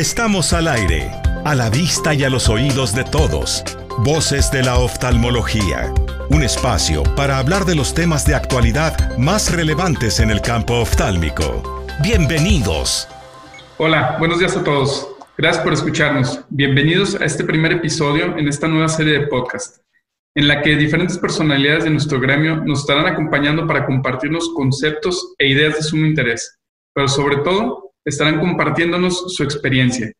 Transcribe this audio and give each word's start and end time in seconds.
Estamos 0.00 0.54
al 0.54 0.66
aire, 0.66 1.10
a 1.44 1.54
la 1.54 1.68
vista 1.68 2.14
y 2.14 2.24
a 2.24 2.30
los 2.30 2.48
oídos 2.48 2.94
de 2.94 3.04
todos. 3.04 3.62
Voces 3.98 4.50
de 4.50 4.62
la 4.62 4.78
oftalmología. 4.78 5.92
Un 6.30 6.42
espacio 6.42 7.02
para 7.16 7.36
hablar 7.36 7.66
de 7.66 7.74
los 7.74 7.92
temas 7.92 8.24
de 8.24 8.34
actualidad 8.34 9.18
más 9.18 9.54
relevantes 9.54 10.18
en 10.18 10.30
el 10.30 10.40
campo 10.40 10.76
oftálmico. 10.76 11.84
Bienvenidos. 12.02 13.08
Hola, 13.76 14.16
buenos 14.18 14.38
días 14.38 14.56
a 14.56 14.64
todos. 14.64 15.06
Gracias 15.36 15.62
por 15.62 15.74
escucharnos. 15.74 16.46
Bienvenidos 16.48 17.20
a 17.20 17.26
este 17.26 17.44
primer 17.44 17.72
episodio 17.72 18.38
en 18.38 18.48
esta 18.48 18.68
nueva 18.68 18.88
serie 18.88 19.18
de 19.18 19.26
podcast, 19.26 19.82
en 20.34 20.48
la 20.48 20.62
que 20.62 20.76
diferentes 20.76 21.18
personalidades 21.18 21.84
de 21.84 21.90
nuestro 21.90 22.18
gremio 22.18 22.56
nos 22.64 22.80
estarán 22.80 23.06
acompañando 23.06 23.66
para 23.66 23.84
compartirnos 23.84 24.48
conceptos 24.54 25.34
e 25.36 25.48
ideas 25.48 25.74
de 25.74 25.82
sumo 25.82 26.06
interés, 26.06 26.58
pero 26.94 27.06
sobre 27.06 27.36
todo 27.36 27.89
estarán 28.04 28.40
compartiéndonos 28.40 29.34
su 29.34 29.42
experiencia, 29.42 30.12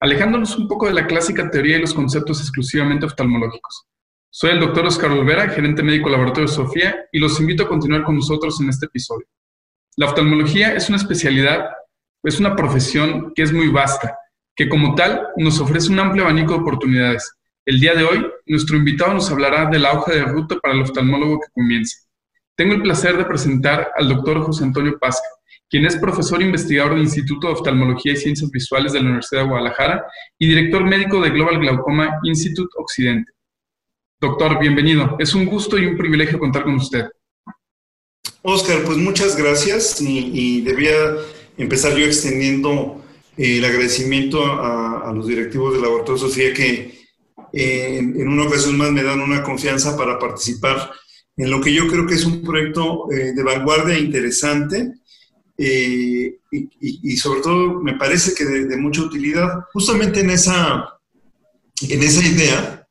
alejándonos 0.00 0.56
un 0.56 0.68
poco 0.68 0.86
de 0.86 0.94
la 0.94 1.06
clásica 1.06 1.50
teoría 1.50 1.76
y 1.76 1.80
los 1.80 1.94
conceptos 1.94 2.40
exclusivamente 2.40 3.06
oftalmológicos. 3.06 3.86
Soy 4.30 4.50
el 4.50 4.60
doctor 4.60 4.86
Oscar 4.86 5.12
Olvera, 5.12 5.48
gerente 5.48 5.82
médico 5.82 6.08
laboratorio 6.08 6.48
Sofía, 6.48 7.06
y 7.12 7.18
los 7.18 7.40
invito 7.40 7.62
a 7.62 7.68
continuar 7.68 8.04
con 8.04 8.16
nosotros 8.16 8.60
en 8.60 8.68
este 8.68 8.86
episodio. 8.86 9.26
La 9.96 10.06
oftalmología 10.06 10.74
es 10.74 10.88
una 10.88 10.98
especialidad, 10.98 11.70
es 12.22 12.38
una 12.38 12.54
profesión 12.54 13.32
que 13.34 13.42
es 13.42 13.52
muy 13.52 13.68
vasta, 13.68 14.18
que 14.54 14.68
como 14.68 14.94
tal 14.94 15.28
nos 15.36 15.60
ofrece 15.60 15.90
un 15.90 16.00
amplio 16.00 16.24
abanico 16.24 16.52
de 16.52 16.60
oportunidades. 16.60 17.32
El 17.64 17.80
día 17.80 17.94
de 17.94 18.04
hoy, 18.04 18.26
nuestro 18.46 18.76
invitado 18.76 19.14
nos 19.14 19.30
hablará 19.30 19.70
de 19.70 19.78
la 19.78 19.92
hoja 19.92 20.12
de 20.12 20.24
ruta 20.24 20.56
para 20.60 20.74
el 20.74 20.82
oftalmólogo 20.82 21.40
que 21.40 21.52
comienza. 21.52 21.98
Tengo 22.56 22.74
el 22.74 22.82
placer 22.82 23.16
de 23.16 23.24
presentar 23.24 23.90
al 23.96 24.08
doctor 24.08 24.42
José 24.42 24.64
Antonio 24.64 24.98
Pasca, 24.98 25.26
quien 25.68 25.84
es 25.84 25.96
profesor 25.96 26.40
investigador 26.42 26.94
del 26.94 27.02
Instituto 27.02 27.48
de 27.48 27.54
Oftalmología 27.54 28.12
y 28.12 28.16
Ciencias 28.16 28.50
Visuales 28.50 28.92
de 28.92 29.00
la 29.00 29.06
Universidad 29.06 29.42
de 29.42 29.48
Guadalajara 29.48 30.06
y 30.38 30.46
director 30.46 30.84
médico 30.84 31.20
de 31.20 31.30
Global 31.30 31.58
Glaucoma 31.58 32.20
Institute 32.22 32.70
Occidente. 32.78 33.32
Doctor, 34.20 34.58
bienvenido. 34.60 35.16
Es 35.18 35.34
un 35.34 35.44
gusto 35.46 35.76
y 35.76 35.86
un 35.86 35.96
privilegio 35.96 36.38
contar 36.38 36.64
con 36.64 36.76
usted. 36.76 37.06
Oscar, 38.42 38.82
pues 38.84 38.96
muchas 38.96 39.36
gracias 39.36 40.00
y, 40.00 40.60
debía 40.60 40.94
empezar 41.58 41.96
yo 41.96 42.06
extendiendo 42.06 43.04
eh, 43.36 43.58
el 43.58 43.64
agradecimiento 43.64 44.44
a, 44.44 45.12
los 45.12 45.26
directivos 45.26 45.72
del 45.72 45.82
Laboratorio 45.82 46.18
Sofía 46.18 46.54
que 46.54 46.96
eh, 47.52 47.98
en, 47.98 48.28
una 48.28 48.44
ocasión 48.44 48.78
más 48.78 48.92
me 48.92 49.02
dan 49.02 49.20
una 49.20 49.42
confianza 49.42 49.96
para 49.96 50.18
participar 50.18 50.92
en 51.36 51.50
lo 51.50 51.60
que 51.60 51.74
yo 51.74 51.88
creo 51.88 52.06
que 52.06 52.14
es 52.14 52.24
un 52.24 52.42
proyecto 52.42 53.10
eh, 53.10 53.32
de 53.32 53.42
vanguardia 53.42 53.98
interesante 53.98 54.92
eh, 55.58 56.38
y, 56.50 57.16
sobre 57.16 57.40
todo 57.40 57.80
me 57.80 57.94
parece 57.94 58.34
que 58.34 58.44
de, 58.44 58.76
mucha 58.76 59.02
utilidad. 59.02 59.64
Justamente 59.72 60.20
en 60.20 60.30
esa, 60.30 60.98
en 61.88 62.02
esa 62.02 62.26
idea, 62.26 62.86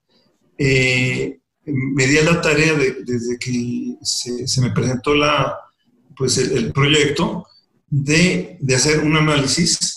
eh, 0.58 1.40
me 1.66 2.08
di 2.08 2.18
a 2.18 2.24
la 2.24 2.42
tarea 2.42 2.74
de, 2.74 3.04
desde 3.04 3.38
que 3.40 3.96
se, 4.02 4.62
me 4.62 4.72
presentó 4.72 5.14
la, 5.16 5.58
pues 6.16 6.38
el, 6.38 6.72
proyecto 6.72 7.46
de, 7.88 8.58
de, 8.60 8.76
hacer 8.76 9.00
un 9.00 9.16
análisis, 9.16 9.96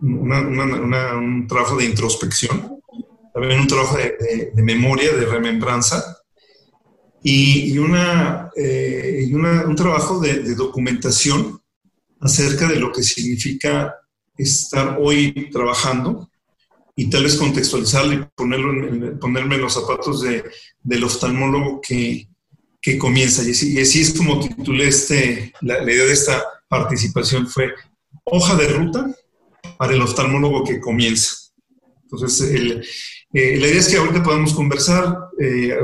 un 0.00 1.46
trabajo 1.48 1.76
de 1.76 1.84
introspección, 1.84 2.80
también 3.32 3.60
un 3.60 3.66
trabajo 3.66 3.96
de, 3.96 4.62
memoria, 4.62 5.12
de 5.12 5.26
remembranza, 5.26 6.18
y, 7.22 7.76
una, 7.78 8.50
eh, 8.56 9.28
una, 9.32 9.64
un 9.66 9.76
trabajo 9.76 10.20
de, 10.20 10.54
documentación 10.54 11.59
acerca 12.20 12.68
de 12.68 12.76
lo 12.76 12.92
que 12.92 13.02
significa 13.02 13.94
estar 14.36 14.98
hoy 15.00 15.48
trabajando 15.50 16.30
y 16.96 17.08
tal 17.08 17.24
vez 17.24 17.36
contextualizarlo 17.36 18.12
y 18.12 18.26
ponerlo 18.34 19.18
ponerme 19.18 19.54
en 19.56 19.62
los 19.62 19.74
zapatos 19.74 20.22
de, 20.22 20.44
del 20.82 21.04
oftalmólogo 21.04 21.80
que, 21.80 22.28
que 22.80 22.98
comienza. 22.98 23.42
Y 23.42 23.50
así, 23.80 24.00
es 24.00 24.14
como 24.14 24.40
titulé 24.40 24.88
este, 24.88 25.52
la, 25.60 25.82
idea 25.82 26.06
de 26.06 26.12
esta 26.12 26.42
participación 26.68 27.46
fue 27.46 27.72
hoja 28.24 28.54
de 28.56 28.68
ruta 28.68 29.10
para 29.78 29.94
el 29.94 30.02
oftalmólogo 30.02 30.64
que 30.64 30.80
comienza. 30.80 31.36
Entonces, 32.02 32.50
eh, 33.32 33.56
la 33.58 33.66
idea 33.66 33.80
es 33.80 33.88
que 33.88 33.96
ahorita 33.96 34.22
podamos 34.22 34.52
conversar, 34.52 35.16
eh, 35.38 35.74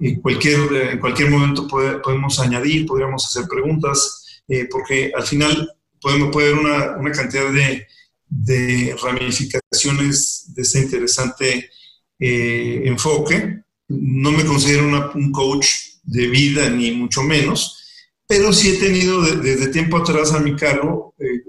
en 0.00 0.20
cualquier, 0.20 0.72
en 0.90 0.98
cualquier 0.98 1.30
momento 1.30 1.66
podemos 1.68 2.38
añadir, 2.40 2.86
podríamos 2.86 3.24
hacer 3.26 3.48
preguntas, 3.48 4.25
eh, 4.48 4.68
porque 4.70 5.12
al 5.14 5.24
final 5.24 5.72
podemos, 6.00 6.30
puede 6.30 6.52
haber 6.52 6.60
una, 6.60 6.96
una 6.96 7.12
cantidad 7.12 7.50
de, 7.52 7.86
de, 8.28 8.96
ramificaciones 9.02 10.52
de 10.54 10.62
este 10.62 10.80
interesante 10.80 11.70
eh, 12.18 12.82
enfoque. 12.84 13.62
No 13.88 14.30
me 14.30 14.44
considero 14.44 15.12
un 15.14 15.32
coach 15.32 15.66
de 16.04 16.28
vida, 16.28 16.70
ni 16.70 16.92
mucho 16.92 17.22
menos, 17.22 17.82
pero 18.28 18.52
sí 18.52 18.70
he 18.70 18.78
tenido 18.78 19.20
desde 19.22 19.68
tiempo 19.68 19.96
atrás 19.96 20.32
a 20.32 20.40
mi 20.40 20.54
cargo, 20.54 21.14
eh, 21.18 21.42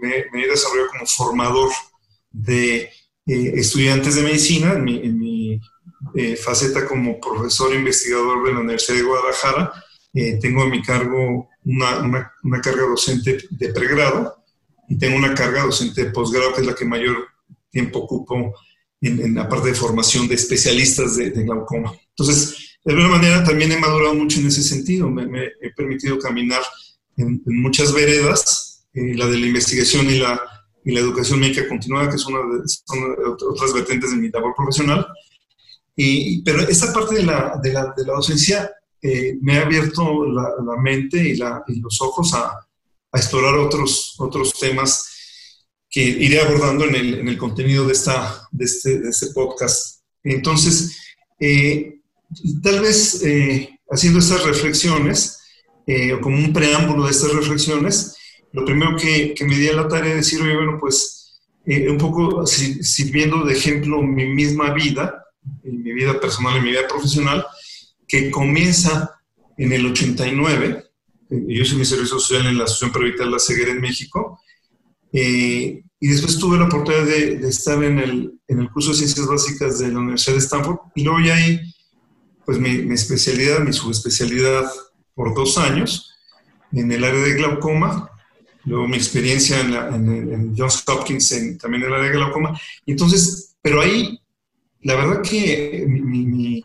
me, 0.00 0.42
he 0.42 0.48
desarrollado 0.48 0.88
como 0.90 1.06
formador 1.06 1.70
de 2.30 2.90
estudiantes 3.26 4.16
de 4.16 4.22
medicina 4.22 4.72
en 4.72 4.84
mi, 4.84 4.96
en 4.98 5.18
mi 5.18 5.60
faceta 6.36 6.86
como 6.86 7.18
profesor 7.20 7.74
investigador 7.74 8.44
de 8.44 8.52
la 8.52 8.60
Universidad 8.60 8.98
de 8.98 9.04
Guadalajara. 9.04 9.72
Tengo 10.40 10.62
a 10.62 10.68
mi 10.68 10.80
cargo 10.80 11.48
una, 11.64 12.30
una, 12.42 12.60
carga 12.60 12.82
docente 12.82 13.38
de 13.50 13.68
pregrado 13.70 14.44
y 14.88 14.96
tengo 14.96 15.16
una 15.16 15.34
carga 15.34 15.64
docente 15.64 16.04
de 16.04 16.10
posgrado, 16.10 16.54
que 16.54 16.60
es 16.60 16.66
la 16.66 16.74
que 16.74 16.84
mayor 16.84 17.16
tiempo 17.70 18.00
ocupo 18.00 18.54
en, 19.00 19.34
la 19.34 19.48
parte 19.48 19.68
de 19.68 19.74
formación 19.74 20.28
de 20.28 20.36
especialistas 20.36 21.16
de, 21.16 21.30
glaucoma. 21.30 21.92
Entonces, 22.10 22.76
de 22.84 22.92
alguna 22.92 23.16
manera 23.16 23.42
también 23.42 23.72
he 23.72 23.76
madurado 23.76 24.14
mucho 24.14 24.38
en 24.38 24.46
ese 24.46 24.62
sentido, 24.62 25.10
me, 25.10 25.24
he 25.60 25.70
permitido 25.74 26.18
caminar 26.18 26.62
en, 27.16 27.42
muchas 27.46 27.92
veredas, 27.92 28.86
eh, 28.94 29.14
la 29.16 29.26
de 29.26 29.38
la 29.38 29.46
investigación 29.46 30.08
y 30.08 30.18
la, 30.18 30.40
y 30.84 30.92
la 30.92 31.00
educación 31.00 31.40
médica 31.40 31.66
continuada, 31.66 32.08
que 32.08 32.16
una 32.28 32.38
de, 32.38 32.68
son 32.68 33.16
otras 33.50 33.72
vertientes 33.72 34.10
de 34.10 34.16
mi 34.16 34.28
labor 34.28 34.54
profesional. 34.54 35.06
Y, 35.96 36.42
pero 36.42 36.60
esta 36.60 36.92
parte 36.92 37.16
de 37.16 37.24
la, 37.24 37.58
de 37.62 37.72
la, 37.72 37.94
de 37.96 38.04
la 38.04 38.12
docencia 38.14 38.70
eh, 39.06 39.36
me 39.42 39.58
ha 39.58 39.66
abierto 39.66 40.24
la, 40.24 40.80
mente 40.80 41.22
y, 41.22 41.36
los 41.36 42.00
ojos 42.00 42.32
a, 42.32 42.66
explorar 43.12 43.54
otros, 43.58 44.16
temas 44.58 45.06
que 45.90 46.00
iré 46.02 46.40
abordando 46.40 46.86
en 46.86 47.28
el, 47.28 47.36
contenido 47.36 47.86
de, 47.86 47.92
esta, 47.92 48.48
de, 48.50 48.64
este, 48.64 49.02
este 49.06 49.26
podcast. 49.34 50.00
Entonces, 50.22 50.96
eh, 51.38 52.00
tal 52.62 52.80
vez 52.80 53.22
eh, 53.22 53.78
haciendo 53.90 54.20
estas 54.20 54.42
reflexiones, 54.42 55.38
o 55.86 56.20
como 56.22 56.38
un 56.38 56.54
preámbulo 56.54 57.04
de 57.04 57.10
estas 57.10 57.34
reflexiones, 57.34 58.16
lo 58.52 58.64
primero 58.64 58.96
que, 58.96 59.34
me 59.46 59.58
di 59.58 59.68
a 59.68 59.74
la 59.74 59.86
tarea 59.86 60.12
de 60.12 60.16
decir, 60.16 60.40
oye, 60.40 60.56
bueno, 60.56 60.78
pues 60.80 61.42
un 61.66 61.98
poco 61.98 62.46
sirviendo 62.46 63.44
de 63.44 63.52
ejemplo 63.52 64.00
mi 64.00 64.26
misma 64.28 64.72
vida, 64.72 65.26
mi 65.62 65.92
vida 65.92 66.18
personal 66.18 66.56
y 66.56 66.62
mi 66.62 66.70
vida 66.70 66.88
profesional, 66.88 67.44
que 68.06 68.30
comienza 68.30 69.10
en 69.56 69.72
el 69.72 69.86
89. 69.86 70.84
Yo 71.30 71.62
hice 71.62 71.76
mi 71.76 71.84
servicio 71.84 72.18
social 72.18 72.46
en 72.46 72.58
la 72.58 72.64
Asociación 72.64 72.92
para 72.92 73.06
Evitar 73.06 73.26
la 73.26 73.38
Ceguera 73.38 73.72
en 73.72 73.80
México. 73.80 74.40
Eh, 75.12 75.82
y 76.00 76.08
después 76.08 76.38
tuve 76.38 76.58
la 76.58 76.66
oportunidad 76.66 77.04
de, 77.04 77.48
estar 77.48 77.82
en 77.82 77.98
el, 77.98 78.32
en 78.48 78.60
el, 78.60 78.70
curso 78.70 78.90
de 78.90 78.96
Ciencias 78.96 79.26
Básicas 79.26 79.78
de 79.78 79.88
la 79.88 80.00
Universidad 80.00 80.34
de 80.34 80.40
Stanford. 80.40 80.78
Y 80.94 81.04
luego 81.04 81.20
ya 81.20 81.34
ahí, 81.34 81.60
pues 82.44 82.58
mi, 82.58 82.78
mi 82.78 82.94
especialidad, 82.94 83.60
mi 83.60 83.72
subespecialidad 83.72 84.64
por 85.14 85.34
dos 85.34 85.56
años 85.56 86.10
en 86.72 86.90
el 86.92 87.04
área 87.04 87.22
de 87.22 87.34
glaucoma. 87.34 88.10
Luego 88.64 88.88
mi 88.88 88.96
experiencia 88.96 89.60
en, 89.60 90.32
en, 90.32 90.56
Johns 90.56 90.82
Hopkins 90.86 91.28
también 91.60 91.84
en 91.84 91.88
el 91.88 91.94
área 91.94 92.10
de 92.10 92.16
glaucoma. 92.16 92.58
Y 92.84 92.92
entonces, 92.92 93.56
pero 93.62 93.80
ahí, 93.80 94.18
la 94.82 94.96
verdad 94.96 95.22
que 95.22 95.84
mi 95.86 96.62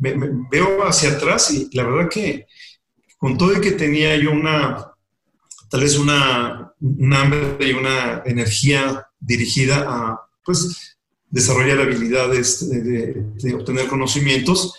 veo 0.00 0.82
hacia 0.86 1.10
atrás 1.10 1.50
y 1.52 1.68
la 1.72 1.84
verdad 1.84 2.08
que 2.08 2.46
con 3.18 3.36
todo 3.36 3.52
el 3.52 3.60
que 3.60 3.72
tenía 3.72 4.16
yo 4.16 4.30
una, 4.32 4.92
tal 5.68 5.82
vez 5.82 5.98
una, 5.98 6.72
hambre 7.12 7.68
y 7.68 7.72
una 7.72 8.22
energía 8.24 9.06
dirigida 9.20 9.84
a, 9.86 10.20
pues, 10.42 10.96
desarrollar 11.28 11.80
habilidades, 11.80 12.68
de, 12.68 13.54
obtener 13.54 13.88
conocimientos, 13.88 14.74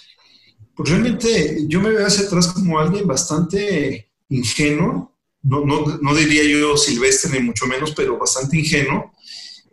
pues 0.75 0.89
realmente 0.89 1.65
yo 1.67 1.79
me 1.81 1.91
veo 1.91 2.05
hacia 2.05 2.25
atrás 2.25 2.47
como 2.47 2.79
alguien 2.79 3.05
bastante 3.05 4.09
ingenuo, 4.29 5.15
no, 5.43 5.63
no, 5.63 5.99
no 6.01 6.15
diría 6.15 6.43
yo 6.43 6.75
silvestre 6.77 7.39
ni 7.39 7.45
mucho 7.45 7.67
menos, 7.67 7.93
pero 7.95 8.17
bastante 8.17 8.57
ingenuo. 8.57 9.11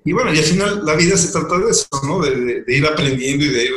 Y 0.05 0.13
bueno, 0.13 0.33
y 0.33 0.39
al 0.39 0.45
final 0.45 0.85
la 0.85 0.95
vida 0.95 1.17
se 1.17 1.33
trata 1.33 1.59
de 1.59 1.71
eso, 1.71 1.87
¿no? 2.05 2.21
De, 2.21 2.63
de 2.65 2.77
ir 2.77 2.87
aprendiendo 2.87 3.45
y 3.45 3.49
de 3.49 3.65
ir 3.65 3.73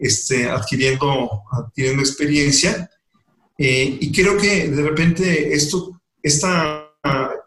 este, 0.00 0.48
adquiriendo, 0.48 1.42
adquiriendo 1.52 2.02
experiencia. 2.02 2.90
Eh, 3.58 3.98
y 4.00 4.10
creo 4.10 4.38
que 4.38 4.68
de 4.68 4.82
repente 4.82 5.52
esto, 5.52 6.00
esta, 6.22 6.90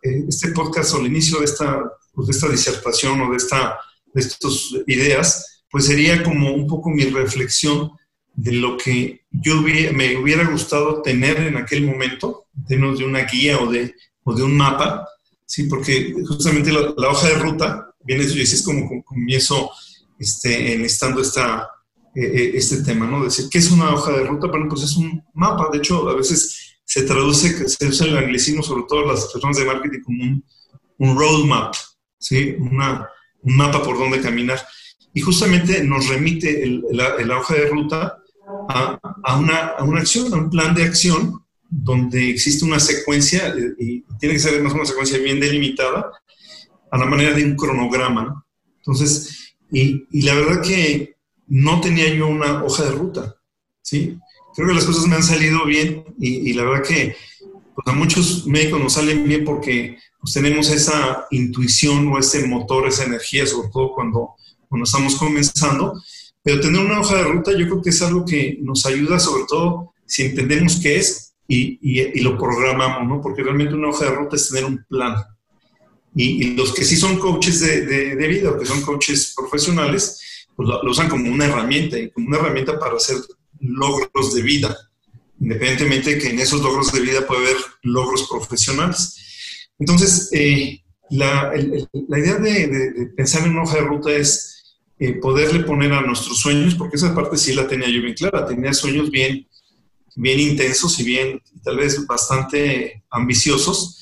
eh, 0.04 0.26
este 0.30 0.50
podcast 0.52 0.94
o 0.94 1.00
el 1.00 1.08
inicio 1.08 1.40
de 1.40 1.46
esta, 1.46 1.84
pues, 2.14 2.28
de 2.28 2.34
esta 2.34 2.50
disertación 2.50 3.22
o 3.22 3.32
de, 3.32 3.38
esta, 3.38 3.80
de 4.14 4.22
estas 4.22 4.70
ideas, 4.86 5.64
pues 5.72 5.88
sería 5.88 6.22
como 6.22 6.54
un 6.54 6.68
poco 6.68 6.92
mi 6.92 7.06
reflexión 7.06 7.92
de 8.36 8.52
lo 8.52 8.78
que 8.78 9.26
yo 9.32 9.62
me 9.62 10.18
hubiera 10.18 10.50
gustado 10.50 11.02
tener 11.02 11.38
en 11.38 11.58
aquel 11.58 11.86
momento, 11.86 12.46
de 12.54 12.78
una 12.78 13.24
guía 13.26 13.60
o 13.60 13.72
de, 13.72 13.96
o 14.24 14.34
de 14.34 14.44
un 14.44 14.56
mapa, 14.56 15.08
¿sí? 15.46 15.64
porque 15.64 16.14
justamente 16.28 16.72
la, 16.72 17.10
hoja 17.10 17.30
de 17.30 17.36
ruta, 17.36 17.94
viene 18.04 18.24
y 18.24 18.42
es 18.42 18.64
como 18.64 19.04
comienzo 19.04 19.72
este, 20.20 20.74
enlistando 20.74 21.22
esta, 21.22 21.70
eh, 22.16 22.22
eh, 22.22 22.52
este 22.56 22.84
tema, 22.84 23.08
¿no? 23.08 23.24
Decir, 23.24 23.46
¿qué 23.50 23.58
es 23.58 23.72
una 23.72 23.94
hoja 23.94 24.12
de 24.12 24.24
ruta? 24.24 24.48
Bueno, 24.48 24.68
pues 24.70 24.84
es 24.84 24.96
un 24.98 25.24
mapa, 25.34 25.70
de 25.72 25.80
hecho, 25.80 26.08
a 26.10 26.16
veces 26.16 26.78
se 26.86 27.04
traduce, 27.04 27.68
se 27.68 27.88
usa 27.88 28.06
el 28.06 28.18
anglicismo, 28.18 28.62
sobre 28.62 28.84
todo 28.88 29.06
las 29.06 29.26
personas 29.32 29.58
de 29.58 29.66
marketing, 29.66 30.02
como 30.04 30.24
un, 30.24 30.46
un 31.00 31.18
roadmap, 31.18 31.74
¿sí? 32.20 32.56
Una, 32.60 33.08
un 33.42 33.56
mapa 33.56 33.82
por 33.82 33.98
donde 33.98 34.22
caminar. 34.22 34.62
Y 35.14 35.22
justamente 35.22 35.84
nos 35.84 36.08
remite 36.08 36.82
la, 36.92 37.38
hoja 37.38 37.56
de 37.56 37.68
ruta 37.68 38.18
a, 38.70 39.00
a, 39.24 39.38
una, 39.38 39.58
a, 39.70 39.84
una, 39.84 40.02
acción, 40.02 40.34
a 40.34 40.38
un 40.38 40.50
plan 40.50 40.74
de 40.74 40.84
acción 40.84 41.44
donde 41.70 42.30
existe 42.30 42.66
una 42.66 42.80
secuencia, 42.80 43.48
eh, 43.48 43.74
y 43.80 44.02
tiene 44.20 44.36
que 44.36 44.40
ser 44.40 44.62
más 44.62 44.74
una 44.74 44.86
secuencia 44.86 45.18
bien 45.18 45.40
delimitada, 45.40 46.12
a 46.92 46.98
la 46.98 47.06
manera 47.06 47.34
de 47.34 47.44
un 47.44 47.56
cronograma. 47.56 48.46
Entonces, 48.78 49.56
y, 49.72 50.06
y, 50.12 50.22
la 50.22 50.36
verdad 50.36 50.62
que 50.62 51.13
no 51.54 51.82
tenía 51.82 52.12
yo 52.14 52.28
una 52.28 52.64
hoja 52.64 52.86
de 52.86 52.92
ruta, 52.92 53.36
¿sí? 53.82 54.18
Creo 54.56 54.68
que 54.68 54.74
las 54.74 54.86
cosas 54.86 55.06
me 55.08 55.16
han 55.16 55.24
salido 55.24 55.66
bien 55.66 56.04
y, 56.20 56.50
y 56.50 56.54
la 56.54 56.64
verdad 56.64 56.84
que 56.84 57.16
pues, 57.76 57.88
a 57.88 57.92
muchos 57.94 58.48
médicos 58.48 58.80
nos 58.80 58.94
salen 58.94 59.28
bien 59.28 59.46
porque 59.46 59.98
pues, 60.20 60.34
tenemos 60.34 60.70
esa 60.70 61.28
intuición 61.32 62.08
o 62.08 62.18
ese 62.18 62.48
motor, 62.48 62.88
esa 62.88 63.04
energía, 63.04 63.46
sobre 63.46 63.70
todo 63.70 63.94
cuando, 63.94 64.36
cuando 64.68 64.86
estamos 64.86 65.16
comenzando. 65.16 66.02
Pero 66.42 66.60
tener 66.60 66.82
una 66.82 67.00
hoja 67.00 67.18
de 67.18 67.24
ruta 67.24 67.52
yo 67.52 67.68
creo 67.68 67.82
que 67.82 67.90
es 67.92 68.02
algo 68.02 68.26
que 68.26 68.58
nos 68.62 68.86
ayuda 68.86 69.20
sobre 69.20 69.44
todo 69.48 69.94
si 70.06 70.24
entendemos 70.24 70.80
qué 70.82 70.98
es 70.98 71.34
y, 71.48 72.20
lo 72.22 72.38
programamos, 72.38 73.08
¿no? 73.08 73.22
Porque 73.22 73.44
realmente 73.44 73.76
una 73.76 73.90
hoja 73.90 74.06
de 74.06 74.16
ruta 74.16 74.36
es 74.36 74.50
tener 74.50 74.66
un 74.66 74.84
plan. 74.86 75.16
Y, 76.16 76.56
los 76.56 76.74
que 76.74 76.84
sí 76.84 76.96
son 76.96 77.20
coaches 77.20 77.60
de, 77.60 78.16
vida 78.28 78.52
o 78.52 78.58
que 78.58 78.66
son 78.66 78.82
coaches 78.82 79.34
profesionales, 79.36 80.22
pues 80.56 80.68
lo, 80.68 80.90
usan 80.90 81.10
como 81.10 81.32
una 81.32 81.46
herramienta, 81.46 81.98
como 82.14 82.28
una 82.28 82.38
herramienta 82.38 82.80
para 82.80 82.96
hacer 82.96 83.18
logros 83.60 84.34
de 84.34 84.42
vida, 84.42 84.76
independientemente 85.40 86.16
de 86.16 86.20
que 86.20 86.30
en 86.30 86.40
esos 86.40 86.62
logros 86.62 86.92
de 86.92 87.02
vida 87.02 87.26
puede 87.26 87.42
haber 87.42 87.58
logros 87.84 88.28
profesionales. 88.30 89.70
Entonces, 89.80 90.30
eh, 90.32 90.84
la, 91.10 91.54
idea 91.56 92.36
de, 92.36 93.12
pensar 93.16 93.44
en 93.44 93.52
una 93.52 93.64
hoja 93.64 93.76
de 93.76 93.82
ruta 93.82 94.12
es 94.12 94.78
eh, 95.00 95.14
poderle 95.14 95.64
poner 95.64 95.94
a 95.94 96.02
nuestros 96.02 96.40
sueños, 96.40 96.76
porque 96.76 96.98
esa 96.98 97.14
parte 97.14 97.38
sí 97.38 97.54
la 97.54 97.68
tenía 97.68 97.90
yo 97.90 98.02
bien 98.02 98.14
clara, 98.14 98.46
tenía 98.46 98.74
sueños 98.74 99.10
bien 99.10 99.48
bien 100.16 100.40
intensos 100.40 101.00
y 101.00 101.04
bien, 101.04 101.42
tal 101.64 101.78
vez 101.78 102.06
bastante 102.06 103.04
ambiciosos. 103.10 104.00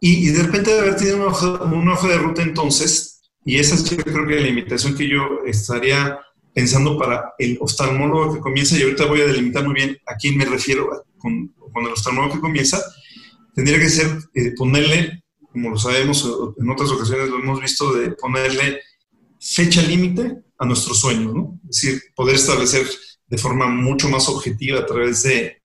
Y, 0.00 0.28
de 0.28 0.42
repente 0.44 0.72
de 0.72 0.78
haber 0.78 0.96
tenido 0.96 1.16
una 1.16 1.26
hoja, 1.26 1.64
una 1.64 1.92
hoja, 1.92 2.08
de 2.08 2.18
ruta 2.18 2.42
entonces, 2.42 3.17
y 3.48 3.58
esa 3.58 3.76
es 3.76 3.84
yo 3.88 3.96
creo 3.96 4.26
que 4.26 4.40
la 4.40 4.48
invitación 4.48 4.94
que 4.94 5.08
yo 5.08 5.40
estaría 5.46 6.20
pensando 6.52 6.98
para 6.98 7.32
el 7.38 7.56
oftalmólogo 7.62 8.34
que 8.34 8.40
comienza, 8.40 8.76
y 8.76 8.82
ahorita 8.82 9.06
voy 9.06 9.22
a 9.22 9.26
delimitar 9.26 9.64
muy 9.64 9.72
bien 9.72 9.96
a 10.06 10.16
quién 10.16 10.36
me 10.36 10.44
refiero 10.44 10.86
con, 11.16 11.48
con 11.72 11.86
el 11.86 11.92
oftalmólogo 11.92 12.34
que 12.34 12.40
comienza, 12.40 12.78
tendría 13.54 13.78
que 13.78 13.88
ser 13.88 14.18
eh, 14.34 14.52
ponerle, 14.54 15.24
como 15.50 15.70
lo 15.70 15.78
sabemos, 15.78 16.28
en 16.58 16.68
otras 16.68 16.90
ocasiones 16.90 17.30
lo 17.30 17.38
hemos 17.38 17.58
visto, 17.58 17.94
de 17.94 18.10
ponerle 18.10 18.80
fecha 19.40 19.80
límite 19.80 20.42
a 20.58 20.66
nuestros 20.66 21.00
sueños, 21.00 21.34
¿no? 21.34 21.58
Es 21.70 21.80
decir, 21.80 22.02
poder 22.14 22.34
establecer 22.34 22.86
de 23.28 23.38
forma 23.38 23.68
mucho 23.68 24.10
más 24.10 24.28
objetiva 24.28 24.80
a 24.80 24.86
través 24.86 25.22
de, 25.22 25.62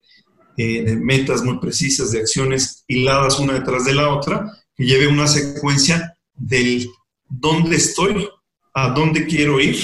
eh, 0.56 0.96
metas 0.96 1.44
muy 1.44 1.60
precisas, 1.60 2.12
de 2.14 2.20
acciones 2.20 2.86
hiladas 2.88 3.40
una 3.40 3.56
detrás 3.56 3.84
de 3.84 3.94
la 3.94 4.08
otra, 4.08 4.50
que 4.74 4.86
lleve 4.86 5.08
una 5.08 5.28
secuencia 5.28 6.16
del 6.34 6.88
dónde 7.40 7.78
estoy, 7.78 8.28
a 8.74 8.90
dónde 8.90 9.26
quiero 9.26 9.60
ir 9.60 9.78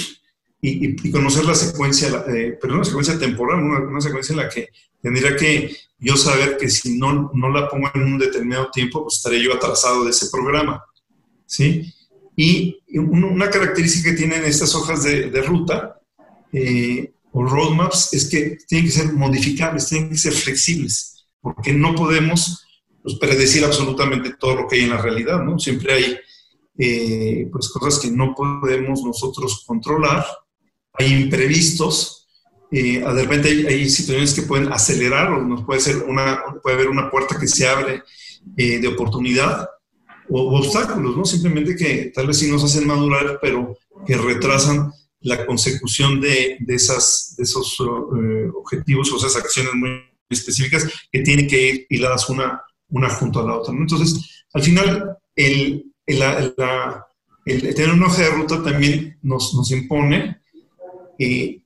y, 0.62 1.10
conocer 1.10 1.44
la 1.44 1.54
secuencia, 1.54 2.24
eh, 2.28 2.58
pero 2.60 2.74
una 2.74 2.84
secuencia 2.84 3.18
temporal, 3.18 3.62
una, 3.62 4.00
secuencia 4.00 4.32
en 4.32 4.38
la 4.38 4.48
que 4.48 4.68
tendría 5.00 5.34
que 5.36 5.74
yo 5.98 6.16
saber 6.16 6.56
que 6.58 6.68
si 6.68 6.98
no, 6.98 7.30
no 7.34 7.50
la 7.50 7.68
pongo 7.68 7.90
en 7.94 8.02
un 8.02 8.18
determinado 8.18 8.70
tiempo, 8.70 9.02
pues 9.02 9.16
estaré 9.16 9.42
yo 9.42 9.54
atrasado 9.54 10.04
de 10.04 10.10
ese 10.10 10.28
programa. 10.30 10.84
¿sí? 11.46 11.92
Y 12.36 12.78
una 12.94 13.50
característica 13.50 14.10
que 14.10 14.16
tienen 14.16 14.44
estas 14.44 14.74
hojas 14.74 15.02
de, 15.04 15.30
de 15.30 15.42
ruta 15.42 16.00
eh, 16.52 17.12
o 17.32 17.44
roadmaps 17.44 18.12
es 18.12 18.28
que 18.28 18.58
tienen 18.66 18.86
que 18.86 18.92
ser 18.92 19.12
modificables, 19.12 19.88
tienen 19.88 20.10
que 20.10 20.16
ser 20.16 20.32
flexibles, 20.32 21.24
porque 21.40 21.72
no 21.72 21.94
podemos 21.94 22.66
pues, 23.02 23.16
predecir 23.16 23.64
absolutamente 23.64 24.34
todo 24.38 24.56
lo 24.56 24.68
que 24.68 24.76
hay 24.76 24.82
en 24.82 24.90
la 24.90 25.00
realidad, 25.00 25.42
¿no? 25.42 25.58
Siempre 25.58 25.94
hay 25.94 26.18
eh, 26.82 27.46
pues, 27.52 27.68
cosas 27.68 28.00
que 28.00 28.10
no 28.10 28.34
podemos 28.34 29.02
nosotros 29.02 29.64
controlar, 29.66 30.24
hay 30.94 31.12
imprevistos, 31.12 32.26
eh, 32.70 33.00
de 33.00 33.22
repente 33.22 33.48
hay, 33.68 33.90
situaciones 33.90 34.32
que 34.32 34.42
pueden 34.42 34.72
acelerar 34.72 35.30
o 35.30 35.42
nos 35.44 35.62
puede, 35.64 35.80
ser 35.80 36.04
una, 36.04 36.42
puede 36.62 36.76
haber 36.76 36.88
una 36.88 37.10
puerta 37.10 37.38
que 37.38 37.46
se 37.46 37.68
abre 37.68 38.02
eh, 38.56 38.78
de 38.78 38.88
oportunidad 38.88 39.68
o, 40.30 40.58
obstáculos, 40.58 41.16
¿no? 41.16 41.24
Simplemente 41.26 41.76
que 41.76 42.12
tal 42.14 42.28
vez 42.28 42.38
sí 42.38 42.50
nos 42.50 42.64
hacen 42.64 42.86
madurar, 42.86 43.38
pero 43.42 43.76
que 44.06 44.16
retrasan 44.16 44.90
la 45.20 45.44
consecución 45.44 46.18
de, 46.18 46.56
de, 46.60 46.74
esas, 46.74 47.34
de 47.36 47.42
esos 47.42 47.76
eh, 47.80 48.48
objetivos 48.54 49.12
o 49.12 49.18
esas 49.18 49.36
acciones 49.36 49.74
muy 49.74 49.90
específicas 50.30 50.88
que 51.12 51.20
tienen 51.20 51.46
que 51.46 51.68
ir 51.68 51.86
hiladas 51.90 52.30
una, 52.30 52.62
una 52.88 53.10
junto 53.10 53.40
a 53.40 53.46
la 53.46 53.56
otra. 53.58 53.74
Entonces, 53.74 54.44
al 54.54 54.62
final, 54.62 55.18
el, 55.36 55.89
el, 56.18 57.74
tener 57.74 57.92
una 57.92 58.06
hoja 58.06 58.22
de 58.22 58.30
ruta 58.30 58.62
también 58.62 59.18
nos, 59.22 59.54
nos 59.54 59.70
impone 59.70 60.40
eh, 61.18 61.60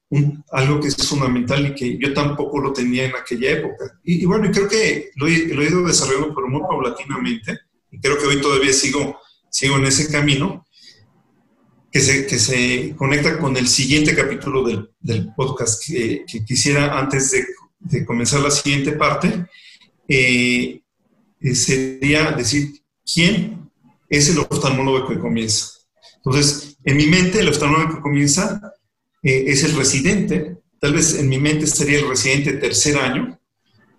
algo 0.52 0.80
que 0.80 0.88
es 0.88 0.96
fundamental 0.96 1.66
y 1.66 1.74
que 1.74 1.98
yo 1.98 2.12
tampoco 2.12 2.60
lo 2.60 2.72
tenía 2.72 3.04
en 3.04 3.16
aquella 3.16 3.52
época. 3.52 3.98
Y, 4.04 4.24
bueno, 4.24 4.50
creo 4.52 4.68
que 4.68 5.10
lo 5.16 5.26
he, 5.26 5.48
lo 5.48 5.62
he, 5.62 5.68
ido 5.68 5.86
desarrollando, 5.86 6.34
pero 6.34 6.48
muy 6.48 6.60
paulatinamente, 6.60 7.58
y 7.90 7.98
creo 7.98 8.18
que 8.18 8.26
hoy 8.26 8.40
todavía 8.40 8.72
sigo, 8.72 9.18
sigo 9.50 9.76
en 9.76 9.86
ese 9.86 10.10
camino, 10.10 10.66
que 11.90 12.00
se, 12.00 12.26
que 12.26 12.38
se 12.38 12.94
conecta 12.96 13.38
con 13.38 13.56
el 13.56 13.68
siguiente 13.68 14.16
capítulo 14.16 14.64
del, 14.64 14.90
del 15.00 15.32
podcast 15.32 15.80
que, 15.86 16.24
quisiera 16.44 16.98
antes 16.98 17.30
de, 17.30 17.46
de, 17.78 18.04
comenzar 18.04 18.40
la 18.40 18.50
siguiente 18.50 18.92
parte, 18.92 19.46
eh, 20.08 20.80
eh, 21.40 21.54
sería 21.54 22.32
decir 22.32 22.82
quién 23.04 23.63
es 24.16 24.28
el 24.28 24.38
oftalmólogo 24.38 25.08
que 25.08 25.18
comienza. 25.18 25.70
Entonces, 26.16 26.76
en 26.84 26.96
mi 26.96 27.06
mente, 27.06 27.40
el 27.40 27.48
oftalmólogo 27.48 27.96
que 27.96 28.00
comienza 28.00 28.60
eh, 29.22 29.44
es 29.46 29.64
el 29.64 29.76
residente. 29.76 30.58
Tal 30.80 30.92
vez 30.92 31.18
en 31.18 31.28
mi 31.28 31.38
mente 31.38 31.64
estaría 31.64 31.98
el 31.98 32.08
residente 32.08 32.54
tercer 32.54 32.98
año, 32.98 33.38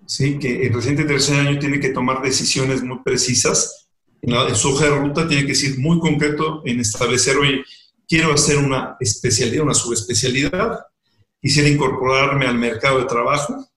¿sí? 0.05 0.37
que 0.39 0.67
el 0.67 0.73
residente 0.73 1.05
tercer 1.05 1.39
año 1.39 1.59
tiene 1.59 1.79
que 1.79 1.89
tomar 1.89 2.21
decisiones 2.21 2.83
muy 2.83 2.99
precisas. 3.03 3.87
En, 4.21 4.55
su 4.55 4.69
hoja 4.69 4.85
de 4.85 4.97
ruta 4.97 5.27
tiene 5.27 5.45
que 5.45 5.55
ser 5.55 5.77
muy 5.77 5.99
concreto 5.99 6.61
en 6.65 6.79
establecer, 6.79 7.37
hoy 7.37 7.63
quiero 8.07 8.33
hacer 8.33 8.57
una 8.57 8.97
especialidad, 8.99 9.63
una 9.63 9.73
subespecialidad, 9.73 10.79
quisiera 11.41 11.69
incorporarme 11.69 12.47
al 12.47 12.57
mercado 12.57 12.99
de 12.99 13.05
trabajo 13.05 13.67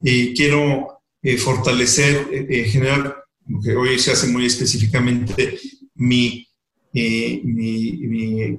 y 0.00 0.34
quiero 0.34 1.02
eh, 1.22 1.36
fortalecer, 1.36 2.28
eh, 2.32 2.46
eh, 2.48 2.64
generar, 2.64 3.19
que 3.62 3.74
hoy 3.74 3.98
se 3.98 4.12
hace 4.12 4.26
muy 4.28 4.46
específicamente, 4.46 5.58
mi, 5.94 6.46
mi 6.92 8.58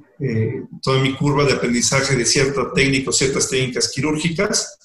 toda 0.82 1.00
mi 1.02 1.14
curva 1.14 1.44
de 1.44 1.52
aprendizaje 1.54 2.16
de 2.16 2.24
cierta 2.24 2.72
técnica, 2.72 3.12
ciertas 3.12 3.48
técnicas 3.48 3.90
quirúrgicas 3.92 4.78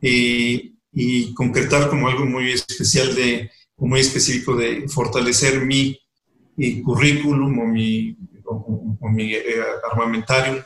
y 0.00 1.34
concretar 1.34 1.88
como 1.90 2.08
algo 2.08 2.26
muy 2.26 2.52
especial 2.52 3.14
de, 3.14 3.50
muy 3.76 4.00
específico 4.00 4.56
de 4.56 4.88
fortalecer 4.88 5.64
mi, 5.64 5.98
mi 6.56 6.82
currículum 6.82 7.58
o 7.58 7.66
mi 7.66 8.16
o, 8.48 9.08
mi 9.08 9.34
eh, 9.34 9.62
armamentario 9.90 10.64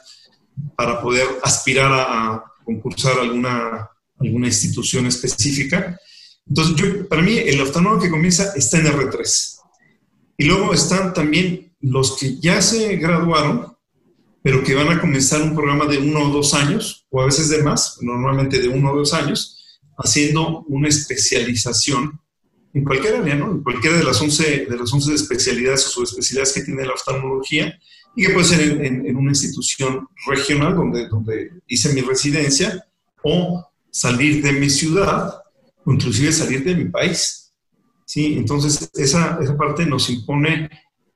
para 0.76 1.00
poder 1.00 1.26
aspirar 1.42 1.90
a, 1.92 2.44
concursar 2.64 3.18
a 3.18 3.22
alguna, 3.22 3.90
alguna 4.18 4.46
institución 4.46 5.06
específica. 5.06 5.98
Entonces, 6.48 6.76
yo, 6.76 7.08
para 7.08 7.22
mí, 7.22 7.38
el 7.38 7.60
oftalmólogo 7.60 8.02
que 8.02 8.10
comienza 8.10 8.52
está 8.56 8.78
en 8.78 8.86
R3. 8.86 9.58
Y 10.38 10.44
luego 10.44 10.72
están 10.74 11.12
también 11.12 11.72
los 11.80 12.16
que 12.16 12.38
ya 12.38 12.60
se 12.62 12.96
graduaron, 12.96 13.76
pero 14.42 14.62
que 14.64 14.74
van 14.74 14.88
a 14.88 15.00
comenzar 15.00 15.42
un 15.42 15.54
programa 15.54 15.86
de 15.86 15.98
uno 15.98 16.28
o 16.28 16.32
dos 16.32 16.54
años, 16.54 17.06
o 17.10 17.22
a 17.22 17.26
veces 17.26 17.48
de 17.48 17.62
más, 17.62 17.98
normalmente 18.00 18.60
de 18.60 18.68
uno 18.68 18.92
o 18.92 18.96
dos 18.96 19.14
años, 19.14 19.80
haciendo 19.96 20.64
una 20.68 20.88
especialización 20.88 22.20
en 22.74 22.84
cualquier 22.84 23.16
área, 23.16 23.34
¿no? 23.34 23.52
En 23.52 23.62
cualquiera 23.62 23.98
de 23.98 24.04
las 24.04 24.20
11, 24.20 24.66
de 24.66 24.76
las 24.76 24.92
11 24.92 25.14
especialidades 25.14 25.86
o 25.86 25.90
subespecialidades 25.90 26.54
que 26.54 26.62
tiene 26.62 26.86
la 26.86 26.94
oftalmología 26.94 27.78
y 28.16 28.26
que 28.26 28.32
puede 28.32 28.46
ser 28.46 28.84
en, 28.84 29.16
una 29.16 29.30
institución 29.30 30.08
regional 30.26 30.74
donde, 30.74 31.06
donde 31.08 31.50
hice 31.66 31.92
mi 31.92 32.00
residencia 32.00 32.84
o 33.22 33.64
salir 33.90 34.42
de 34.42 34.52
mi 34.52 34.70
ciudad 34.70 35.41
o 35.84 35.92
inclusive 35.92 36.32
salir 36.32 36.64
de 36.64 36.74
mi 36.74 36.86
país. 36.86 37.52
¿sí? 38.04 38.34
Entonces, 38.36 38.90
esa, 38.94 39.38
esa 39.40 39.56
parte 39.56 39.86
nos 39.86 40.08
impone 40.10 40.70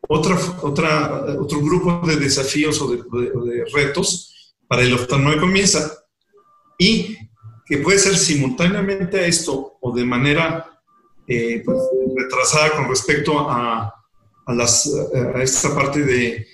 otra, 0.08 0.38
otra, 0.62 1.24
otro 1.38 1.60
grupo 1.60 2.06
de 2.06 2.16
desafíos 2.16 2.80
o 2.80 2.90
de, 2.90 2.96
de 2.98 3.64
retos 3.72 4.54
para 4.68 4.82
el 4.82 4.92
oftalmólogo 4.94 5.42
comienza 5.42 5.92
y 6.78 7.16
que 7.66 7.78
puede 7.78 7.98
ser 7.98 8.16
simultáneamente 8.16 9.18
a 9.18 9.26
esto 9.26 9.76
o 9.80 9.92
de 9.92 10.04
manera 10.04 10.80
eh, 11.26 11.62
pues, 11.64 11.78
retrasada 12.16 12.76
con 12.76 12.88
respecto 12.88 13.50
a, 13.50 13.92
a, 14.46 14.54
las, 14.54 14.88
a 15.34 15.42
esta 15.42 15.74
parte 15.74 16.04
de, 16.04 16.46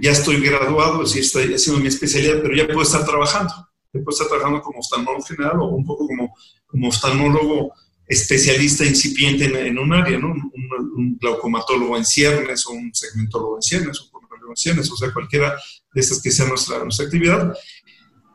ya 0.00 0.12
estoy 0.12 0.40
graduado, 0.40 1.00
decir, 1.02 1.22
estoy 1.22 1.54
haciendo 1.54 1.80
mi 1.80 1.88
especialidad, 1.88 2.40
pero 2.42 2.54
ya 2.54 2.66
puedo 2.66 2.82
estar 2.82 3.04
trabajando. 3.04 3.52
Ya 3.98 4.04
puedo 4.04 4.10
estar 4.10 4.28
trabajando 4.28 4.62
como 4.62 4.80
oftalmólogo 4.80 5.24
general 5.24 5.60
o 5.60 5.66
un 5.66 5.84
poco 5.84 6.06
como, 6.06 6.34
como 6.66 6.88
oftalmólogo 6.88 7.72
especialista 8.06 8.84
incipiente 8.84 9.44
en, 9.44 9.78
un 9.78 9.92
área, 9.92 10.18
¿no? 10.18 10.28
Un, 10.30 11.18
glaucomatólogo 11.20 11.96
en 11.96 12.04
ciernes 12.04 12.66
o 12.66 12.72
un 12.72 12.94
segmentólogo 12.94 13.56
en 13.56 13.62
ciernes, 13.62 14.00
un 14.00 14.18
en 14.50 14.56
ciernes, 14.56 14.90
o 14.90 14.96
sea, 14.96 15.12
cualquiera 15.12 15.56
de 15.92 16.00
estas 16.00 16.22
que 16.22 16.30
sea 16.30 16.46
nuestra, 16.46 16.82
nuestra 16.82 17.04
actividad. 17.04 17.52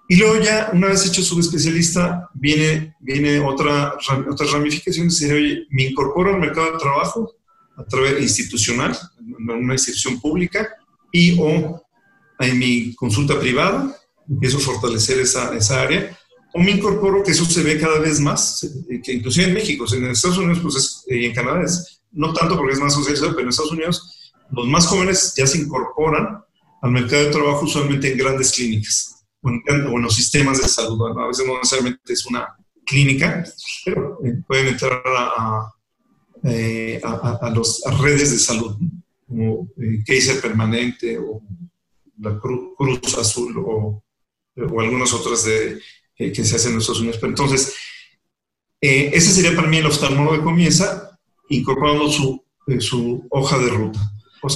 Y 0.08 0.18
luego 0.18 0.44
ya, 0.44 0.70
una 0.74 0.88
vez 0.88 1.08
hecho 1.08 1.24
subespecialista, 1.24 2.30
viene, 2.34 2.96
viene 3.00 3.40
otra, 3.40 3.96
otra 4.30 4.48
ramificación, 4.52 5.10
sería, 5.10 5.36
oye, 5.36 5.66
me 5.70 5.84
incorporo 5.84 6.34
al 6.34 6.40
mercado 6.40 6.74
de 6.74 6.78
trabajo 6.78 7.36
a 7.78 7.86
través 7.86 8.22
institucional, 8.22 8.96
en 9.20 9.50
una 9.50 9.74
institución 9.74 10.20
pública, 10.20 10.70
y 11.12 11.38
o 11.40 11.82
en 12.40 12.60
mi 12.60 12.94
consulta 12.96 13.40
privada, 13.40 13.96
empiezo 14.30 14.58
a 14.58 14.62
fortalecer 14.62 15.20
esa, 15.20 15.56
esa 15.56 15.82
área, 15.82 16.18
o 16.54 16.60
me 16.60 16.72
incorporo, 16.72 17.24
que 17.24 17.32
eso 17.32 17.46
se 17.46 17.64
ve 17.64 17.80
cada 17.80 18.00
vez 18.00 18.20
más, 18.20 18.68
que 19.04 19.14
inclusive 19.14 19.48
en 19.48 19.54
México, 19.54 19.86
en 19.94 20.06
Estados 20.06 20.38
Unidos 20.38 20.60
pues 20.62 21.04
y 21.08 21.26
en 21.26 21.34
Canadá 21.34 21.64
es, 21.64 22.02
no 22.12 22.32
tanto 22.32 22.56
porque 22.56 22.74
es 22.74 22.80
más 22.80 22.94
socializado, 22.94 23.32
pero 23.32 23.44
en 23.44 23.50
Estados 23.50 23.72
Unidos 23.72 24.34
los 24.52 24.68
más 24.68 24.86
jóvenes 24.86 25.34
ya 25.36 25.48
se 25.48 25.58
incorporan 25.58 26.44
al 26.82 26.92
mercado 26.92 27.24
de 27.24 27.32
trabajo 27.32 27.66
usualmente 27.66 28.12
en 28.12 28.18
grandes 28.18 28.52
clínicas 28.52 29.26
o 29.42 29.50
en, 29.50 30.02
los 30.02 30.16
sistemas 30.16 30.62
de 30.62 30.68
salud. 30.68 31.00
A 31.18 31.28
veces 31.28 31.46
no 31.48 31.58
necesariamente 31.58 32.14
es 32.14 32.26
una 32.26 32.56
clínica, 32.86 33.44
pero 33.84 34.20
eh, 34.24 34.42
pueden 34.48 34.68
entrar 34.68 35.02
a, 35.06 35.62
a, 35.62 35.74
eh, 36.44 37.02
los, 37.54 37.82
redes 38.02 38.32
de 38.32 38.38
salud, 38.38 38.78
como 39.28 39.70
eh, 39.78 40.04
Kaiser 40.06 40.40
Permanente 40.42 41.18
o 41.18 41.42
la 42.20 42.38
Cruz, 42.40 43.18
Azul 43.18 43.56
o, 43.66 44.03
o, 44.58 44.82
algunas 44.82 45.14
otras 45.14 45.46
de, 45.46 45.80
que 46.18 46.46
se 46.46 46.56
hacen 46.56 46.74
en 46.74 46.80
Estados 46.80 47.00
Unidos. 47.00 47.18
Pero 47.20 47.32
entonces, 47.32 47.76
ese 48.80 49.32
sería 49.32 49.56
para 49.56 49.68
mí 49.68 49.78
el 49.78 49.86
oftalmólogo 49.86 50.38
que 50.38 50.44
comienza 50.44 51.20
incorporando 51.50 52.10
su, 52.10 52.44
su 52.80 53.26
hoja 53.30 53.58
de 53.60 53.70
ruta 53.70 54.00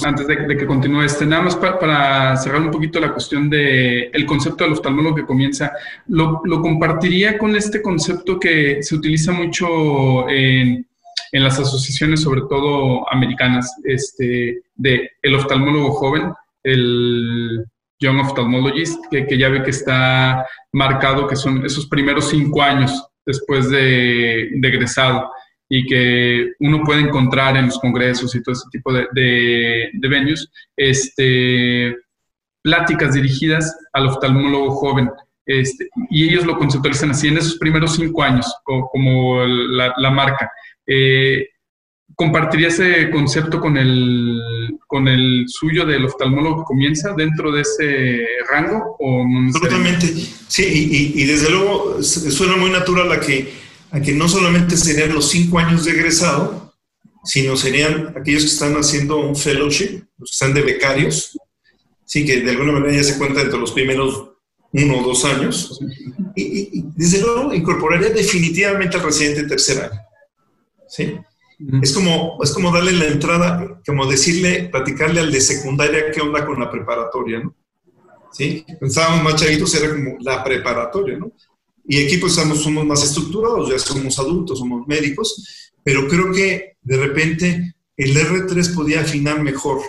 antes 0.04 0.26
de, 0.26 0.56
que 0.56 0.66
continúe 0.66 1.02
este, 1.02 1.24
nada 1.24 1.42
más 1.42 1.56
para 1.56 2.36
cerrar 2.36 2.60
un 2.60 2.70
poquito 2.70 3.00
la 3.00 3.12
cuestión 3.12 3.48
del 3.48 4.10
el 4.12 4.26
concepto 4.26 4.64
del 4.64 4.74
oftalmólogo 4.74 5.16
que 5.16 5.24
comienza, 5.24 5.72
lo, 6.08 6.42
lo, 6.44 6.60
compartiría 6.60 7.38
con 7.38 7.56
este 7.56 7.80
concepto 7.80 8.38
que 8.38 8.82
se 8.82 8.94
utiliza 8.94 9.32
mucho 9.32 10.28
en, 10.28 10.86
en 11.32 11.44
las 11.44 11.58
asociaciones, 11.58 12.20
sobre 12.20 12.42
todo 12.42 13.10
americanas, 13.10 13.76
este, 13.84 14.62
de 14.76 15.10
el 15.22 15.34
oftalmólogo 15.34 15.92
joven, 15.92 16.32
el 16.62 17.64
Young 18.00 18.20
Ophthalmologist, 18.20 19.04
que, 19.10 19.26
que 19.26 19.38
ya 19.38 19.48
ve 19.48 19.62
que 19.62 19.70
está 19.70 20.46
marcado 20.72 21.26
que 21.26 21.36
son 21.36 21.64
esos 21.64 21.86
primeros 21.86 22.30
cinco 22.30 22.62
años 22.62 23.06
después 23.24 23.68
de, 23.70 24.50
de 24.52 24.68
egresado 24.68 25.30
y 25.68 25.86
que 25.86 26.52
uno 26.60 26.82
puede 26.82 27.02
encontrar 27.02 27.56
en 27.56 27.66
los 27.66 27.78
congresos 27.78 28.34
y 28.34 28.42
todo 28.42 28.54
ese 28.54 28.68
tipo 28.72 28.92
de, 28.92 29.06
de, 29.12 30.08
venues, 30.08 30.50
este, 30.76 31.94
pláticas 32.62 33.14
dirigidas 33.14 33.76
al 33.92 34.06
oftalmólogo 34.06 34.70
joven. 34.70 35.10
Este, 35.44 35.88
y 36.10 36.28
ellos 36.28 36.46
lo 36.46 36.58
conceptualizan 36.58 37.10
así 37.10 37.28
en 37.28 37.38
esos 37.38 37.58
primeros 37.58 37.96
cinco 37.96 38.22
años, 38.22 38.52
como, 38.64 39.44
la, 39.44 40.10
marca. 40.10 40.50
Eh, 40.86 41.48
¿Compartiría 42.20 42.66
ese 42.66 43.10
concepto 43.10 43.60
con 43.60 43.76
el, 43.76 44.36
con 44.88 45.06
el 45.06 45.44
suyo 45.46 45.86
del 45.86 46.04
oftalmólogo 46.04 46.56
que 46.56 46.66
comienza 46.66 47.14
dentro 47.16 47.52
de 47.52 47.60
ese 47.60 48.26
rango? 48.50 48.96
O 48.98 49.24
Absolutamente, 49.46 50.08
sí, 50.48 51.12
y, 51.14 51.24
desde 51.24 51.48
luego 51.48 52.02
suena 52.02 52.56
muy 52.56 52.70
natural 52.70 53.12
a 53.12 53.20
que 53.20 53.52
a 53.92 54.00
que 54.00 54.14
no 54.14 54.28
solamente 54.28 54.76
serían 54.76 55.14
los 55.14 55.30
cinco 55.30 55.60
años 55.60 55.84
de 55.84 55.92
egresado, 55.92 56.74
sino 57.22 57.56
serían 57.56 58.12
aquellos 58.16 58.42
que 58.42 58.50
están 58.50 58.74
haciendo 58.74 59.18
un 59.18 59.36
fellowship, 59.36 60.02
los 60.18 60.30
que 60.30 60.34
están 60.34 60.54
de 60.54 60.62
becarios, 60.62 61.38
sí, 62.04 62.26
que 62.26 62.40
de 62.40 62.50
alguna 62.50 62.72
manera 62.72 62.96
ya 62.96 63.04
se 63.04 63.16
cuenta 63.16 63.42
entre 63.42 63.60
los 63.60 63.70
primeros 63.70 64.30
uno 64.72 64.98
o 64.98 65.04
dos 65.04 65.24
años, 65.24 65.78
y, 66.34 66.82
desde 66.96 67.20
luego 67.20 67.54
incorporaría 67.54 68.10
definitivamente 68.10 68.96
al 68.96 69.04
residente 69.04 69.44
tercer 69.44 69.84
año. 69.84 70.00
¿sí? 70.88 71.14
Es 71.82 71.92
como, 71.92 72.38
es 72.42 72.52
como 72.52 72.72
darle 72.72 72.92
la 72.92 73.06
entrada, 73.06 73.80
como 73.84 74.06
decirle, 74.06 74.68
platicarle 74.70 75.20
al 75.20 75.32
de 75.32 75.40
secundaria 75.40 76.12
qué 76.12 76.20
onda 76.20 76.46
con 76.46 76.60
la 76.60 76.70
preparatoria, 76.70 77.40
¿no? 77.40 77.54
¿Sí? 78.32 78.64
Pensábamos 78.78 79.24
más 79.24 79.36
chavitos, 79.36 79.74
era 79.74 79.90
como 79.90 80.16
la 80.20 80.44
preparatoria, 80.44 81.18
¿no? 81.18 81.32
Y 81.84 82.04
aquí 82.04 82.18
pues 82.18 82.34
somos, 82.34 82.62
somos 82.62 82.84
más 82.86 83.02
estructurados, 83.02 83.70
ya 83.70 83.78
somos 83.78 84.18
adultos, 84.18 84.58
somos 84.58 84.86
médicos, 84.86 85.72
pero 85.82 86.06
creo 86.06 86.30
que 86.32 86.76
de 86.82 86.96
repente 86.96 87.74
el 87.96 88.16
R3 88.16 88.74
podía 88.74 89.00
afinar 89.00 89.42
mejor 89.42 89.80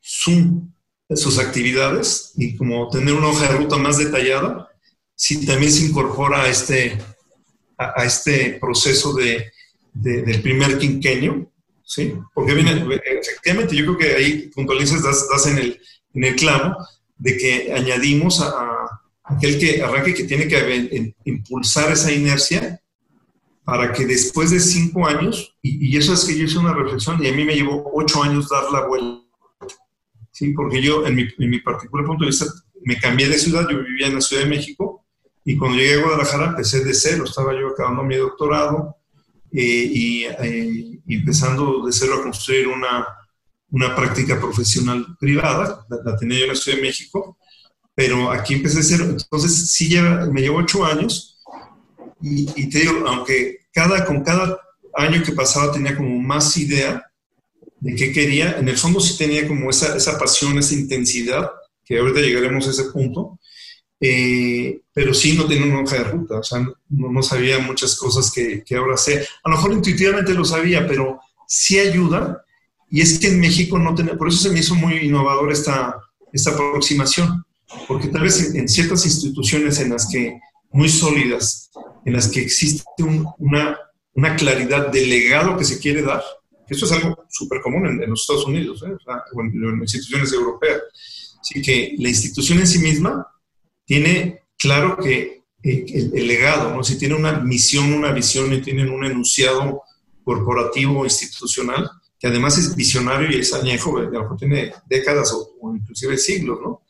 su, 0.00 0.68
sus 1.08 1.38
actividades 1.38 2.32
y 2.36 2.56
como 2.56 2.90
tener 2.90 3.14
una 3.14 3.28
hoja 3.28 3.48
de 3.48 3.58
ruta 3.58 3.76
más 3.76 3.96
detallada, 3.96 4.68
si 5.14 5.46
también 5.46 5.72
se 5.72 5.86
incorpora 5.86 6.42
a 6.42 6.48
este, 6.48 6.98
a, 7.78 8.04
este 8.04 8.58
proceso 8.60 9.14
de, 9.14 9.52
del 9.92 10.40
primer 10.42 10.78
quinquenio, 10.78 11.50
¿sí? 11.84 12.14
Porque 12.34 12.54
viene, 12.54 12.72
efectivamente, 13.04 13.76
yo 13.76 13.84
creo 13.84 13.98
que 13.98 14.16
ahí 14.16 14.50
puntualizas, 14.54 15.02
das, 15.02 15.28
das 15.28 15.46
en, 15.46 15.58
el, 15.58 15.80
en 16.14 16.24
el 16.24 16.36
clavo 16.36 16.76
de 17.18 17.36
que 17.36 17.72
añadimos 17.72 18.40
a 18.40 18.52
aquel 19.24 19.58
que 19.58 19.82
arranque 19.82 20.14
que 20.14 20.24
tiene 20.24 20.48
que 20.48 21.14
impulsar 21.24 21.92
esa 21.92 22.12
inercia 22.12 22.80
para 23.64 23.92
que 23.92 24.04
después 24.06 24.50
de 24.50 24.58
cinco 24.58 25.06
años, 25.06 25.56
y, 25.62 25.96
eso 25.96 26.14
es 26.14 26.24
que 26.24 26.36
yo 26.36 26.44
hice 26.44 26.58
una 26.58 26.74
reflexión 26.74 27.22
y 27.22 27.28
a 27.28 27.32
mí 27.32 27.44
me 27.44 27.54
llevó 27.54 27.90
ocho 27.94 28.22
años 28.22 28.48
dar 28.48 28.70
la 28.72 28.86
vuelta, 28.86 29.22
¿sí? 30.32 30.52
porque 30.52 30.82
yo 30.82 31.06
en 31.06 31.14
mi, 31.14 31.22
en 31.22 31.50
mi 31.50 31.60
particular 31.60 32.04
punto 32.04 32.24
de 32.24 32.30
vista 32.30 32.46
me 32.84 32.98
cambié 32.98 33.28
de 33.28 33.38
ciudad, 33.38 33.68
yo 33.70 33.78
vivía 33.84 34.08
en 34.08 34.16
la 34.16 34.20
Ciudad 34.20 34.42
de 34.42 34.48
México 34.48 35.04
y 35.44 35.56
cuando 35.56 35.78
llegué 35.78 35.94
a 35.94 36.02
Guadalajara 36.02 36.46
empecé 36.46 36.84
de 36.84 36.94
cero, 36.94 37.24
estaba 37.24 37.52
yo 37.52 37.68
acabando 37.68 38.02
mi 38.02 38.16
doctorado 38.16 38.96
eh, 39.52 39.90
y, 39.92 40.24
eh, 40.24 41.00
empezando 41.06 41.84
de 41.84 41.92
cero 41.92 42.16
a 42.18 42.22
construir 42.22 42.68
una, 42.68 43.06
una 43.70 43.94
práctica 43.94 44.40
profesional 44.40 45.16
privada, 45.18 45.86
la, 45.88 45.98
la 46.04 46.16
tenía 46.16 46.38
yo 46.38 46.44
en 46.44 46.50
la 46.50 46.56
Ciudad 46.56 46.78
de 46.78 46.84
México 46.84 47.38
pero 47.94 48.30
aquí 48.30 48.54
empecé 48.54 48.80
a 48.80 48.82
cero. 48.82 49.04
Entonces, 49.10 49.70
sí, 49.70 49.88
lleva, 49.88 50.26
me 50.26 50.40
llevo 50.40 50.58
ocho 50.58 50.84
años 50.84 51.40
y, 52.20 52.68
te 52.68 52.80
digo, 52.80 53.06
aunque 53.06 53.66
cada, 53.72 54.04
con 54.04 54.22
cada 54.22 54.58
año 54.94 55.22
que 55.22 55.32
pasaba 55.32 55.72
tenía 55.72 55.96
como 55.96 56.18
más 56.20 56.56
idea 56.56 57.04
de 57.80 57.94
qué 57.96 58.12
quería, 58.12 58.58
en 58.58 58.68
el 58.68 58.78
fondo 58.78 59.00
sí 59.00 59.18
tenía 59.18 59.46
como 59.48 59.70
esa, 59.70 59.96
esa 59.96 60.18
pasión, 60.18 60.56
esa 60.58 60.74
intensidad, 60.74 61.50
que 61.84 61.98
ahorita 61.98 62.20
llegaremos 62.20 62.66
a 62.68 62.70
ese 62.70 62.84
punto, 62.84 63.40
eh, 64.02 64.82
pero 64.92 65.14
sí 65.14 65.36
no 65.36 65.46
tenía 65.46 65.64
una 65.64 65.80
hoja 65.80 65.96
de 65.96 66.04
ruta, 66.04 66.38
o 66.40 66.42
sea, 66.42 66.58
no, 66.58 66.74
no 66.88 67.22
sabía 67.22 67.60
muchas 67.60 67.96
cosas 67.96 68.30
que, 68.30 68.62
que, 68.64 68.76
ahora 68.76 68.96
sé. 68.96 69.26
A 69.44 69.48
lo 69.48 69.56
mejor 69.56 69.72
intuitivamente 69.72 70.34
lo 70.34 70.44
sabía, 70.44 70.86
pero 70.86 71.20
sí 71.46 71.78
ayuda, 71.78 72.44
y 72.90 73.00
es 73.00 73.18
que 73.18 73.28
en 73.28 73.40
México 73.40 73.78
no 73.78 73.94
tenía, 73.94 74.18
por 74.18 74.28
eso 74.28 74.38
se 74.38 74.50
me 74.50 74.58
hizo 74.58 74.74
muy 74.74 74.96
innovador 74.96 75.50
esta, 75.52 75.96
esta 76.32 76.50
aproximación 76.50 77.44
porque 77.86 78.08
tal 78.08 78.22
vez 78.22 78.54
en, 78.54 78.68
ciertas 78.68 79.04
instituciones 79.06 79.80
en 79.80 79.90
las 79.90 80.06
que, 80.06 80.38
muy 80.70 80.88
sólidas, 80.88 81.70
en 82.04 82.14
las 82.14 82.28
que 82.28 82.40
existe 82.40 82.84
una, 83.38 83.78
una, 84.14 84.36
claridad 84.36 84.88
del 84.88 85.08
legado 85.08 85.56
que 85.56 85.64
se 85.64 85.78
quiere 85.78 86.02
dar, 86.02 86.22
que 86.66 86.74
eso 86.74 86.86
es 86.86 86.92
algo 86.92 87.24
súper 87.28 87.60
común 87.60 87.86
en, 87.86 88.10
los 88.10 88.22
Estados 88.22 88.46
Unidos, 88.46 88.82
¿eh? 88.86 88.92
o, 89.34 89.40
en, 89.40 89.80
instituciones 89.80 90.32
europeas, 90.32 90.80
así 91.40 91.62
que 91.62 91.94
la 91.98 92.08
institución 92.08 92.58
en 92.58 92.66
sí 92.66 92.78
misma 92.78 93.26
tiene 93.92 94.40
claro 94.56 94.96
que 94.96 95.42
eh, 95.62 95.84
el, 96.14 96.26
legado, 96.26 96.74
¿no? 96.74 96.82
si 96.82 96.96
tiene 96.96 97.14
una 97.14 97.40
misión, 97.40 97.92
una 97.92 98.10
visión 98.10 98.50
y 98.54 98.62
tienen 98.62 98.88
un 98.88 99.04
enunciado 99.04 99.82
corporativo 100.24 101.00
o 101.00 101.04
institucional, 101.04 101.90
que 102.18 102.26
además 102.26 102.56
es 102.56 102.74
visionario 102.74 103.30
y 103.30 103.40
es 103.40 103.52
añejo, 103.52 103.94
tiene 104.38 104.72
décadas 104.88 105.34
o, 105.34 105.76
inclusive 105.76 106.16
siglos, 106.16 106.58
¿no? 106.62 106.80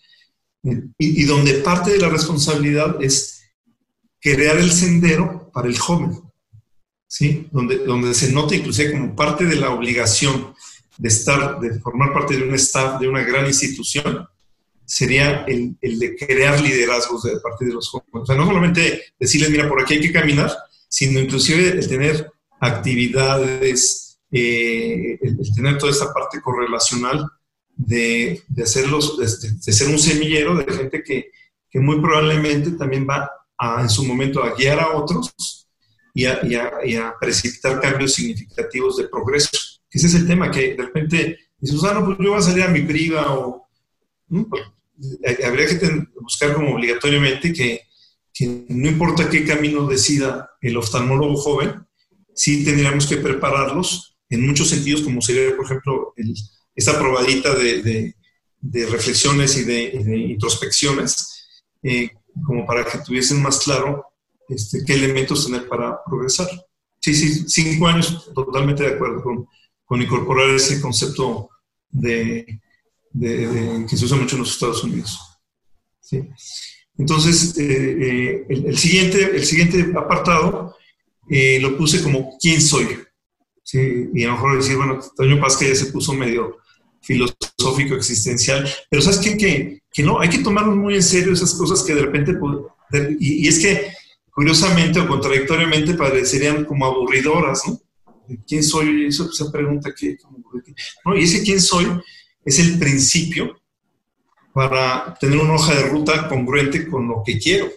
Y, 0.62 1.22
y, 1.22 1.24
donde 1.24 1.54
parte 1.54 1.90
de 1.90 1.98
la 1.98 2.08
responsabilidad 2.08 3.02
es 3.02 3.42
crear 4.20 4.58
el 4.58 4.70
sendero 4.70 5.50
para 5.52 5.66
el 5.66 5.76
joven, 5.76 6.22
¿sí? 7.08 7.48
Donde, 7.50 7.78
donde 7.78 8.14
se 8.14 8.30
nota 8.30 8.54
inclusive 8.54 8.92
como 8.92 9.16
parte 9.16 9.44
de 9.44 9.56
la 9.56 9.70
obligación 9.70 10.54
de 10.98 11.08
estar, 11.08 11.58
de 11.58 11.80
formar 11.80 12.12
parte 12.12 12.36
de 12.36 12.44
un 12.44 12.54
staff, 12.54 13.00
de 13.00 13.08
una 13.08 13.24
gran 13.24 13.46
institución, 13.46 14.24
sería 14.92 15.44
el, 15.48 15.74
el, 15.80 15.98
de 15.98 16.14
crear 16.14 16.60
liderazgos 16.60 17.22
de 17.22 17.40
parte 17.40 17.64
de 17.64 17.72
los 17.72 17.88
jóvenes. 17.88 18.12
O 18.12 18.26
sea, 18.26 18.36
no 18.36 18.44
solamente 18.44 19.14
decirles, 19.18 19.48
mira, 19.48 19.66
por 19.66 19.80
aquí 19.80 19.94
hay 19.94 20.00
que 20.00 20.12
caminar, 20.12 20.52
sino 20.86 21.18
inclusive 21.18 21.70
el 21.70 21.88
tener 21.88 22.30
actividades, 22.60 24.20
eh, 24.30 25.18
el, 25.22 25.54
tener 25.54 25.78
toda 25.78 25.92
esta 25.92 26.12
parte 26.12 26.42
correlacional 26.42 27.26
de, 27.74 28.42
de 28.46 28.62
hacerlos, 28.62 29.16
de, 29.16 29.72
ser 29.72 29.88
un 29.88 29.98
semillero 29.98 30.56
de 30.56 30.70
gente 30.70 31.02
que, 31.02 31.30
que, 31.70 31.80
muy 31.80 31.98
probablemente 31.98 32.72
también 32.72 33.06
va 33.08 33.30
a, 33.56 33.80
en 33.80 33.88
su 33.88 34.04
momento 34.04 34.42
a 34.42 34.54
guiar 34.54 34.78
a 34.78 34.90
otros 34.90 35.66
y 36.12 36.26
a, 36.26 36.40
y, 36.42 36.90
y 36.90 36.96
a, 36.96 37.14
precipitar 37.18 37.80
cambios 37.80 38.12
significativos 38.12 38.98
de 38.98 39.08
progreso. 39.08 39.56
Ese 39.90 40.06
es 40.06 40.14
el 40.14 40.26
tema, 40.26 40.50
que 40.50 40.74
de 40.74 40.82
repente 40.82 41.38
dices, 41.58 41.82
ah, 41.84 41.94
no, 41.94 42.04
pues 42.04 42.18
yo 42.18 42.28
voy 42.28 42.38
a 42.38 42.42
salir 42.42 42.64
a 42.64 42.68
mi 42.68 42.82
priva 42.82 43.32
o... 43.32 43.66
habría 45.44 45.66
que 45.66 46.06
buscar 46.20 46.54
como 46.54 46.74
obligatoriamente 46.74 47.52
que, 47.52 47.80
que, 48.32 48.64
no 48.68 48.88
importa 48.88 49.28
qué 49.28 49.44
camino 49.44 49.86
decida 49.86 50.50
el 50.60 50.76
oftalmólogo 50.76 51.36
joven, 51.36 51.86
sí 52.34 52.64
tendríamos 52.64 53.06
que 53.06 53.16
prepararlos 53.16 54.16
en 54.28 54.46
muchos 54.46 54.68
sentidos, 54.70 55.02
como 55.02 55.20
sería, 55.20 55.54
por 55.56 55.66
ejemplo, 55.66 56.14
esta 56.74 56.98
probadita 56.98 57.54
de, 57.54 58.14
de, 58.60 58.86
reflexiones 58.86 59.56
y 59.58 59.64
de, 59.64 59.92
introspecciones, 60.30 61.46
eh, 61.82 62.10
como 62.46 62.66
para 62.66 62.84
que 62.84 62.98
tuviesen 62.98 63.42
más 63.42 63.58
claro 63.60 64.06
este, 64.48 64.84
qué 64.86 64.94
elementos 64.94 65.44
tener 65.44 65.68
para 65.68 66.02
progresar. 66.04 66.48
Sí, 67.00 67.14
sí, 67.14 67.44
cinco 67.48 67.88
años, 67.88 68.30
totalmente 68.34 68.84
de 68.84 68.94
acuerdo 68.94 69.22
con, 69.22 69.46
con 69.84 70.00
incorporar 70.00 70.48
ese 70.50 70.80
concepto 70.80 71.50
de, 71.90 72.61
de, 73.12 73.86
que 73.88 73.96
se 73.96 74.04
usa 74.04 74.16
mucho 74.16 74.36
en 74.36 74.42
los 74.42 74.52
Estados 74.52 74.82
Unidos. 74.84 75.18
¿sí? 76.00 76.22
Entonces, 76.98 77.56
eh, 77.58 77.64
eh, 78.00 78.46
el, 78.48 78.76
siguiente, 78.76 79.30
el 79.34 79.44
siguiente 79.44 79.92
apartado 79.96 80.76
eh, 81.28 81.58
lo 81.60 81.76
puse 81.76 82.02
como 82.02 82.36
¿quién 82.40 82.60
soy? 82.60 82.86
¿Sí? 83.62 84.08
Y 84.14 84.24
a 84.24 84.28
lo 84.28 84.34
mejor 84.34 84.56
decir, 84.56 84.76
bueno, 84.76 85.00
Toño 85.16 85.40
Pasca 85.40 85.66
ya 85.66 85.74
se 85.74 85.86
puso 85.86 86.12
medio 86.12 86.58
filosófico, 87.00 87.96
existencial, 87.96 88.68
pero 88.88 89.02
¿sabes 89.02 89.18
qué? 89.18 89.36
Que, 89.36 89.82
que 89.92 90.02
no, 90.02 90.20
hay 90.20 90.28
que 90.28 90.38
tomarnos 90.38 90.76
muy 90.76 90.94
en 90.94 91.02
serio 91.02 91.32
esas 91.32 91.54
cosas 91.54 91.82
que 91.82 91.94
de 91.94 92.02
repente, 92.02 92.32
y, 93.18 93.44
y 93.44 93.48
es 93.48 93.58
que 93.58 93.92
curiosamente 94.30 95.00
o 95.00 95.08
contradictoriamente 95.08 95.94
parecerían 95.94 96.64
como 96.64 96.86
aburridoras, 96.86 97.62
¿no? 97.66 97.80
¿Quién 98.46 98.62
soy? 98.62 99.06
Esa 99.06 99.50
pregunta 99.50 99.92
que, 99.96 100.16
¿no? 101.04 101.16
Y 101.16 101.24
ese 101.24 101.42
quién 101.42 101.60
soy 101.60 101.86
es 102.44 102.58
el 102.58 102.78
principio 102.78 103.56
para 104.52 105.14
tener 105.18 105.38
una 105.38 105.54
hoja 105.54 105.74
de 105.74 105.88
ruta 105.88 106.28
congruente 106.28 106.88
con 106.88 107.08
lo 107.08 107.22
que 107.24 107.38
quiero. 107.38 107.70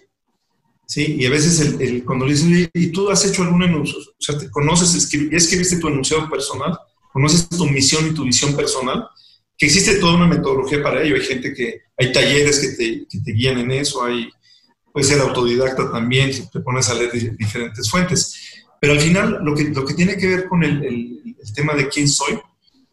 ¿Sí? 0.86 1.16
Y 1.18 1.26
a 1.26 1.30
veces 1.30 1.58
el, 1.60 2.04
cuando 2.04 2.26
le 2.26 2.32
dicen, 2.32 2.70
¿y 2.72 2.86
tú 2.88 3.10
has 3.10 3.24
hecho 3.24 3.42
algún 3.42 3.64
enunciado? 3.64 4.02
O 4.02 4.14
sea, 4.20 4.38
¿te 4.38 4.48
conoces, 4.50 4.94
escribiste 4.94 5.78
tu 5.78 5.88
enunciado 5.88 6.30
personal? 6.30 6.78
¿Conoces 7.12 7.48
tu 7.48 7.66
misión 7.66 8.06
y 8.06 8.14
tu 8.14 8.24
visión 8.24 8.54
personal? 8.54 9.08
Que 9.58 9.66
existe 9.66 9.96
toda 9.96 10.14
una 10.14 10.28
metodología 10.28 10.82
para 10.82 11.02
ello. 11.02 11.16
Hay 11.16 11.22
gente 11.22 11.52
que, 11.54 11.80
hay 11.96 12.12
talleres 12.12 12.60
que 12.60 12.68
te, 12.68 13.06
que 13.08 13.18
te 13.18 13.32
guían 13.32 13.58
en 13.58 13.72
eso, 13.72 14.04
hay, 14.04 14.28
puedes 14.92 15.08
ser 15.08 15.20
autodidacta 15.20 15.90
también, 15.90 16.32
si 16.32 16.48
te 16.48 16.60
pones 16.60 16.88
a 16.88 16.94
leer 16.94 17.10
diferentes 17.36 17.90
fuentes. 17.90 18.64
Pero 18.80 18.92
al 18.92 19.00
final, 19.00 19.40
lo 19.42 19.54
que, 19.56 19.64
lo 19.64 19.84
que 19.84 19.94
tiene 19.94 20.16
que 20.16 20.28
ver 20.28 20.46
con 20.46 20.62
el, 20.62 20.84
el 20.84 21.52
tema 21.52 21.74
de 21.74 21.88
quién 21.88 22.06
soy, 22.06 22.38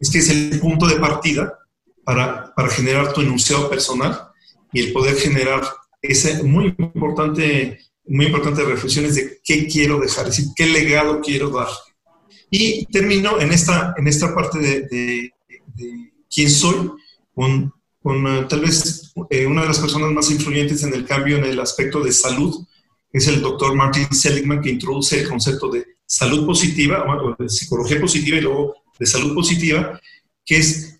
es 0.00 0.10
que 0.10 0.18
es 0.18 0.28
el 0.30 0.58
punto 0.58 0.86
de 0.86 0.96
partida 0.96 1.58
para, 2.04 2.52
para 2.54 2.68
generar 2.68 3.12
tu 3.12 3.20
enunciado 3.20 3.68
personal 3.68 4.28
y 4.72 4.80
el 4.80 4.92
poder 4.92 5.16
generar 5.16 5.62
ese 6.02 6.42
muy 6.42 6.74
importante, 6.78 7.78
muy 8.06 8.26
importante 8.26 8.62
reflexiones 8.62 9.14
de 9.14 9.40
qué 9.42 9.66
quiero 9.66 9.98
dejar, 9.98 10.28
es 10.28 10.36
decir, 10.36 10.52
qué 10.54 10.66
legado 10.66 11.20
quiero 11.20 11.50
dar. 11.50 11.68
Y 12.50 12.86
termino 12.86 13.40
en 13.40 13.52
esta, 13.52 13.94
en 13.96 14.06
esta 14.06 14.34
parte 14.34 14.58
de, 14.58 14.80
de, 14.82 15.30
quién 16.32 16.50
soy, 16.50 16.90
con, 17.34 17.72
con 18.02 18.26
uh, 18.26 18.46
tal 18.46 18.60
vez 18.60 19.12
eh, 19.30 19.46
una 19.46 19.62
de 19.62 19.68
las 19.68 19.78
personas 19.78 20.10
más 20.10 20.30
influyentes 20.30 20.82
en 20.82 20.92
el 20.94 21.06
cambio 21.06 21.38
en 21.38 21.44
el 21.44 21.58
aspecto 21.60 22.02
de 22.02 22.12
salud, 22.12 22.64
es 23.12 23.28
el 23.28 23.40
doctor 23.40 23.74
Martin 23.74 24.12
Seligman, 24.12 24.60
que 24.60 24.70
introduce 24.70 25.20
el 25.20 25.28
concepto 25.28 25.70
de 25.70 25.86
salud 26.04 26.44
positiva, 26.44 27.04
o 27.06 27.34
de 27.40 27.48
psicología 27.48 28.00
positiva 28.00 28.38
y 28.38 28.40
luego 28.40 28.74
de 28.98 29.06
salud 29.06 29.34
positiva, 29.34 30.00
que 30.44 30.56
es 30.56 30.93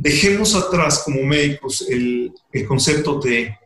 dejemos 0.00 0.54
atrás 0.54 1.02
como 1.04 1.22
médicos 1.22 1.84
el, 1.88 2.32
concepto 2.68 3.20
de, 3.20 3.56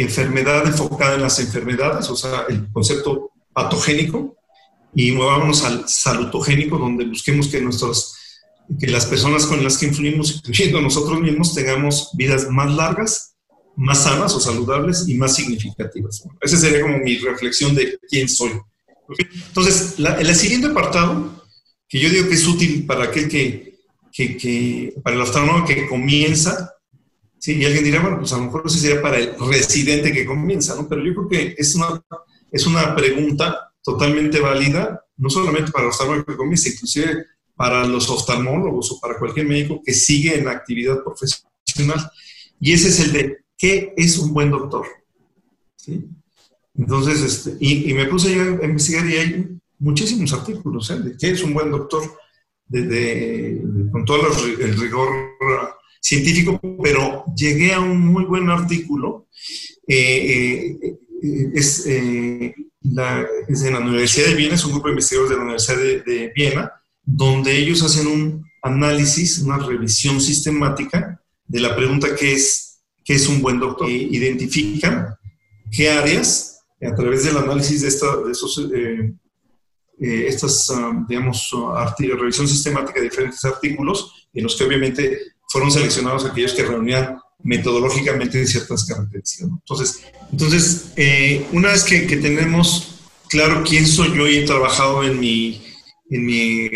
enfermedad 0.00 0.66
enfocada 0.66 1.16
en 1.16 1.22
las 1.22 1.40
enfermedades, 1.40 2.08
o 2.10 2.16
sea, 2.16 2.46
el 2.48 2.70
concepto 2.72 3.30
patogénico, 3.52 4.36
y 4.94 5.10
movámonos 5.12 5.64
al 5.64 5.88
salutogénico, 5.88 6.78
donde 6.78 7.06
busquemos 7.06 7.48
que, 7.48 7.60
nuestros, 7.60 8.14
que 8.78 8.86
las 8.86 9.06
personas 9.06 9.46
con 9.46 9.64
las 9.64 9.78
que 9.78 9.86
influimos, 9.86 10.36
incluyendo 10.36 10.80
nosotros 10.80 11.20
mismos, 11.20 11.54
tengamos 11.54 12.10
vidas 12.14 12.48
más 12.50 12.72
largas, 12.74 13.34
más 13.74 14.04
sanas 14.04 14.34
o 14.34 14.40
saludables 14.40 15.08
y 15.08 15.14
más 15.14 15.34
significativas. 15.34 16.22
esa 16.40 16.56
sería 16.56 16.82
como 16.82 16.98
mi 16.98 17.16
reflexión 17.18 17.74
de 17.74 17.98
quién 18.08 18.28
soy. 18.28 18.52
Entonces, 19.48 19.94
el 19.98 20.36
siguiente 20.36 20.68
apartado, 20.68 21.42
que 21.88 21.98
yo 21.98 22.10
digo 22.10 22.28
que 22.28 22.34
es 22.34 22.46
útil 22.46 22.86
para 22.86 23.04
aquel 23.04 23.28
que 23.28 23.71
que, 24.12 24.94
para 25.02 25.16
el 25.16 25.22
oftalmólogo 25.22 25.66
que 25.66 25.88
comienza, 25.88 26.74
¿sí? 27.38 27.54
y 27.56 27.64
alguien 27.64 27.84
dirá, 27.84 28.00
bueno, 28.00 28.18
pues 28.18 28.32
a 28.32 28.36
lo 28.36 28.44
mejor 28.44 28.62
eso 28.66 28.78
sería 28.78 29.00
para 29.00 29.18
el 29.18 29.34
residente 29.38 30.12
que 30.12 30.26
comienza, 30.26 30.76
¿no? 30.76 30.88
Pero 30.88 31.02
yo 31.02 31.14
creo 31.14 31.28
que 31.28 31.54
es 31.56 31.74
una, 31.74 32.02
es 32.50 32.66
una 32.66 32.94
pregunta 32.94 33.72
totalmente 33.82 34.40
válida, 34.40 35.04
no 35.16 35.30
solamente 35.30 35.72
para 35.72 35.84
el 35.84 35.90
oftalmólogo 35.90 36.26
que 36.26 36.36
comienza, 36.36 36.68
inclusive 36.68 37.26
para 37.54 37.86
los 37.86 38.08
oftalmólogos 38.10 38.92
o 38.92 39.00
para 39.00 39.18
cualquier 39.18 39.46
médico 39.46 39.80
que 39.84 39.94
sigue 39.94 40.36
en 40.36 40.44
la 40.44 40.52
actividad 40.52 41.02
profesional. 41.02 42.10
Y 42.60 42.72
ese 42.72 42.88
es 42.88 43.00
el 43.00 43.12
de, 43.12 43.38
¿qué 43.56 43.94
es 43.96 44.18
un 44.18 44.32
buen 44.32 44.50
doctor? 44.50 44.86
¿Sí? 45.76 46.04
Entonces, 46.76 47.20
este, 47.22 47.56
y, 47.60 47.92
me 47.92 48.06
puse 48.06 48.34
yo 48.34 48.42
a 48.42 48.64
investigar 48.64 49.08
y 49.08 49.16
hay 49.16 49.58
muchísimos 49.78 50.32
artículos 50.32 50.90
¿eh? 50.90 50.98
de 51.00 51.16
qué 51.16 51.30
es 51.30 51.42
un 51.42 51.52
buen 51.52 51.70
doctor 51.70 52.02
con 53.92 54.04
todo 54.04 54.26
el 54.26 54.78
rigor 54.78 55.08
científico, 56.02 56.60
pero 56.82 57.24
llegué 57.36 57.72
a 57.72 57.80
un 57.80 58.00
muy 58.00 58.24
buen 58.24 58.50
artículo. 58.50 59.28
Eh, 59.86 60.76
eh, 60.82 61.50
es, 61.54 61.86
eh, 61.86 62.54
la, 62.80 63.24
de 63.48 63.70
la 63.70 63.78
Universidad 63.78 64.26
de 64.26 64.34
Viena, 64.34 64.56
es 64.56 64.64
un 64.64 64.72
grupo 64.72 64.88
de 64.88 64.94
investigadores 64.94 65.30
de 65.30 65.36
la 65.36 65.42
Universidad 65.42 66.04
de, 66.04 66.32
Viena, 66.34 66.72
donde 67.04 67.56
ellos 67.56 67.82
hacen 67.82 68.08
un 68.08 68.44
análisis, 68.62 69.38
una 69.38 69.58
revisión 69.58 70.20
sistemática 70.20 71.20
de 71.46 71.60
la 71.60 71.76
pregunta 71.76 72.14
que 72.16 72.32
es, 72.32 72.82
¿qué 73.04 73.14
es 73.14 73.28
un 73.28 73.40
buen 73.40 73.60
doctor? 73.60 73.88
identifican 73.88 75.14
qué 75.70 75.90
áreas, 75.90 76.60
a 76.80 76.94
través 76.94 77.24
del 77.24 77.36
análisis 77.36 77.82
de, 77.82 77.88
esta, 77.88 78.16
de 78.16 78.32
esos 78.32 78.68
eh, 80.02 80.26
estas, 80.26 80.68
um, 80.70 81.06
digamos, 81.06 81.48
revisión 81.98 82.48
sistemática 82.48 82.98
de 82.98 83.08
diferentes 83.08 83.44
artículos, 83.44 84.28
en 84.34 84.42
los 84.42 84.56
que 84.56 84.64
obviamente 84.64 85.18
fueron 85.48 85.70
seleccionados 85.70 86.24
aquellos 86.24 86.54
que 86.54 86.64
reunían 86.64 87.18
metodológicamente 87.44 88.44
ciertas 88.46 88.84
características. 88.84 89.48
Entonces, 89.48 90.02
entonces 90.32 90.92
eh, 90.96 91.46
una 91.52 91.68
vez 91.68 91.84
que, 91.84 92.06
que, 92.06 92.16
tenemos 92.16 93.00
claro 93.28 93.62
quién 93.64 93.86
soy 93.86 94.16
yo 94.16 94.28
y 94.28 94.38
he 94.38 94.46
trabajado 94.46 95.04
en 95.04 95.20
mi, 95.20 95.62
en 96.10 96.26
mi 96.26 96.68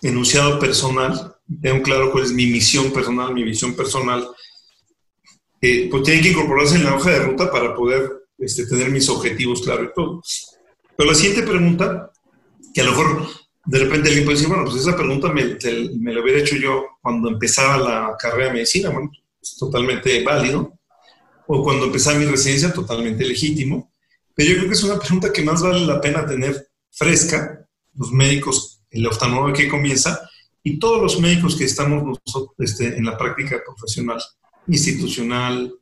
enunciado 0.00 0.58
personal, 0.58 1.36
tengo 1.60 1.82
claro 1.82 2.12
cuál 2.12 2.24
es 2.24 2.32
mi 2.32 2.46
misión 2.46 2.92
personal, 2.92 3.34
mi 3.34 3.42
visión 3.42 3.74
personal, 3.74 4.26
eh, 5.60 5.88
pues 5.90 6.02
tiene 6.02 6.22
que 6.22 6.30
incorporarse 6.30 6.76
en 6.76 6.84
la 6.84 6.94
hoja 6.94 7.10
de 7.10 7.20
ruta 7.20 7.50
para 7.50 7.74
poder 7.74 8.10
este, 8.38 8.66
tener 8.66 8.90
mis 8.90 9.08
objetivos 9.08 9.62
claros 9.62 9.88
y 9.90 9.94
todo. 9.94 10.22
Pero 10.96 11.10
la 11.10 11.16
siguiente 11.16 11.42
pregunta 11.42 12.10
que 12.74 12.80
a 12.80 12.84
lo 12.84 12.90
mejor 12.90 13.28
de 13.64 13.78
repente 13.78 14.08
alguien 14.08 14.24
puede 14.24 14.36
decir, 14.36 14.48
bueno, 14.48 14.64
pues 14.64 14.82
esa 14.82 14.96
pregunta 14.96 15.32
me, 15.32 15.42
la 16.12 16.20
hubiera 16.20 16.40
hecho 16.40 16.56
yo 16.56 16.84
cuando 17.00 17.30
empezaba 17.30 17.78
la 17.78 18.16
carrera 18.18 18.48
de 18.48 18.54
medicina, 18.54 18.90
bueno, 18.90 19.10
es 19.40 19.56
totalmente 19.56 20.22
válido, 20.22 20.78
o 21.46 21.62
cuando 21.62 21.86
empezaba 21.86 22.18
mi 22.18 22.26
residencia, 22.26 22.72
totalmente 22.72 23.24
legítimo, 23.24 23.90
pero 24.34 24.50
yo 24.50 24.56
creo 24.56 24.68
que 24.68 24.74
es 24.74 24.82
una 24.82 24.98
pregunta 24.98 25.32
que 25.32 25.42
más 25.42 25.62
vale 25.62 25.86
la 25.86 26.00
pena 26.00 26.26
tener 26.26 26.68
fresca, 26.90 27.66
los 27.94 28.10
médicos 28.12 28.74
el 28.94 29.06
oftalmólogo 29.06 29.52
que 29.52 29.68
comienza 29.68 30.28
y 30.62 30.78
todos 30.78 31.02
los 31.02 31.20
médicos 31.20 31.56
que 31.56 31.64
estamos 31.64 32.18
nosotros, 32.24 32.54
este, 32.58 32.96
en 32.96 33.04
la 33.04 33.18
práctica 33.18 33.60
profesional, 33.64 34.20
institucional, 34.68 35.74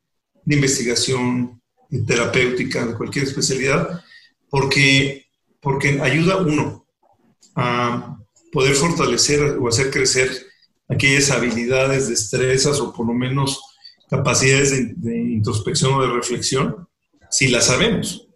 de 0.43 0.55
investigación, 0.55 1.61
terapéutica, 2.05 2.85
de 2.85 2.95
cualquier 2.95 3.25
especialidad, 3.25 4.03
porque, 4.49 5.27
porque 5.61 6.01
ayuda 6.01 6.37
uno 6.37 6.82
a 7.55 8.17
poder 8.51 8.75
fortalecer 8.75 9.57
o 9.59 9.67
hacer 9.67 9.89
crecer 9.89 10.29
aquellas 10.87 11.31
habilidades, 11.31 12.09
destrezas 12.09 12.79
o 12.79 12.93
por 12.93 13.07
lo 13.07 13.13
menos 13.13 13.59
capacidades 14.09 14.71
de, 15.01 15.17
introspección 15.17 15.93
o 15.93 16.01
de 16.01 16.13
reflexión, 16.13 16.87
si 17.29 17.47
las 17.47 17.65
sabemos. 17.65 18.27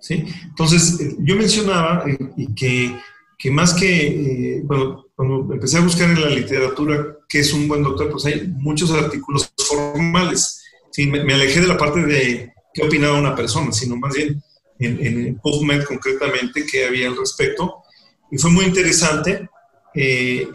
¿sí? 0.00 0.24
Entonces, 0.44 1.00
eh, 1.00 1.16
yo 1.18 1.34
mencionaba 1.36 2.04
eh, 2.08 2.16
y 2.36 2.54
que, 2.54 2.96
que, 3.38 3.50
más 3.50 3.74
que, 3.74 4.62
bueno, 4.64 5.00
eh, 5.06 5.10
cuando 5.16 5.54
empecé 5.54 5.78
a 5.78 5.82
buscar 5.82 6.10
en 6.10 6.20
la 6.20 6.30
literatura 6.30 7.18
qué 7.28 7.40
es 7.40 7.52
un 7.52 7.66
buen 7.66 7.82
doctor, 7.82 8.10
pues 8.10 8.26
hay 8.26 8.46
muchos 8.48 8.92
artículos 8.92 9.52
formales. 9.66 10.62
¿sí? 10.92 11.06
Me, 11.06 11.34
alejé 11.34 11.60
de 11.60 11.68
la 11.68 11.76
parte 11.76 12.00
de 12.00 12.52
qué 12.72 12.84
opinaba 12.84 13.18
una 13.18 13.34
persona, 13.34 13.72
sino 13.72 13.96
más 13.96 14.14
bien 14.14 14.40
en, 14.78 15.04
en 15.04 15.38
PubMed 15.40 15.84
concretamente 15.84 16.64
qué 16.70 16.86
había 16.86 17.08
al 17.08 17.16
respecto. 17.16 17.83
Y 18.34 18.38
fue 18.38 18.50
muy 18.50 18.64
interesante 18.64 19.48
eh, 19.94 20.48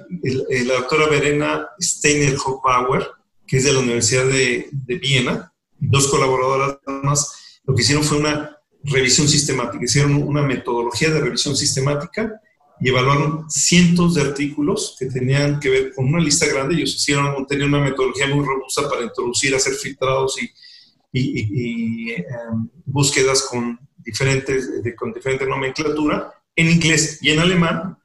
la 0.66 0.74
doctora 0.74 1.08
Verena 1.08 1.66
Steiner 1.80 2.36
Hochbauer, 2.36 3.08
que 3.48 3.56
es 3.56 3.64
de 3.64 3.72
la 3.72 3.80
Universidad 3.80 4.26
de, 4.26 4.68
de 4.70 4.96
Viena, 4.98 5.54
dos 5.78 6.10
colaboradoras 6.10 6.78
más, 7.04 7.62
lo 7.64 7.74
que 7.74 7.84
hicieron 7.84 8.04
fue 8.04 8.18
una 8.18 8.58
revisión 8.84 9.30
sistemática, 9.30 9.82
hicieron 9.82 10.16
una 10.16 10.42
metodología 10.42 11.10
de 11.10 11.22
revisión 11.22 11.56
sistemática 11.56 12.42
y 12.82 12.90
evaluaron 12.90 13.50
cientos 13.50 14.16
de 14.16 14.24
artículos 14.24 14.98
que 15.00 15.06
tenían 15.06 15.62
que 15.62 15.70
ver 15.70 15.94
con 15.94 16.08
una 16.08 16.22
lista 16.22 16.48
grande. 16.48 16.76
Ellos 16.76 16.96
hicieron, 16.96 17.48
tenían 17.48 17.70
una 17.70 17.86
metodología 17.86 18.28
muy 18.28 18.46
robusta 18.46 18.90
para 18.90 19.04
introducir, 19.04 19.56
hacer 19.56 19.76
filtrados 19.76 20.36
y, 20.42 20.52
y, 21.14 22.12
em, 22.12 22.70
búsquedas 22.84 23.44
con 23.44 23.80
diferentes, 23.98 24.84
de, 24.84 24.94
con 24.96 25.14
diferente 25.14 25.46
nomenclatura 25.46 26.34
en 26.60 26.70
inglés 26.70 27.20
y 27.22 27.30
en 27.30 27.40
alemán 27.40 27.98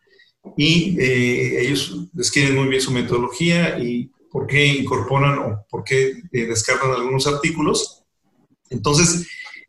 y 0.57 0.97
eh, 1.01 1.62
ellos 1.62 2.07
describen 2.12 2.57
muy 2.57 2.69
bien 2.69 2.81
su 2.81 2.93
metodología 2.93 3.79
y 3.79 4.11
por 4.31 4.47
qué 4.47 4.67
incorporan 4.67 5.38
o 5.38 5.67
por 5.71 5.85
qué 5.85 6.23
eh, 6.33 6.47
descartan 6.47 6.90
algunos 6.90 7.27
artículos. 7.27 8.03
Entonces, 8.71 9.27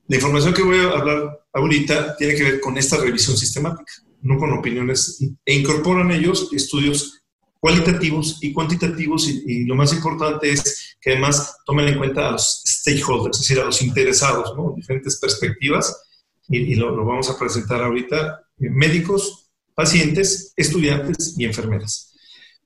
la 0.08 0.16
información 0.18 0.54
que 0.54 0.64
voy 0.64 0.80
a 0.80 0.90
hablar 0.90 1.40
ahorita 1.54 2.16
tiene 2.18 2.36
que 2.36 2.44
ver 2.44 2.60
con 2.60 2.78
esta 2.78 2.98
revisión 2.98 3.38
sistemática, 3.38 3.92
no 4.22 4.38
con 4.38 4.52
opiniones, 4.54 5.22
e 5.46 5.54
incorporan 5.54 6.12
ellos 6.12 6.50
estudios 6.54 7.22
cualitativos 7.60 8.38
y 8.42 8.54
cuantitativos 8.54 9.28
y, 9.28 9.66
lo 9.66 9.74
más 9.74 9.92
importante 9.94 10.52
es 10.52 10.98
que 11.02 11.14
además 11.14 11.58
tomen 11.66 11.88
en 11.88 11.98
cuenta 11.98 12.28
a 12.28 12.32
los 12.34 12.62
stakeholders, 12.64 13.38
es 13.38 13.48
decir, 13.48 13.60
a 13.60 13.66
los 13.66 13.82
interesados, 13.82 14.54
¿no? 14.56 14.74
diferentes 14.76 15.20
perspectivas 15.20 16.04
y, 16.48 16.76
lo, 16.76 16.96
lo, 16.96 17.06
vamos 17.06 17.28
a 17.30 17.40
presentar 17.40 17.82
ahorita, 17.82 18.45
médicos, 18.58 19.52
pacientes, 19.74 20.54
estudiantes 20.56 21.36
y 21.38 21.46
enfermeras. 21.46 22.14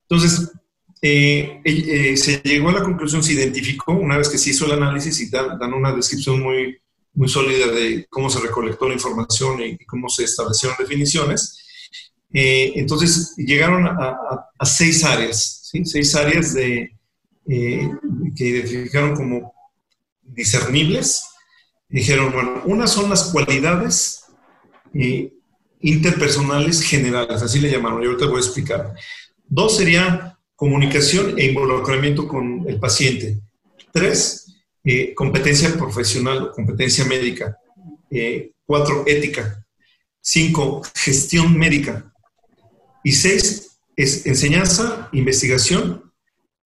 Entonces, 0.02 0.52
eh, 1.02 1.62
eh, 1.64 2.18
se 2.18 2.42
llegó 2.44 2.70
a 2.70 2.74
la 2.74 2.84
conclusión, 2.84 3.24
se 3.24 3.34
identificó, 3.34 3.94
una 3.94 4.18
vez 4.18 4.28
que 4.28 4.38
se 4.38 4.50
hizo 4.50 4.66
el 4.66 4.74
análisis 4.74 5.20
y 5.22 5.30
dan, 5.30 5.74
una 5.74 5.94
descripción 5.94 6.42
muy, 6.42 6.78
muy 7.14 7.30
sólida 7.30 7.68
de 7.68 8.06
cómo 8.10 8.30
se 8.30 8.40
recolectó 8.40 8.88
la 8.88 8.96
información 8.96 9.62
y, 9.62 9.78
cómo 9.86 10.10
se 10.10 10.26
establecieron 10.26 10.78
definiciones. 10.78 11.58
Eh, 12.34 12.74
entonces, 12.76 13.34
llegaron 13.38 13.88
a, 13.88 14.66
seis 14.66 15.04
áreas, 15.04 15.70
¿sí? 15.72 15.86
seis 15.86 16.14
áreas 16.16 16.54
de, 16.54 16.96
que 17.48 18.46
identificaron 18.46 19.16
como 19.16 19.54
discernibles. 20.24 21.24
Dijeron, 21.88 22.32
bueno, 22.32 22.62
una 22.66 22.86
son 22.86 23.10
las 23.10 23.32
cualidades 23.32 24.26
interpersonales 25.80 26.82
generales, 26.82 27.42
así 27.42 27.60
le 27.60 27.72
llamaron, 27.72 28.02
yo 28.02 28.18
te 28.18 28.26
voy 28.26 28.38
a 28.38 28.46
explicar. 28.46 28.94
Dos 29.48 29.78
sería 29.78 30.38
comunicación 30.56 31.40
e 31.40 31.46
involucramiento 31.46 32.28
con 32.28 32.66
el 32.68 32.80
paciente. 32.80 33.40
Tres, 33.92 34.46
eh, 34.84 35.14
competencia 35.16 35.74
profesional 35.78 36.44
o 36.44 36.52
competencia 36.52 37.06
médica. 37.06 37.58
Eh, 38.12 38.52
cuatro, 38.66 39.04
ética. 39.08 39.66
Cinco, 40.22 40.82
gestión 40.96 41.58
médica. 41.58 42.12
Y 43.04 43.14
seis, 43.14 43.80
es 43.96 44.26
enseñanza, 44.26 45.10
investigación 45.14 46.12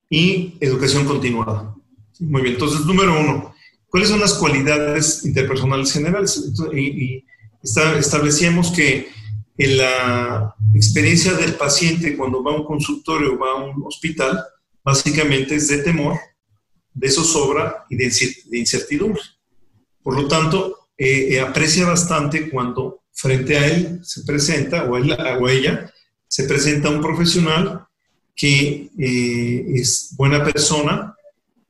y 0.10 0.58
educación 0.60 1.06
continuada. 1.06 1.76
Muy 2.19 2.41
bien, 2.41 2.54
entonces, 2.54 2.86
número 2.86 3.19
uno, 3.19 3.54
¿cuáles 3.89 4.10
son 4.10 4.19
las 4.19 4.34
cualidades 4.36 5.26
interpersonales 5.26 5.91
generales? 5.91 6.54
y, 6.73 7.26
establecíamos 7.63 8.71
que 8.71 9.10
en 9.58 9.78
la 9.78 10.56
experiencia 10.73 11.34
del 11.34 11.56
paciente 11.56 12.17
cuando 12.17 12.43
va 12.43 12.52
a 12.52 12.56
un 12.58 12.65
consultorio 12.65 13.34
o 13.34 13.38
va 13.38 13.52
a 13.52 13.63
un 13.63 13.84
hospital, 13.84 14.43
básicamente 14.84 15.56
es 15.56 15.67
de 15.69 15.80
temor, 15.80 16.19
de 16.93 17.10
zozobra 17.10 17.86
y 17.89 17.95
de 17.95 18.58
incertidumbre. 18.58 19.21
Por 20.02 20.21
lo 20.21 20.28
tanto, 20.28 20.89
eh, 20.97 21.36
eh, 21.36 21.39
aprecia 21.39 21.86
bastante 21.86 22.49
cuando 22.49 23.04
frente 23.12 23.58
a 23.58 23.67
él 23.67 23.99
se 24.04 24.23
presenta, 24.23 24.84
o, 24.84 24.97
él, 24.97 25.15
o 25.39 25.49
ella, 25.49 25.91
se 26.28 26.43
presenta 26.43 26.89
un 26.89 27.02
profesional 27.02 27.88
que 28.36 28.89
eh, 28.97 29.65
es 29.76 30.13
buena 30.17 30.43
persona, 30.43 31.15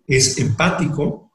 es 0.07 0.37
empático, 0.39 1.31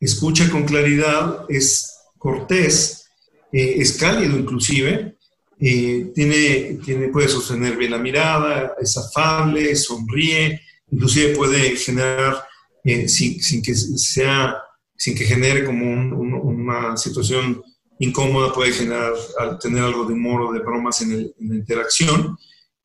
escucha 0.00 0.48
con 0.50 0.64
claridad, 0.64 1.44
es 1.48 1.92
cortés, 2.16 3.07
eh, 3.52 3.76
es 3.78 3.96
cálido 3.96 4.38
inclusive, 4.38 5.16
eh, 5.60 6.12
tiene, 6.14 6.78
tiene, 6.84 7.08
puede 7.08 7.28
sostener 7.28 7.76
bien 7.76 7.92
la 7.92 7.98
mirada, 7.98 8.74
es 8.80 8.96
afable, 8.96 9.74
sonríe, 9.74 10.60
inclusive 10.90 11.34
puede 11.34 11.76
generar, 11.76 12.44
eh, 12.84 13.08
sin, 13.08 13.42
sin, 13.42 13.62
que 13.62 13.74
sea, 13.74 14.56
sin 14.96 15.14
que 15.14 15.24
genere 15.24 15.64
como 15.64 15.84
una 15.90 16.96
situación 16.96 17.62
incómoda, 17.98 18.52
puede 18.52 18.72
generar, 18.72 19.12
tener 19.60 19.82
algo 19.82 20.04
de 20.04 20.12
humor 20.12 20.42
o 20.42 20.52
de 20.52 20.60
bromas 20.60 21.00
en, 21.02 21.32
la 21.40 21.54
interacción, 21.56 22.36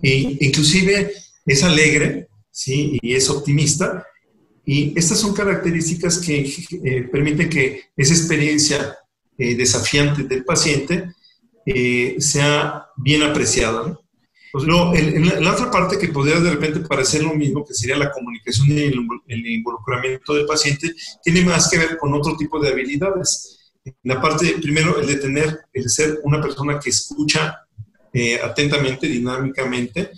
e 0.02 0.38
inclusive 0.40 1.14
es 1.46 1.64
alegre, 1.64 2.28
¿sí? 2.50 2.98
Y 3.02 3.14
es 3.14 3.30
optimista, 3.30 4.06
y 4.66 4.98
estas 4.98 5.20
son 5.20 5.34
características 5.34 6.18
que 6.20 7.08
permiten 7.12 7.50
que 7.50 7.84
esa 7.96 8.14
experiencia 8.14 8.98
eh, 9.38 9.56
desafiante 9.56 10.24
del 10.24 10.44
paciente 10.46 11.12
eh, 11.66 12.16
sea 12.20 12.88
bien 12.98 13.24
apreciada. 13.24 14.00
Pues 14.52 14.66
en, 14.66 15.44
la, 15.44 15.52
otra 15.52 15.72
parte 15.72 15.98
que 15.98 16.10
podría 16.10 16.40
de 16.40 16.52
repente 16.52 16.82
parecer 16.82 17.24
lo 17.24 17.34
mismo, 17.34 17.66
que 17.66 17.74
sería 17.74 17.98
la 17.98 18.12
comunicación 18.12 18.68
y 18.70 18.82
el, 18.82 19.48
involucramiento 19.48 20.36
del 20.36 20.46
paciente, 20.46 20.94
tiene 21.24 21.44
más 21.44 21.70
que 21.70 21.80
ver 21.80 21.98
con 21.98 22.14
otro 22.14 22.38
tipo 22.38 22.60
de 22.60 22.70
habilidades. 22.70 23.72
En 23.84 23.96
la 24.04 24.22
parte, 24.22 24.58
primero, 24.62 25.00
el 25.00 25.08
de 25.08 25.16
tener, 25.16 25.62
el 25.74 25.90
ser 25.90 26.20
una 26.24 26.40
persona 26.40 26.80
que 26.80 26.92
escucha 26.92 27.58
eh, 28.14 28.40
atentamente, 28.44 29.08
dinámicamente, 29.08 30.12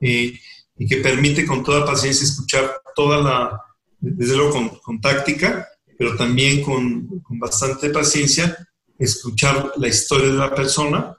y 0.00 0.86
que 0.86 0.98
permite 0.98 1.46
con 1.46 1.64
toda 1.64 1.86
paciencia 1.86 2.24
escuchar 2.24 2.70
toda 2.94 3.22
la, 3.22 3.62
desde 4.00 4.36
luego 4.36 4.52
con, 4.52 4.68
con 4.80 5.00
táctica, 5.00 5.66
pero 5.98 6.16
también 6.16 6.62
con, 6.62 7.20
con, 7.20 7.38
bastante 7.40 7.90
paciencia, 7.90 8.56
escuchar 8.98 9.72
la 9.76 9.88
historia 9.88 10.28
de 10.30 10.38
la 10.38 10.54
persona, 10.54 11.16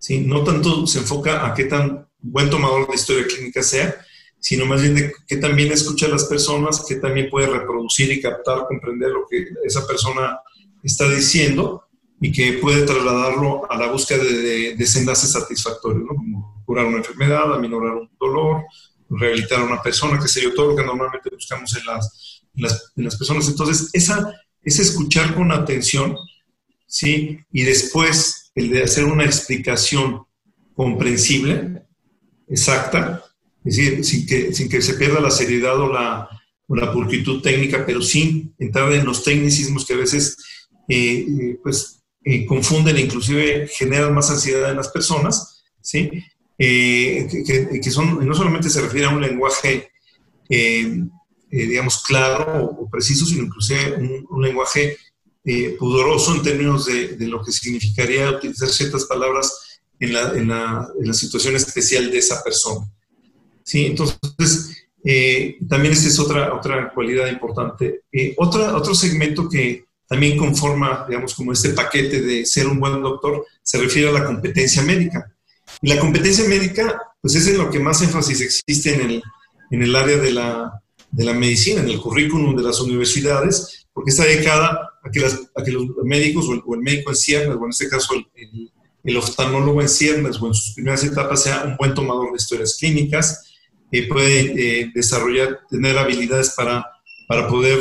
¿sí? 0.00 0.20
no 0.20 0.42
tanto 0.42 0.86
se 0.86 1.00
enfoca 1.00 1.46
a 1.46 1.52
qué 1.52 1.64
tan 1.64 2.08
buen 2.18 2.48
tomador 2.48 2.88
de 2.88 2.94
historia 2.94 3.26
clínica 3.26 3.62
sea, 3.62 3.94
sino 4.40 4.64
más 4.64 4.80
bien 4.80 4.94
de 4.94 5.12
qué 5.28 5.36
también 5.36 5.70
escucha 5.70 6.06
a 6.06 6.08
las 6.08 6.24
personas, 6.24 6.84
qué 6.88 6.96
también 6.96 7.28
puede 7.28 7.46
reproducir 7.46 8.10
y 8.10 8.22
captar, 8.22 8.66
comprender 8.66 9.10
lo 9.10 9.26
que 9.28 9.46
esa 9.64 9.86
persona 9.86 10.40
está 10.82 11.08
diciendo 11.08 11.84
y 12.18 12.32
que 12.32 12.54
puede 12.54 12.86
trasladarlo 12.86 13.70
a 13.70 13.76
la 13.76 13.92
búsqueda 13.92 14.24
de, 14.24 14.32
de 14.32 14.76
desenlaces 14.76 15.32
satisfactorios, 15.32 16.04
¿no? 16.04 16.14
como 16.16 16.62
curar 16.64 16.86
una 16.86 16.98
enfermedad, 16.98 17.52
aminorar 17.52 17.96
un 17.96 18.10
dolor, 18.18 18.62
rehabilitar 19.10 19.60
a 19.60 19.64
una 19.64 19.82
persona, 19.82 20.18
que 20.18 20.28
sé 20.28 20.40
yo, 20.40 20.54
todo 20.54 20.70
lo 20.70 20.76
que 20.76 20.84
normalmente 20.84 21.30
buscamos 21.30 21.76
en 21.76 21.84
las 21.84 22.31
las, 22.54 22.92
las 22.96 23.16
personas. 23.16 23.48
Entonces, 23.48 23.90
esa, 23.92 24.34
ese 24.62 24.82
escuchar 24.82 25.34
con 25.34 25.52
atención, 25.52 26.16
¿sí? 26.86 27.38
Y 27.52 27.62
después 27.62 28.52
el 28.54 28.70
de 28.70 28.82
hacer 28.82 29.04
una 29.04 29.24
explicación 29.24 30.22
comprensible, 30.74 31.82
exacta, 32.48 33.24
es 33.64 33.76
decir, 33.76 34.04
sin 34.04 34.26
que, 34.26 34.52
sin 34.52 34.68
que 34.68 34.82
se 34.82 34.94
pierda 34.94 35.20
la 35.20 35.30
seriedad 35.30 35.80
o 35.80 35.92
la, 35.92 36.28
o 36.66 36.76
la 36.76 36.92
pulcritud 36.92 37.40
técnica, 37.42 37.84
pero 37.86 38.02
sin 38.02 38.54
entrar 38.58 38.92
en 38.92 39.04
los 39.04 39.22
tecnicismos 39.22 39.86
que 39.86 39.94
a 39.94 39.98
veces 39.98 40.36
eh, 40.88 41.26
eh, 41.28 41.58
pues, 41.62 42.02
eh, 42.24 42.44
confunden 42.46 42.96
e 42.96 43.02
inclusive 43.02 43.68
generan 43.68 44.14
más 44.14 44.30
ansiedad 44.30 44.70
en 44.70 44.76
las 44.76 44.88
personas, 44.88 45.64
¿sí? 45.80 46.10
eh, 46.58 47.26
que, 47.82 47.90
son, 47.90 48.26
no 48.26 48.34
solamente 48.34 48.70
se 48.70 48.80
refiere 48.80 49.06
a 49.06 49.10
un 49.10 49.20
lenguaje, 49.20 49.90
eh, 51.52 51.66
digamos, 51.66 52.02
claro 52.02 52.64
o, 52.64 52.90
preciso, 52.90 53.24
sino 53.24 53.44
inclusive 53.44 53.94
un, 54.28 54.42
lenguaje 54.42 54.96
pudoroso 55.78 56.34
en 56.34 56.42
términos 56.42 56.86
de, 56.86 57.16
lo 57.26 57.44
que 57.44 57.52
significaría 57.52 58.30
utilizar 58.30 58.68
ciertas 58.68 59.04
palabras 59.04 59.80
en 60.00 60.12
la, 60.12 60.32
en 60.34 60.48
la, 60.48 60.88
en 60.98 61.06
la 61.06 61.14
situación 61.14 61.54
especial 61.56 62.10
de 62.10 62.18
esa 62.18 62.42
persona. 62.42 62.88
¿Sí? 63.64 63.86
Entonces, 63.86 64.88
también 65.68 65.92
esa 65.92 66.08
es 66.08 66.18
otra, 66.18 66.54
otra 66.54 66.92
cualidad 66.92 67.28
importante. 67.28 68.02
otra, 68.36 68.76
otro 68.76 68.94
segmento 68.94 69.48
que 69.48 69.84
también 70.12 70.36
conforma, 70.36 71.06
digamos, 71.08 71.34
como 71.34 71.52
este 71.52 71.70
paquete 71.70 72.20
de 72.20 72.44
ser 72.44 72.66
un 72.66 72.78
buen 72.78 73.00
doctor, 73.00 73.46
se 73.62 73.78
refiere 73.78 74.10
a 74.10 74.12
la 74.12 74.26
competencia 74.26 74.82
médica. 74.82 75.32
Y 75.80 75.88
la 75.88 75.98
competencia 75.98 76.46
médica, 76.46 77.00
pues 77.22 77.34
es 77.34 77.46
en 77.48 77.56
lo 77.56 77.70
que 77.70 77.78
más 77.78 78.02
énfasis 78.02 78.42
existe 78.42 78.94
en 78.94 79.00
el, 79.00 79.22
en 79.70 79.82
el 79.82 79.96
área 79.96 80.18
de 80.18 80.32
la, 80.32 80.81
de 81.12 81.24
la 81.24 81.34
medicina, 81.34 81.82
en 81.82 81.88
el 81.88 82.00
currículum 82.00 82.56
de 82.56 82.62
las 82.62 82.80
universidades, 82.80 83.86
porque 83.92 84.10
está 84.10 84.24
dedicada 84.24 84.90
a 85.04 85.10
que, 85.10 85.20
las, 85.20 85.40
a 85.54 85.62
que 85.62 85.70
los 85.70 85.86
médicos 86.04 86.46
o 86.48 86.74
el, 86.74 86.80
médico 86.80 87.10
en 87.10 87.16
ciernes, 87.16 87.56
o 87.56 87.64
en 87.64 87.70
este 87.70 87.88
caso 87.88 88.14
el, 88.14 88.72
el, 89.04 89.16
oftalmólogo 89.16 89.82
en 89.82 89.88
ciernes 89.88 90.40
o 90.40 90.46
en 90.46 90.54
sus 90.54 90.74
primeras 90.74 91.04
etapas 91.04 91.42
sea 91.42 91.64
un 91.64 91.76
buen 91.76 91.92
tomador 91.92 92.30
de 92.30 92.38
historias 92.38 92.76
clínicas, 92.78 93.52
eh, 93.90 94.08
puede 94.08 94.40
eh, 94.80 94.90
desarrollar, 94.94 95.60
tener 95.68 95.98
habilidades 95.98 96.54
para, 96.56 96.86
para 97.28 97.46
poder 97.46 97.78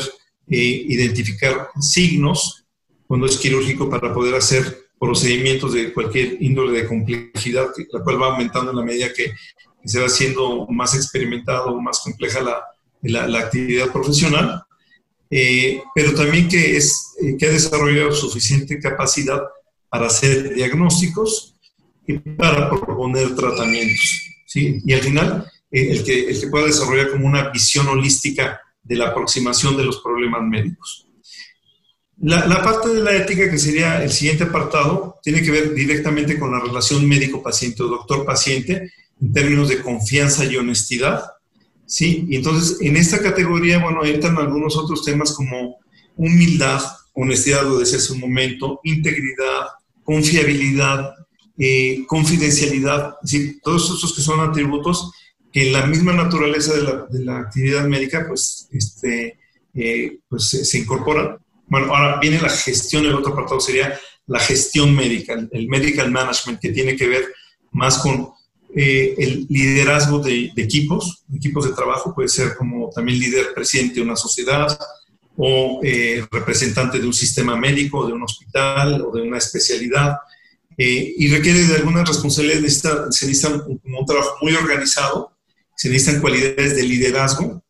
eh, 0.50 0.86
identificar 0.88 1.70
signos 1.80 2.66
cuando 3.08 3.28
es 3.28 3.38
quirúrgico 3.38 3.90
para 3.90 4.14
poder 4.14 4.36
hacer 4.36 4.90
procedimientos 5.00 5.74
de 5.74 5.94
cualquier 5.94 6.42
índole 6.42 6.82
de 6.82 6.88
complejidad, 6.88 7.68
la 7.92 8.04
cual 8.04 8.22
va 8.22 8.28
aumentando 8.28 8.72
en 8.72 8.78
la 8.78 8.84
medida 8.84 9.14
que, 9.14 9.32
se 9.84 10.00
va 10.00 10.06
haciendo 10.06 10.68
más 10.68 10.94
experimentado, 10.94 11.82
más 11.82 12.02
compleja 12.02 12.40
la, 12.40 12.62
la, 13.04 13.40
actividad 13.40 13.92
profesional, 13.92 14.64
eh, 15.30 15.82
pero 15.96 16.14
también 16.14 16.48
que, 16.48 16.78
es, 16.78 17.14
eh, 17.22 17.36
que 17.38 17.46
ha 17.46 17.52
desarrollado 17.52 18.12
suficiente 18.12 18.80
capacidad 18.80 19.42
para 19.90 20.08
hacer 20.08 20.54
diagnósticos 20.54 21.56
y 22.08 22.18
para 22.18 22.70
proponer 22.70 23.36
tratamientos. 23.36 24.22
¿sí? 24.46 24.82
Y 24.86 24.94
al 24.94 25.02
final, 25.02 25.52
el, 25.72 26.04
que, 26.04 26.30
el 26.30 26.40
que 26.40 26.48
pueda 26.48 26.66
desarrollar 26.66 27.12
como 27.12 27.28
una 27.28 27.50
visión 27.50 27.88
holística 27.88 28.60
de 28.84 28.96
la 28.96 29.08
aproximación 29.08 29.78
de 29.78 29.86
los 29.86 30.00
problemas 30.02 30.44
médicos. 30.44 31.08
La, 32.24 32.62
parte 32.62 32.90
de 32.90 33.02
la 33.02 33.16
ética, 33.16 33.50
que 33.50 33.58
sería 33.58 34.04
el 34.04 34.12
siguiente 34.12 34.44
apartado, 34.44 35.20
tiene 35.24 35.42
que 35.42 35.50
ver 35.50 35.74
directamente 35.74 36.38
con 36.38 36.52
la 36.52 36.60
relación 36.60 37.08
médico-paciente 37.08 37.82
o 37.82 37.88
doctor-paciente 37.88 38.92
en 39.20 39.34
términos 39.34 39.70
de 39.70 39.82
confianza 39.82 40.46
y 40.46 40.56
honestidad. 40.56 41.24
¿Sí? 41.92 42.26
Y 42.30 42.38
entonces, 42.38 42.78
en 42.80 42.96
esta 42.96 43.22
categoría, 43.22 43.80
bueno, 43.80 44.06
entran 44.06 44.38
algunos 44.38 44.78
otros 44.78 45.04
temas 45.04 45.34
como 45.34 45.78
humildad, 46.16 46.82
honestidad, 47.12 47.64
lo 47.64 47.80
decía 47.80 47.98
hace 47.98 48.14
un 48.14 48.22
momento, 48.22 48.80
integridad, 48.86 49.68
confiabilidad, 50.06 51.14
eh, 51.58 52.06
confidencialidad, 52.08 53.16
¿sí? 53.26 53.60
todos 53.62 53.94
estos 53.94 54.16
que 54.16 54.22
son 54.22 54.40
atributos 54.40 55.12
que 55.52 55.70
la 55.70 55.86
misma 55.86 56.14
naturaleza 56.14 56.74
de 56.74 56.84
la, 56.84 57.06
de 57.10 57.26
la 57.26 57.40
actividad 57.40 57.86
médica, 57.86 58.26
pues, 58.26 58.70
este, 58.72 59.38
eh, 59.74 60.20
pues 60.30 60.50
se, 60.50 60.78
incorpora. 60.78 61.40
Bueno, 61.68 61.94
ahora 61.94 62.20
viene 62.22 62.40
la 62.40 62.50
gestión, 62.50 63.06
el 63.06 63.16
otro 63.16 63.34
apartado 63.34 63.60
sería 63.60 64.00
la 64.28 64.40
gestión 64.40 64.96
médica, 64.96 65.34
el 65.52 65.68
medical 65.68 66.10
management, 66.10 66.62
que 66.62 66.70
tiene 66.70 66.96
que 66.96 67.10
ver 67.10 67.26
más 67.74 67.98
con 67.98 68.30
eh, 68.76 69.16
el 69.18 69.46
liderazgo 69.50 70.20
de, 70.20 70.52
equipos, 70.56 71.24
equipos 71.34 71.68
de 71.68 71.74
trabajo, 71.74 72.14
puede 72.14 72.30
ser 72.30 72.56
como 72.56 72.90
también 72.90 73.20
líder 73.20 73.54
presidente 73.54 73.96
de 73.96 74.02
una 74.02 74.16
sociedad 74.16 74.78
o 75.38 75.80
eh, 75.84 76.26
representante 76.32 77.00
de 77.00 77.08
un 77.08 77.14
sistema 77.14 77.56
médico, 77.56 78.06
de 78.06 78.14
un 78.14 78.24
hospital 78.24 79.02
o 79.02 79.12
de 79.12 79.22
una 79.22 79.38
especialidad. 79.38 80.18
y 80.78 81.28
requiere 81.28 81.64
de 81.66 81.76
algunas 81.76 82.08
responsabilidades, 82.08 82.82
se 83.12 83.26
necesita 83.28 83.50
un, 83.50 83.80
un 83.84 84.06
trabajo 84.06 84.38
muy 84.42 84.54
organizado, 84.56 85.32
se 85.76 85.90
necesitan 85.90 86.22
cualidades 86.22 86.76
de 86.76 86.84
liderazgo, 86.84 87.64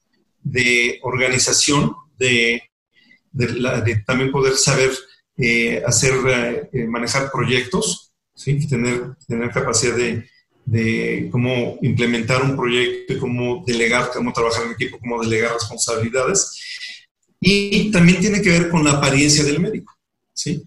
de 0.44 1.00
organización, 1.04 1.94
de, 2.18 2.62
también 4.06 4.32
poder 4.32 4.56
saber 4.56 4.92
eh, 5.38 5.82
hacer, 5.86 6.14
eh, 6.74 6.86
manejar 6.86 7.32
proyectos, 7.32 8.12
¿sí? 8.36 8.68
tener, 8.68 9.16
tener 9.28 9.50
capacidad 9.52 9.96
de, 9.96 10.30
de, 10.66 11.30
cómo 11.32 11.78
implementar 11.82 12.44
un 12.44 12.56
proyecto, 12.56 13.20
cómo 13.20 13.64
delegar, 13.66 14.12
cómo 14.14 14.32
trabajar 14.34 14.66
en 14.66 14.72
equipo, 14.74 15.00
cómo 15.00 15.22
delegar 15.22 15.54
responsabilidades. 15.54 16.60
Y 17.40 17.92
también 17.92 18.20
tiene 18.20 18.42
que 18.42 18.50
ver 18.50 18.70
con 18.70 18.84
la 18.84 18.92
apariencia 18.92 19.44
del 19.44 19.60
médico. 19.60 19.94
¿sí? 20.34 20.64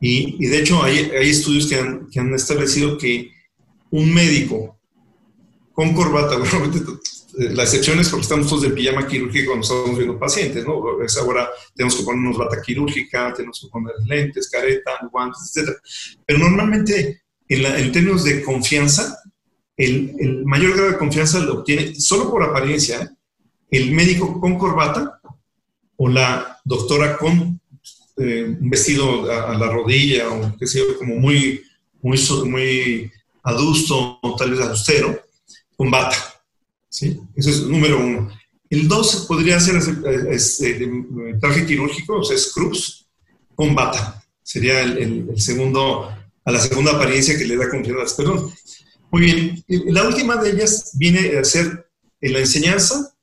Y, 0.00 0.44
y 0.44 0.48
de 0.48 0.58
hecho 0.58 0.82
hay, 0.82 0.98
hay 0.98 1.30
estudios 1.30 1.66
que 1.66 1.76
han, 1.76 2.08
que 2.10 2.20
han 2.20 2.34
establecido 2.34 2.98
que 2.98 3.30
un 3.90 4.12
médico 4.12 4.78
con 5.72 5.94
corbata. 5.94 6.36
la 7.34 7.62
excepción 7.62 7.98
es 8.00 8.08
porque 8.08 8.22
estamos 8.22 8.48
todos 8.48 8.62
de 8.62 8.70
pijama 8.70 9.06
quirúrgico 9.06 9.52
cuando 9.52 9.62
estamos 9.62 9.96
viendo 9.96 10.18
pacientes, 10.18 10.64
¿no? 10.66 11.02
Es 11.02 11.16
ahora 11.16 11.48
tenemos 11.74 11.96
que 11.96 12.02
ponernos 12.02 12.36
bata 12.36 12.60
quirúrgica, 12.60 13.32
tenemos 13.34 13.60
que 13.60 13.68
poner 13.68 13.94
lentes, 14.06 14.48
careta, 14.50 14.90
guantes, 15.10 15.56
etc. 15.56 15.70
Pero 16.26 16.38
normalmente, 16.38 17.22
en, 17.48 17.92
términos 17.92 18.24
de 18.24 18.42
confianza, 18.42 19.16
el, 19.80 20.44
mayor 20.44 20.74
grado 20.74 20.90
de 20.90 20.98
confianza 20.98 21.40
lo 21.40 21.60
obtiene 21.60 21.94
solo 21.94 22.30
por 22.30 22.42
apariencia, 22.42 23.02
¿eh? 23.02 23.08
el 23.70 23.92
médico 23.92 24.40
con 24.40 24.58
corbata 24.58 25.20
o 25.96 26.08
la 26.08 26.58
doctora 26.64 27.16
con 27.16 27.60
eh, 28.16 28.56
un 28.60 28.68
vestido 28.68 29.30
a, 29.30 29.56
la 29.56 29.70
rodilla 29.70 30.28
o 30.28 30.56
qué 30.58 30.66
sé 30.66 30.78
yo, 30.80 30.98
como 30.98 31.16
muy, 31.16 31.62
muy, 32.02 32.18
muy 32.46 33.10
adusto 33.42 34.18
o 34.20 34.36
tal 34.36 34.50
vez 34.50 34.60
austero 34.60 35.18
con 35.76 35.90
bata. 35.90 36.16
¿sí? 36.88 37.18
Eso 37.34 37.50
es 37.50 37.62
número 37.62 37.98
uno. 37.98 38.30
El 38.68 38.86
dos 38.86 39.24
podría 39.26 39.58
ser 39.58 39.80
este, 40.30 40.88
traje 41.40 41.66
quirúrgico, 41.66 42.18
o 42.18 42.24
sea, 42.24 42.36
scrubs, 42.36 43.06
con 43.54 43.74
bata. 43.74 44.22
Sería 44.42 44.82
el, 44.82 45.32
segundo, 45.40 46.08
a 46.44 46.50
la 46.52 46.60
segunda 46.60 46.92
apariencia 46.92 47.36
que 47.36 47.46
le 47.46 47.56
da 47.56 47.68
confianza 47.68 48.16
Perdón. 48.16 48.52
Muy 49.10 49.22
bien. 49.22 49.64
La 49.86 50.06
última 50.06 50.36
de 50.36 50.50
ellas 50.50 50.92
viene 50.94 51.38
a 51.38 51.44
ser 51.44 51.90
la 52.20 52.38
enseñanza, 52.38 53.14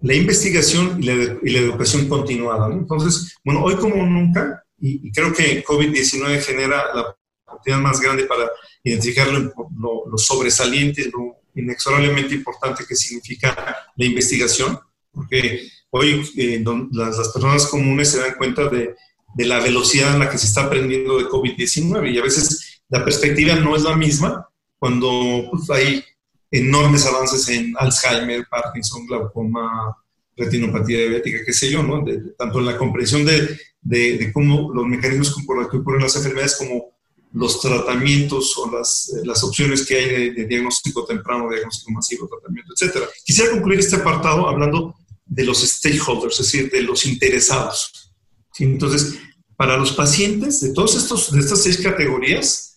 la 0.00 0.14
investigación 0.14 1.02
y 1.02 1.06
la, 1.06 1.58
educación 1.60 2.08
continuada. 2.08 2.72
Entonces, 2.72 3.36
bueno, 3.44 3.62
hoy 3.62 3.76
como 3.76 4.06
nunca, 4.06 4.62
y, 4.78 5.10
creo 5.12 5.32
que 5.32 5.64
COVID-19 5.64 6.40
genera 6.40 6.94
la 6.94 7.16
oportunidad 7.46 7.80
más 7.82 8.00
grande 8.00 8.24
para 8.24 8.48
identificar 8.84 9.28
lo, 9.28 10.04
lo 10.10 10.18
sobresaliente, 10.18 11.10
lo 11.12 11.38
inexorablemente 11.54 12.34
importante 12.34 12.84
que 12.86 12.94
significa 12.94 13.76
la 13.96 14.04
investigación, 14.04 14.78
porque 15.12 15.68
hoy 15.90 16.30
eh, 16.36 16.64
las, 16.92 17.16
personas 17.16 17.66
comunes 17.66 18.10
se 18.10 18.20
dan 18.20 18.34
cuenta 18.36 18.68
de, 18.68 18.94
de, 19.34 19.46
la 19.46 19.60
velocidad 19.60 20.14
en 20.14 20.20
la 20.20 20.30
que 20.30 20.38
se 20.38 20.46
está 20.46 20.64
aprendiendo 20.64 21.18
de 21.18 21.24
COVID-19 21.24 22.12
y 22.12 22.18
a 22.18 22.22
veces 22.22 22.80
la 22.88 23.04
perspectiva 23.04 23.56
no 23.56 23.76
es 23.76 23.82
la 23.82 23.96
misma 23.96 24.48
cuando 24.78 25.48
pues, 25.50 25.70
hay 25.70 26.04
enormes 26.50 27.04
avances 27.06 27.48
en 27.48 27.74
Alzheimer, 27.78 28.46
Parkinson, 28.48 29.06
glaucoma, 29.06 29.96
retinopatía 30.36 30.98
diabética, 30.98 31.38
qué 31.44 31.52
sé 31.52 31.70
yo, 31.70 31.82
¿no? 31.82 32.04
tanto 32.36 32.60
en 32.60 32.66
la 32.66 32.78
comprensión 32.78 33.24
de, 33.24 33.58
de, 33.80 34.18
de, 34.18 34.32
cómo 34.32 34.72
los 34.72 34.86
mecanismos 34.86 35.34
por 35.44 35.58
los 35.58 35.68
que 35.68 35.78
ocurren 35.78 36.02
las 36.02 36.16
enfermedades 36.16 36.56
como 36.56 36.98
los 37.32 37.60
tratamientos 37.60 38.56
o 38.56 38.70
las, 38.70 39.12
eh, 39.14 39.26
las 39.26 39.42
opciones 39.44 39.84
que 39.86 39.96
hay 39.96 40.30
de, 40.30 40.46
diagnóstico 40.46 41.04
temprano, 41.04 41.50
diagnóstico 41.50 41.90
masivo, 41.92 42.28
tratamiento, 42.28 42.72
etc. 42.74 43.04
Quisiera 43.24 43.50
concluir 43.50 43.80
este 43.80 43.96
apartado 43.96 44.48
hablando 44.48 44.94
de 45.26 45.44
los 45.44 45.60
stakeholders, 45.60 46.40
es 46.40 46.46
decir, 46.52 46.70
de 46.70 46.82
los 46.82 47.04
interesados. 47.04 48.12
Entonces, 48.58 49.18
para 49.56 49.76
los 49.76 49.92
pacientes 49.92 50.60
de 50.60 50.72
todas 50.72 50.92
de 51.30 51.40
estas 51.40 51.62
seis 51.62 51.78
categorías, 51.78 52.67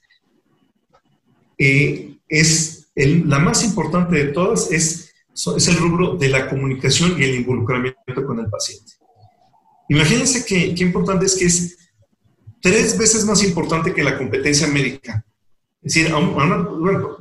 eh, 1.63 2.17
es 2.28 2.88
la 2.95 3.39
más 3.39 3.63
importante 3.63 4.15
de 4.15 4.26
todas 4.34 4.71
es, 4.71 5.13
es 5.34 5.67
el 5.67 5.78
rubro 5.78 6.15
de 6.15 6.30
la 6.30 6.50
comunicación 6.50 7.15
y 7.19 7.24
el 7.24 7.36
involucramiento 7.36 8.26
con 8.26 8.39
el 8.39 8.50
paciente. 8.50 8.93
Imagínense 9.89 10.45
qué 10.45 10.84
importante 10.84 11.26
es 11.26 11.36
que 11.36 11.45
es 11.45 11.78
tres 12.62 12.97
veces 12.97 13.26
más 13.26 13.43
importante 13.43 13.93
que 13.93 14.04
la 14.04 14.17
competencia 14.17 14.67
médica. 14.67 15.26
Es 15.82 15.95
decir, 15.95 16.13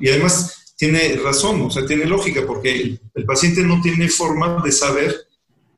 y 0.01 0.09
además 0.09 0.75
tiene 0.77 1.17
razón, 1.17 1.63
o 1.63 1.71
sea, 1.71 1.87
tiene 1.87 2.05
lógica, 2.05 2.43
porque 2.47 2.99
el, 3.15 3.25
paciente 3.25 3.63
no 3.63 3.81
tiene 3.81 4.09
forma 4.09 4.63
de 4.63 4.71
saber, 4.71 5.15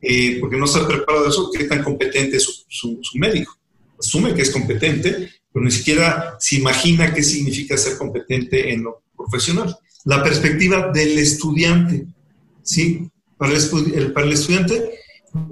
eh, 0.00 0.38
porque 0.40 0.56
no 0.56 0.64
está 0.64 0.86
preparado 0.86 1.24
de 1.24 1.30
eso, 1.30 1.50
qué 1.52 1.64
tan 1.64 1.82
competente 1.82 2.36
es 2.36 2.64
su, 2.68 3.00
médico. 3.14 3.56
Asume 3.98 4.34
que 4.34 4.42
es 4.42 4.50
competente, 4.50 5.30
pero 5.52 5.64
ni 5.64 5.70
siquiera 5.70 6.36
se 6.40 6.56
imagina 6.56 7.12
qué 7.12 7.22
significa 7.22 7.76
ser 7.76 7.98
competente 7.98 8.72
en 8.72 8.84
lo 8.84 9.02
profesional. 9.16 9.76
la 10.04 10.22
perspectiva 10.22 10.90
del 10.92 11.16
estudiante, 11.18 12.06
¿sí? 12.62 13.08
Para 13.36 13.52
el, 13.52 14.32
estudiante, 14.32 14.98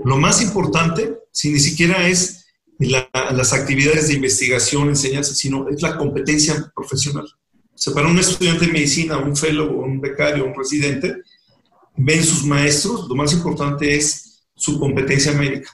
lo 0.04 0.16
más 0.16 0.42
importante, 0.42 1.18
si 1.30 1.52
ni 1.52 1.60
siquiera 1.60 2.08
es 2.08 2.46
las 2.78 3.52
actividades 3.52 4.08
de 4.08 4.14
investigación, 4.14 4.88
enseñanza, 4.88 5.34
sino 5.34 5.68
es 5.68 5.82
la 5.82 5.96
competencia 5.96 6.72
profesional. 6.74 7.26
O 7.26 7.78
sea, 7.78 7.94
para 7.94 8.08
un 8.08 8.18
estudiante 8.18 8.66
de 8.66 8.72
medicina, 8.72 9.18
un 9.18 9.36
fellow, 9.36 9.82
un 9.82 10.00
becario, 10.00 10.46
un 10.46 10.54
residente, 10.54 11.16
ven 11.96 12.24
sus 12.24 12.44
maestros, 12.44 13.08
lo 13.08 13.14
más 13.14 13.32
importante 13.32 13.94
es 13.96 14.42
su 14.54 14.78
competencia 14.78 15.32
médica, 15.32 15.70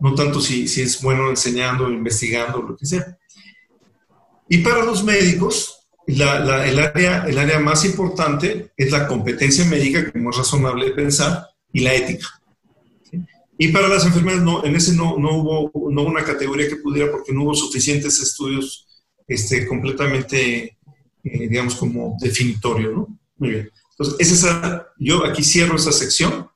no 0.00 0.14
tanto 0.14 0.40
si, 0.40 0.68
si 0.68 0.82
es 0.82 1.00
bueno 1.00 1.30
enseñando, 1.30 1.90
investigando, 1.90 2.62
lo 2.62 2.76
que 2.76 2.86
sea. 2.86 3.18
Y 4.52 4.58
para 4.58 4.84
los 4.84 5.02
médicos, 5.02 5.78
la, 6.08 6.38
la, 6.40 6.68
el, 6.68 6.78
área, 6.78 7.24
el 7.26 7.38
área 7.38 7.58
más 7.58 7.86
importante 7.86 8.70
es 8.76 8.90
la 8.90 9.06
competencia 9.06 9.64
médica, 9.64 10.12
como 10.12 10.28
es 10.28 10.36
razonable 10.36 10.90
pensar, 10.90 11.46
y 11.72 11.80
la 11.80 11.94
ética. 11.94 12.26
Y 13.56 13.68
para 13.68 13.88
las 13.88 14.04
enfermedades, 14.04 14.44
no, 14.44 14.62
en 14.62 14.76
ese 14.76 14.92
no, 14.92 15.16
no, 15.16 15.38
hubo 15.38 15.90
no 15.90 16.02
una 16.02 16.22
categoría 16.22 16.68
que 16.68 16.76
pudiera 16.76 17.10
porque 17.10 17.32
no 17.32 17.44
hubo 17.44 17.54
suficientes 17.54 18.20
estudios 18.20 18.86
este, 19.26 19.66
completamente, 19.66 20.76
eh, 21.24 21.48
digamos, 21.48 21.74
como 21.76 22.18
definitorio, 22.20 22.90
¿no? 22.90 23.18
Muy 23.38 23.50
bien. 23.52 23.70
Entonces, 23.92 24.16
es 24.18 24.32
esa, 24.32 24.86
yo 24.98 25.24
aquí 25.24 25.42
cierro 25.42 25.76
esa 25.76 25.92
sección 25.92 26.46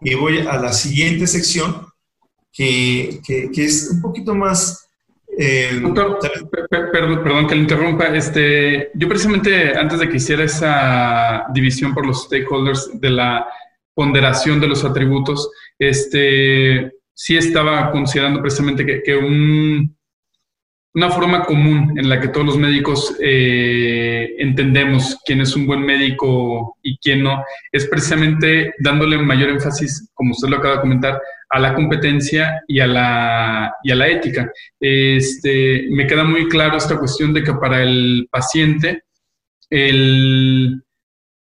y 0.00 0.14
voy 0.14 0.38
a 0.38 0.56
la 0.56 0.72
siguiente 0.72 1.26
sección 1.26 1.88
que, 2.50 3.20
que, 3.22 3.50
que 3.52 3.66
es 3.66 3.90
un 3.90 4.00
poquito 4.00 4.34
más... 4.34 4.83
Eh, 5.36 5.80
Doctor, 5.82 6.18
perdón, 6.70 7.22
perdón, 7.22 7.46
que 7.46 7.54
le 7.54 7.62
interrumpa. 7.62 8.06
Este, 8.14 8.90
yo 8.94 9.08
precisamente 9.08 9.76
antes 9.76 9.98
de 9.98 10.08
que 10.08 10.16
hiciera 10.16 10.44
esa 10.44 11.46
división 11.52 11.92
por 11.92 12.06
los 12.06 12.24
stakeholders 12.24 13.00
de 13.00 13.10
la 13.10 13.46
ponderación 13.94 14.60
de 14.60 14.68
los 14.68 14.84
atributos, 14.84 15.50
este, 15.78 16.92
sí 17.14 17.36
estaba 17.36 17.90
considerando 17.90 18.40
precisamente 18.40 19.02
que, 19.02 19.16
un, 19.16 19.96
una 20.94 21.10
forma 21.10 21.44
común 21.44 21.94
en 21.98 22.08
la 22.08 22.20
que 22.20 22.28
todos 22.28 22.46
los 22.46 22.58
médicos 22.58 23.16
eh, 23.20 24.34
entendemos 24.38 25.16
quién 25.24 25.40
es 25.40 25.56
un 25.56 25.66
buen 25.66 25.82
médico 25.82 26.76
y 26.82 26.98
quién 26.98 27.22
no, 27.22 27.42
es 27.72 27.86
precisamente 27.86 28.74
dándole 28.78 29.18
mayor 29.18 29.50
énfasis, 29.50 30.10
como 30.14 30.32
usted 30.32 30.48
lo 30.48 30.58
acaba 30.58 30.76
de 30.76 30.80
comentar, 30.82 31.20
a 31.48 31.58
la 31.58 31.74
competencia 31.74 32.62
y 32.66 32.80
a 32.80 32.86
la, 32.86 33.74
y 33.82 33.92
a 33.92 33.94
la 33.94 34.08
ética. 34.08 34.50
Este, 34.80 35.86
me 35.90 36.06
queda 36.06 36.24
muy 36.24 36.48
claro 36.48 36.76
esta 36.76 36.98
cuestión 36.98 37.32
de 37.32 37.42
que 37.42 37.54
para 37.54 37.82
el 37.82 38.28
paciente, 38.30 39.04
el 39.70 40.82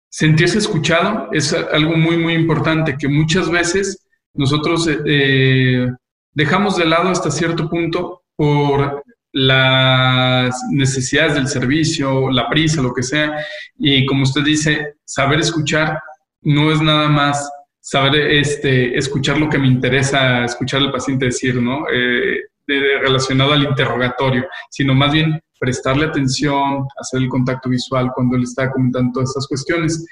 sentirse 0.10 0.58
escuchado 0.58 1.30
es 1.32 1.54
algo 1.54 1.96
muy, 1.96 2.18
muy 2.18 2.34
importante, 2.34 2.98
que 2.98 3.08
muchas 3.08 3.50
veces 3.50 4.08
nosotros 4.34 4.90
eh, 5.06 5.88
dejamos 6.34 6.78
de 6.78 6.86
lado 6.86 7.10
hasta 7.10 7.32
cierto 7.32 7.70
punto 7.70 8.24
por 8.36 9.04
las 9.34 10.60
necesidades 10.72 11.36
del 11.36 11.48
servicio, 11.48 12.32
la 12.32 12.50
prisa, 12.50 12.82
lo 12.82 12.94
que 12.94 13.04
sea, 13.04 13.38
y 13.78 14.06
como 14.06 14.24
usted 14.24 14.44
dice, 14.44 14.96
saber 15.06 15.40
escuchar 15.40 16.00
no 16.42 16.72
es 16.72 16.82
nada 16.82 17.10
más 17.10 17.50
saber 17.90 18.16
este, 18.32 18.98
escuchar 18.98 19.38
lo 19.38 19.50
que 19.50 19.58
me 19.58 19.68
interesa 19.68 20.44
escuchar 20.44 20.82
al 20.82 20.92
paciente 20.92 21.28
decir, 21.28 21.56
¿no? 21.56 21.86
Eh, 21.90 22.42
relacionado 22.68 23.54
al 23.54 23.64
interrogatorio, 23.64 24.46
sino 24.70 24.94
más 24.94 25.14
bien 25.14 25.40
prestarle 25.58 26.08
atención, 26.08 26.86
hacer 27.00 27.22
el 27.22 27.30
contacto 27.30 27.70
visual 27.70 28.12
cuando 28.14 28.36
él 28.36 28.44
está 28.44 28.70
comentando 28.70 29.14
todas 29.14 29.30
estas 29.30 29.48
cuestiones. 29.48 30.06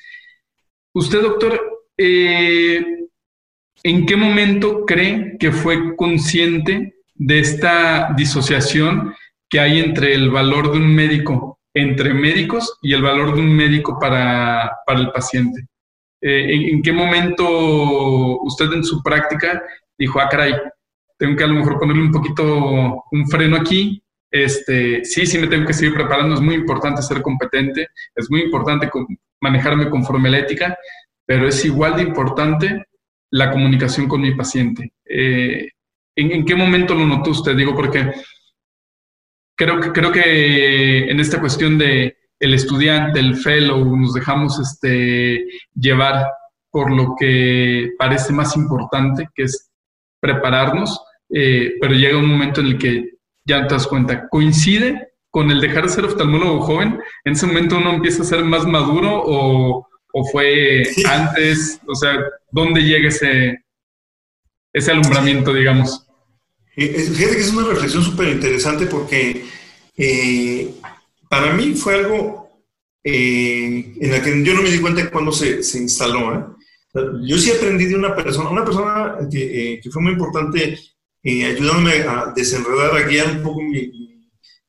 Usted, 0.93 1.21
doctor, 1.21 1.59
eh, 1.97 2.81
¿en 3.83 4.05
qué 4.05 4.15
momento 4.15 4.85
cree 4.85 5.35
que 5.37 5.51
fue 5.51 5.97
consciente 5.97 6.95
de 7.13 7.39
esta 7.39 8.13
disociación 8.15 9.13
que 9.49 9.59
hay 9.59 9.81
entre 9.81 10.13
el 10.13 10.29
valor 10.29 10.71
de 10.71 10.77
un 10.77 10.95
médico, 10.95 11.59
entre 11.73 12.13
médicos, 12.13 12.77
y 12.81 12.93
el 12.93 13.01
valor 13.01 13.35
de 13.35 13.41
un 13.41 13.53
médico 13.53 13.99
para, 13.99 14.71
el 14.87 15.11
paciente? 15.11 15.67
Eh, 16.27 16.71
¿en, 16.71 16.81
qué 16.81 16.91
momento 16.91 18.41
usted 18.41 18.71
en 18.73 18.83
su 18.83 19.03
práctica 19.03 19.61
dijo, 19.97 20.19
ah, 20.19 20.27
caray, 20.27 20.53
tengo 21.19 21.35
que 21.35 21.43
a 21.43 21.47
lo 21.47 21.53
mejor 21.53 21.77
ponerle 21.77 22.01
un 22.01 22.11
poquito 22.11 23.03
un 23.11 23.27
freno 23.27 23.57
aquí 23.57 24.01
este, 24.35 25.05
sí, 25.05 25.25
sí 25.25 25.37
me 25.37 25.47
tengo 25.47 25.65
que 25.65 25.73
seguir 25.73 25.93
preparando, 25.93 26.35
es 26.35 26.41
muy 26.41 26.55
importante 26.55 27.01
ser 27.01 27.21
competente, 27.21 27.87
es 28.13 28.29
muy 28.29 28.41
importante 28.41 28.89
manejarme 29.39 29.89
conforme 29.89 30.27
a 30.27 30.31
la 30.33 30.39
ética, 30.39 30.77
pero 31.25 31.47
es 31.47 31.63
igual 31.63 31.95
de 31.95 32.03
importante 32.03 32.83
la 33.31 33.49
comunicación 33.49 34.09
con 34.09 34.21
mi 34.21 34.35
paciente. 34.35 34.91
Eh, 35.05 35.69
¿en, 36.17 36.43
qué 36.43 36.53
momento 36.53 36.93
lo 36.93 37.05
notó 37.05 37.31
usted? 37.31 37.55
Digo, 37.55 37.73
porque 37.73 38.11
creo 39.55 39.79
que, 39.79 39.91
creo 39.93 40.11
que 40.11 41.09
en 41.09 41.19
esta 41.21 41.39
cuestión 41.39 41.77
de 41.77 42.17
el 42.39 42.53
estudiante, 42.53 43.19
el 43.19 43.35
fellow, 43.35 43.83
nos 43.95 44.13
dejamos 44.13 44.59
este, 44.59 45.45
llevar 45.73 46.27
por 46.69 46.91
lo 46.91 47.15
que 47.17 47.91
parece 47.97 48.33
más 48.33 48.55
importante, 48.57 49.29
que 49.33 49.43
es 49.43 49.71
prepararnos, 50.19 50.99
eh, 51.29 51.73
pero 51.79 51.93
llega 51.93 52.17
un 52.17 52.27
momento 52.27 52.61
en 52.61 52.67
el 52.67 52.77
que 52.77 53.11
ya 53.45 53.65
te 53.67 53.75
das 53.75 53.87
cuenta, 53.87 54.27
coincide 54.27 55.13
con 55.29 55.51
el 55.51 55.61
dejar 55.61 55.83
de 55.83 55.89
ser 55.89 56.05
oftalmólogo 56.05 56.61
joven, 56.61 56.99
en 57.23 57.33
ese 57.33 57.45
momento 57.45 57.77
uno 57.77 57.93
empieza 57.93 58.23
a 58.23 58.25
ser 58.25 58.43
más 58.43 58.65
maduro 58.65 59.21
o, 59.25 59.87
fue 60.31 60.83
antes, 61.09 61.81
o 61.87 61.93
sea, 61.93 62.17
¿dónde 62.49 62.81
llega 62.81 63.09
ese, 63.09 63.59
ese 64.71 64.91
alumbramiento, 64.91 65.53
digamos? 65.53 66.07
Fíjate 66.73 67.35
que 67.35 67.41
es 67.41 67.53
una 67.53 67.67
reflexión 67.67 68.01
súper 68.01 68.29
interesante 68.29 68.85
porque 68.85 69.45
eh, 69.97 70.73
para 71.29 71.53
mí 71.53 71.73
fue 71.73 71.95
algo 71.95 72.63
eh, 73.03 73.93
en 73.99 74.11
la 74.11 74.21
que 74.21 74.43
yo 74.43 74.53
no 74.53 74.61
me 74.61 74.71
di 74.71 74.79
cuenta 74.79 75.03
de 75.03 75.09
cuándo 75.09 75.31
se, 75.31 75.63
se 75.63 75.79
instaló. 75.79 76.33
¿eh? 76.33 76.45
Yo 77.25 77.37
sí 77.37 77.51
aprendí 77.51 77.85
de 77.85 77.95
una 77.95 78.15
persona, 78.15 78.49
una 78.49 78.65
persona 78.65 79.17
que, 79.29 79.79
que 79.81 79.91
fue 79.91 80.01
muy 80.01 80.13
importante 80.13 80.79
ayudándome 81.23 81.93
a 82.03 82.31
desenredar, 82.35 82.95
a 82.95 83.07
guiar 83.07 83.37
un 83.37 83.43
poco 83.43 83.61
mi, 83.61 84.21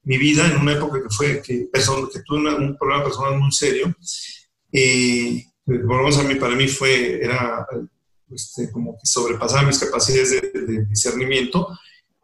mi, 0.03 0.19
vida 0.19 0.47
en 0.47 0.59
una 0.59 0.73
época 0.73 1.03
que 1.03 1.14
fue 1.14 1.42
que, 1.42 1.69
que 1.71 2.21
tuve 2.25 2.55
un 2.55 2.77
problema 2.79 3.05
personal 3.05 3.38
muy 3.38 3.53
serio. 3.53 3.95
Eh, 4.73 5.45
menos 5.66 6.19
a 6.19 6.23
mí, 6.23 6.37
para 6.37 6.55
mí 6.55 6.66
fue, 6.69 7.23
era 7.23 7.66
este, 8.31 8.71
como 8.71 8.95
que 8.95 9.07
sobrepasaba 9.07 9.66
mis 9.66 9.79
capacidades 9.79 10.31
de, 10.31 10.87
discernimiento, 10.87 11.69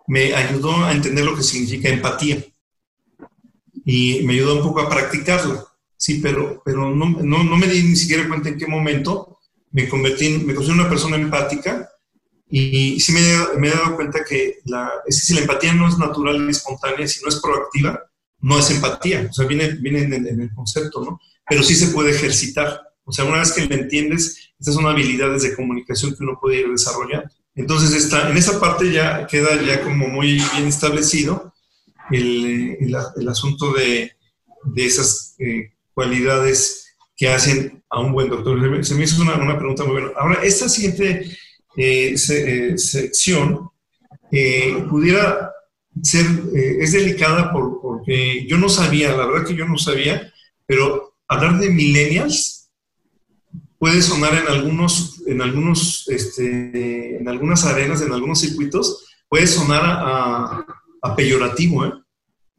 me 0.07 0.35
ayudó 0.35 0.85
a 0.85 0.93
entender 0.93 1.25
lo 1.25 1.37
que 1.37 1.43
significa 1.43 1.89
empatía 1.89 2.43
y 3.85 4.23
me 4.25 4.35
ayudó 4.35 4.57
un 4.57 4.63
poco 4.63 4.81
a 4.81 4.89
practicarla. 4.89 5.65
Sí, 5.97 6.21
pero, 6.21 6.61
pero 6.65 6.91
no, 6.91 7.11
no, 7.11 7.45
no 7.45 7.57
me 7.57 7.67
di 7.67 7.83
ni 7.83 7.97
siquiera 7.97 8.27
cuenta 8.29 8.49
en 8.49 8.59
qué 8.59 8.67
momento 8.67 9.39
me 9.71 9.89
convertí, 9.89 10.31
me 10.31 10.55
convertí 10.55 10.73
en 10.73 10.81
una 10.81 10.89
persona 10.89 11.17
empática 11.17 11.89
y 12.49 13.01
sí 13.01 13.13
me, 13.13 13.21
me, 13.59 13.69
he 13.69 13.71
dado 13.71 13.97
cuenta 13.97 14.23
que 14.29 14.59
la, 14.67 14.91
es 15.07 15.25
si 15.25 15.33
la 15.33 15.41
empatía 15.41 15.73
no 15.73 15.89
es 15.89 15.97
natural 15.97 16.45
y 16.47 16.51
espontánea, 16.51 17.07
si 17.07 17.23
no 17.23 17.29
es 17.29 17.41
proactiva, 17.41 17.99
no 18.41 18.59
es 18.59 18.71
empatía. 18.71 19.27
O 19.31 19.33
sea, 19.33 19.47
viene, 19.47 19.71
viene 19.81 20.03
en, 20.03 20.41
el 20.41 20.55
concepto, 20.55 21.03
¿no? 21.03 21.19
Pero 21.49 21.63
sí 21.63 21.75
se 21.75 21.89
puede 21.89 22.11
ejercitar. 22.11 22.83
O 23.05 23.13
sea, 23.13 23.25
una 23.25 23.39
vez 23.39 23.53
que 23.53 23.67
la 23.67 23.77
entiendes, 23.77 24.53
estas 24.59 24.75
son 24.75 24.87
habilidades 24.87 25.43
de 25.43 25.57
comunicación 25.57 26.15
que 26.15 26.25
uno 26.25 26.39
puede 26.39 26.61
ir 26.61 26.69
desarrollando. 26.71 27.31
Entonces, 27.55 27.95
está, 27.95 28.29
en 28.29 28.37
esa 28.37 28.61
parte 28.61 28.93
ya 28.93 29.27
queda 29.27 29.61
ya 29.63 29.83
como 29.83 30.09
muy 30.09 30.35
bien 30.35 30.67
establecido 30.67 31.52
el, 32.13 32.77
el, 33.17 33.29
asunto 33.29 33.73
de, 33.73 34.13
esas 34.77 35.35
eh, 35.39 35.73
cualidades 35.95 36.95
que 37.17 37.29
hacen 37.29 37.83
a 37.91 38.01
un 38.01 38.13
buen 38.13 38.29
doctor. 38.29 38.85
Se 38.85 38.95
me 38.95 39.05
hizo 39.05 39.21
una, 39.23 39.37
una 39.37 39.59
pregunta 39.59 39.85
muy 39.85 39.93
buena. 39.93 40.11
Ahora, 40.17 40.41
esta 40.43 40.69
siguiente 40.69 41.37
eh, 41.77 42.15
eh, 42.15 42.77
sección 42.77 43.71
eh, 44.31 44.85
pudiera 44.91 45.51
ser, 46.03 46.27
es 46.55 46.93
delicada 46.93 47.51
porque 47.53 48.47
yo 48.47 48.59
no 48.59 48.69
sabía, 48.69 49.17
la 49.17 49.27
verdad 49.27 49.47
que 49.47 49.55
yo 49.55 49.67
no 49.67 49.79
sabía, 49.79 50.33
pero 50.67 51.15
hablar 51.29 51.59
de 51.59 51.71
millennials 51.71 52.71
puede 53.79 54.03
sonar 54.03 54.35
en 54.35 54.49
algunos, 54.49 55.23
en 55.27 55.41
algunos, 55.41 56.09
este, 56.09 57.17
en 57.17 57.29
algunas 57.29 57.65
arenas, 57.65 58.03
en 58.03 58.13
algunos 58.13 58.41
circuitos, 58.41 59.07
puede 59.29 59.47
sonar 59.47 59.83
a, 59.85 61.17
peyorativo, 61.17 62.02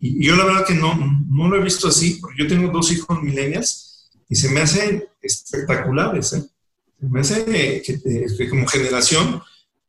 Y, 0.04 0.26
yo 0.26 0.36
la 0.36 0.44
verdad 0.44 0.68
que 0.68 0.74
no, 0.74 0.94
no 1.30 1.48
lo 1.48 1.56
he 1.56 1.64
visto 1.64 1.88
así, 1.88 2.18
porque 2.20 2.44
yo 2.44 2.48
tengo 2.48 2.70
dos 2.72 2.92
hijos 2.92 3.24
millennials 3.24 4.10
y 4.28 4.36
se 4.36 4.50
me 4.50 4.60
hacen 4.60 5.06
espectaculares, 5.22 6.34
¿eh? 6.34 6.44
me 7.00 7.22
hace 7.22 7.82
que, 7.82 8.50
como 8.50 8.68
generación, 8.68 9.42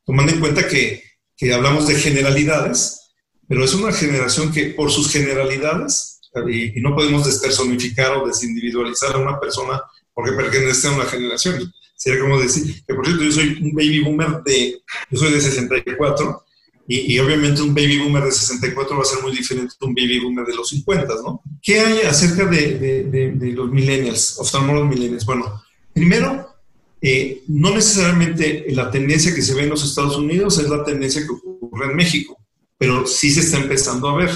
tomando 0.04 0.32
en 0.32 0.40
cuenta 0.40 0.68
que, 0.68 1.02
que, 1.36 1.52
hablamos 1.52 1.88
de 1.88 1.94
generalidades, 1.96 3.00
pero 3.48 3.64
es 3.64 3.74
una 3.74 3.92
generación 3.92 4.52
que 4.52 4.66
por 4.66 4.90
sus 4.90 5.10
generalidades 5.10 6.20
y, 6.48 6.80
no 6.80 6.94
podemos 6.94 7.24
despersonificar 7.24 8.16
o 8.16 8.26
desindividualizar 8.26 9.14
a 9.14 9.18
una 9.18 9.40
persona 9.40 9.80
porque 10.12 10.32
pertenece 10.32 10.88
a 10.88 10.92
una 10.92 11.04
generación. 11.06 11.72
Sería 11.96 12.20
como 12.20 12.40
decir, 12.40 12.84
que 12.86 12.94
por 12.94 13.04
cierto, 13.04 13.24
yo 13.24 13.32
soy 13.32 13.58
un 13.62 13.72
baby 13.72 14.00
boomer 14.00 14.42
de, 14.44 14.80
yo 15.10 15.18
soy 15.18 15.32
de 15.32 15.40
64, 15.40 16.44
y, 16.87 17.14
y, 17.14 17.18
obviamente 17.18 17.62
un 17.62 17.74
baby 17.74 17.99
boomer 17.99 18.24
de 18.24 18.32
64 18.32 18.97
va 18.97 19.03
a 19.03 19.07
ser 19.07 19.22
muy 19.22 19.32
diferente 19.32 19.74
de 19.80 19.87
un 19.87 19.95
baby 19.95 20.20
boomer 20.20 20.45
de 20.45 20.55
los 20.55 20.68
50, 20.68 21.14
¿no? 21.24 21.43
¿Qué 21.62 21.80
hay 21.80 22.01
acerca 22.01 22.45
de, 22.45 22.78
de, 22.78 23.32
de, 23.32 23.53
los 23.53 23.70
millennials, 23.70 24.39
oftalmólogos 24.39 24.91
millennials? 24.91 25.24
Bueno, 25.24 25.62
primero, 25.95 26.55
eh, 27.01 27.43
no 27.49 27.74
necesariamente 27.74 28.66
la 28.68 28.91
tendencia 28.91 29.35
que 29.35 29.41
se 29.41 29.55
ve 29.55 29.62
en 29.62 29.70
los 29.70 29.82
Estados 29.82 30.16
Unidos 30.16 30.59
es 30.59 30.68
la 30.68 30.85
tendencia 30.85 31.22
que 31.22 31.32
ocurre 31.32 31.87
en 31.87 31.97
México, 31.97 32.39
pero 32.76 33.07
sí 33.07 33.30
se 33.30 33.41
está 33.41 33.59
empezando 33.59 34.09
a 34.09 34.16
ver. 34.16 34.30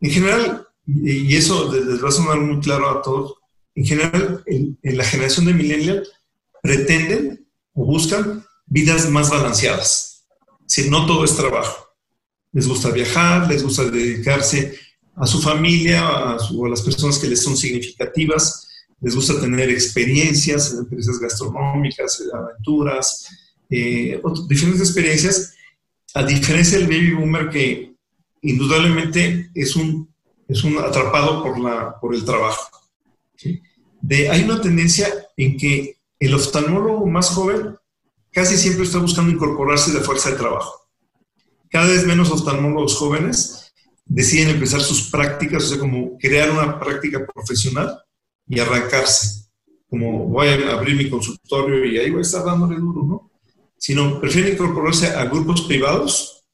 En 0.00 0.10
general, 0.10 0.66
y 0.86 1.34
eso 1.34 1.72
les 1.72 2.02
va 2.02 2.08
a 2.08 2.12
sonar 2.12 2.38
muy 2.38 2.60
claro 2.60 2.88
a 2.88 3.02
todos, 3.02 3.34
en 3.74 3.84
general, 3.84 4.44
en, 4.46 4.78
en 4.82 4.96
la 4.96 5.04
generación 5.04 5.46
de 5.46 5.54
millennials 5.54 6.08
pretenden 6.62 7.48
o 7.72 7.84
buscan 7.84 8.44
vidas 8.66 9.10
más 9.10 9.28
balanceadas 9.28 10.11
si 10.72 10.88
no 10.88 11.04
todo 11.04 11.22
es 11.22 11.36
trabajo. 11.36 11.86
Les 12.50 12.66
gusta 12.66 12.90
viajar, 12.90 13.46
les 13.46 13.62
gusta 13.62 13.84
dedicarse 13.90 14.74
a 15.14 15.26
su 15.26 15.38
familia, 15.42 16.00
a, 16.08 16.38
las 16.70 16.80
personas 16.80 17.18
que 17.18 17.28
les 17.28 17.42
son 17.42 17.58
significativas, 17.58 18.66
les 19.02 19.14
gusta 19.14 19.38
tener 19.38 19.68
experiencias, 19.68 20.72
empresas 20.72 21.18
gastronómicas, 21.18 22.22
aventuras, 22.32 23.28
eh, 23.68 24.18
diferentes 24.48 24.80
experiencias, 24.80 25.52
a 26.14 26.22
diferencia 26.22 26.78
del 26.78 26.88
baby 26.88 27.12
boomer 27.16 27.50
que 27.50 27.94
indudablemente 28.40 29.50
es 29.54 29.76
un, 29.76 30.08
es 30.48 30.64
un 30.64 30.78
atrapado 30.78 31.42
por, 31.42 31.60
la, 31.60 32.00
por 32.00 32.14
el 32.14 32.24
trabajo. 32.24 32.70
De, 34.00 34.30
hay 34.30 34.44
una 34.44 34.58
tendencia 34.58 35.06
en 35.36 35.58
que 35.58 35.98
el 36.18 36.32
oftalmólogo 36.32 37.06
más 37.06 37.28
joven 37.28 37.76
casi 38.32 38.56
siempre 38.56 38.84
está 38.84 38.98
buscando 38.98 39.30
incorporarse 39.30 39.92
de 39.92 40.00
fuerza 40.00 40.30
de 40.30 40.36
trabajo. 40.36 40.88
Cada 41.70 41.86
vez 41.86 42.06
menos 42.06 42.30
oftalmólogos 42.30 42.96
jóvenes 42.96 43.72
deciden 44.04 44.50
empezar 44.50 44.80
sus 44.80 45.10
prácticas, 45.10 45.64
o 45.64 45.68
sea, 45.68 45.78
como 45.78 46.18
crear 46.18 46.50
una 46.50 46.78
práctica 46.78 47.24
profesional 47.26 47.98
y 48.46 48.58
arrancarse. 48.58 49.46
Como 49.88 50.26
voy 50.26 50.48
a 50.48 50.72
abrir 50.72 50.96
mi 50.96 51.08
consultorio 51.08 51.84
y 51.84 51.98
ahí 51.98 52.10
voy 52.10 52.20
a 52.20 52.22
estar 52.22 52.44
dándole 52.44 52.76
duro, 52.78 53.02
¿no? 53.04 53.30
Sino 53.78 54.20
prefieren 54.20 54.54
incorporarse 54.54 55.08
a 55.08 55.24
grupos 55.26 55.62
privados, 55.62 56.44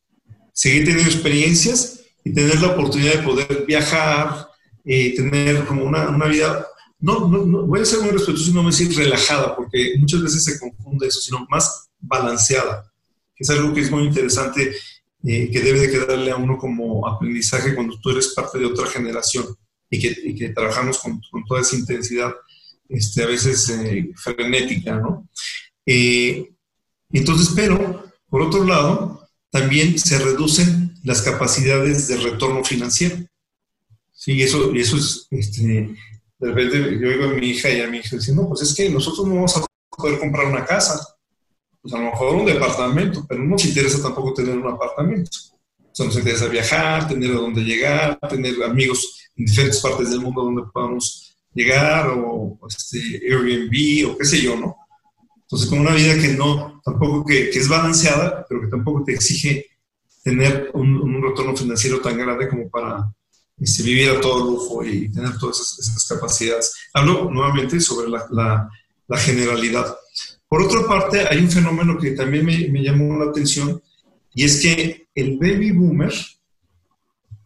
seguir 0.53 0.85
teniendo 0.85 1.11
experiencias 1.11 2.01
y 2.25 2.33
tener 2.33 2.61
la 2.61 2.69
oportunidad 2.69 3.15
de 3.15 3.23
poder 3.23 3.65
viajar, 3.67 4.49
eh, 4.85 5.15
tener 5.15 5.65
como 5.67 5.85
una, 5.85 6.09
una 6.09 6.27
vida 6.27 6.67
no, 7.01 7.29
no, 7.29 7.67
voy 7.67 7.81
a 7.81 7.85
ser 7.85 8.01
muy 8.01 8.11
respetuoso 8.11 8.51
y 8.51 8.55
no 8.55 8.65
decir 8.65 8.95
relajada, 8.97 9.55
porque 9.55 9.95
muchas 9.99 10.23
veces 10.23 10.45
se 10.45 10.59
confunde 10.59 11.07
eso, 11.07 11.21
sino 11.21 11.47
más 11.49 11.89
balanceada, 12.01 12.93
que 13.35 13.45
es 13.45 13.51
algo 13.51 13.73
que 13.73 13.81
es 13.81 13.91
muy 13.91 14.05
interesante, 14.05 14.75
eh, 15.25 15.51
que 15.51 15.61
debe 15.61 15.81
de 15.81 15.91
quedarle 15.91 16.31
a 16.31 16.37
uno 16.37 16.59
como 16.59 17.07
aprendizaje 17.07 17.75
cuando 17.75 17.99
tú 18.01 18.11
eres 18.11 18.35
parte 18.35 18.59
de 18.59 18.67
otra 18.67 18.87
generación 18.87 19.47
y 19.91 19.99
que, 19.99 20.35
que 20.35 20.49
trabajamos 20.51 20.99
con, 20.99 21.21
con, 21.31 21.45
toda 21.45 21.61
esa 21.61 21.77
intensidad, 21.77 22.33
este, 22.89 23.23
a 23.23 23.27
veces 23.27 23.69
eh, 23.71 24.11
frenética, 24.17 24.97
¿no? 24.97 25.29
Eh, 25.87 26.51
entonces, 27.13 27.53
pero, 27.55 28.05
por 28.29 28.43
otro 28.43 28.65
lado, 28.65 29.29
también 29.51 29.99
se 29.99 30.19
reducen 30.19 30.95
las 31.05 31.23
capacidades 31.23 32.09
de 32.09 32.17
retorno 32.19 32.63
financiero. 32.65 33.17
Sí, 34.13 34.43
eso, 34.43 34.73
eso 34.75 34.97
es, 34.97 35.27
este, 35.31 35.95
de 36.39 36.53
repente 36.53 36.99
yo 37.01 37.09
oigo 37.09 37.25
a 37.25 37.29
mi 37.29 37.49
hija 37.49 37.71
y 37.71 37.81
a 37.81 37.89
mi 37.89 37.99
hija 37.99 38.17
diciendo, 38.17 38.47
pues 38.49 38.63
es 38.63 38.75
que 38.75 38.89
nosotros 38.89 39.27
no 39.27 39.35
vamos 39.35 39.57
a 39.57 39.67
poder 39.91 40.19
comprar 40.21 40.47
una 40.47 40.65
casa, 40.65 41.01
pues 41.83 41.93
a 41.93 41.99
lo 41.99 42.11
mejor 42.11 42.37
un 42.37 42.47
departamento, 42.47 43.25
pero 43.29 43.43
no 43.43 43.51
nos 43.51 43.65
interesa 43.65 44.01
tampoco 44.03 44.35
tener 44.35 44.57
un 44.57 44.69
apartamento. 44.69 45.31
O 45.81 45.91
sea, 45.93 46.07
nos 46.07 46.17
interesa 46.17 46.47
viajar, 46.47 47.09
tener 47.09 47.31
a 47.33 47.41
dónde 47.41 47.63
llegar, 47.63 48.19
tener 48.29 48.63
amigos 48.63 49.31
en 49.37 49.47
diferentes 49.47 49.81
partes 49.81 50.11
del 50.11 50.21
mundo 50.21 50.45
donde 50.45 50.63
podamos 50.73 51.37
llegar, 51.53 52.09
o 52.11 52.59
este, 52.69 52.99
Airbnb, 53.27 54.11
o 54.11 54.19
qué 54.19 54.25
sé 54.25 54.41
yo, 54.41 54.57
¿no? 54.57 54.77
Entonces, 55.43 55.69
con 55.69 55.81
una 55.81 55.95
vida 55.95 56.15
que 56.21 56.29
no, 56.29 56.81
tampoco 56.85 57.25
que, 57.25 57.49
es 57.49 57.69
balanceada, 57.69 58.47
pero 58.49 58.61
que 58.61 58.69
tampoco 58.69 59.03
te 59.03 59.15
exige 59.15 59.67
tener 60.23 60.71
un 60.75 61.23
retorno 61.23 61.57
financiero 61.57 62.01
tan 62.01 62.19
grande 62.19 62.49
como 62.49 62.69
para 62.69 63.11
este, 63.61 63.83
vivir 63.83 64.11
a 64.11 64.21
todo 64.21 64.39
lujo 64.51 64.85
y 64.85 65.09
tener 65.11 65.37
todas 65.39 65.79
esas, 65.79 66.07
capacidades. 66.07 66.75
Hablo 66.95 67.31
nuevamente 67.31 67.81
sobre 67.81 68.09
la, 68.09 68.69
generalidad. 69.17 69.97
Por 70.49 70.63
otra 70.63 70.87
parte, 70.87 71.27
hay 71.29 71.39
un 71.39 71.51
fenómeno 71.51 71.99
que 71.99 72.13
también 72.13 72.45
me, 72.45 72.69
me, 72.69 72.83
llamó 72.83 73.19
la 73.19 73.31
atención 73.31 73.83
y 74.35 74.45
es 74.45 74.61
que 74.61 75.09
el 75.15 75.39
baby 75.39 75.73
boomer 75.73 76.13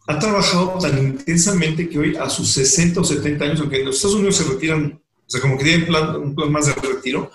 ha 0.07 0.19
trabajado 0.19 0.77
tan 0.79 0.97
intensamente 0.97 1.89
que 1.89 1.97
hoy 1.97 2.15
a 2.15 2.29
sus 2.29 2.49
60 2.51 3.01
o 3.01 3.03
70 3.03 3.45
años, 3.45 3.59
aunque 3.61 3.79
en 3.79 3.85
los 3.85 3.95
Estados 3.95 4.17
Unidos 4.17 4.35
se 4.35 4.43
retiran, 4.43 5.01
o 5.25 5.29
sea, 5.29 5.41
como 5.41 5.57
que 5.57 5.63
tienen 5.63 5.87
plan, 5.87 6.15
un 6.17 6.35
plan 6.35 6.51
más 6.51 6.67
de 6.67 6.73
retiro, 6.73 7.31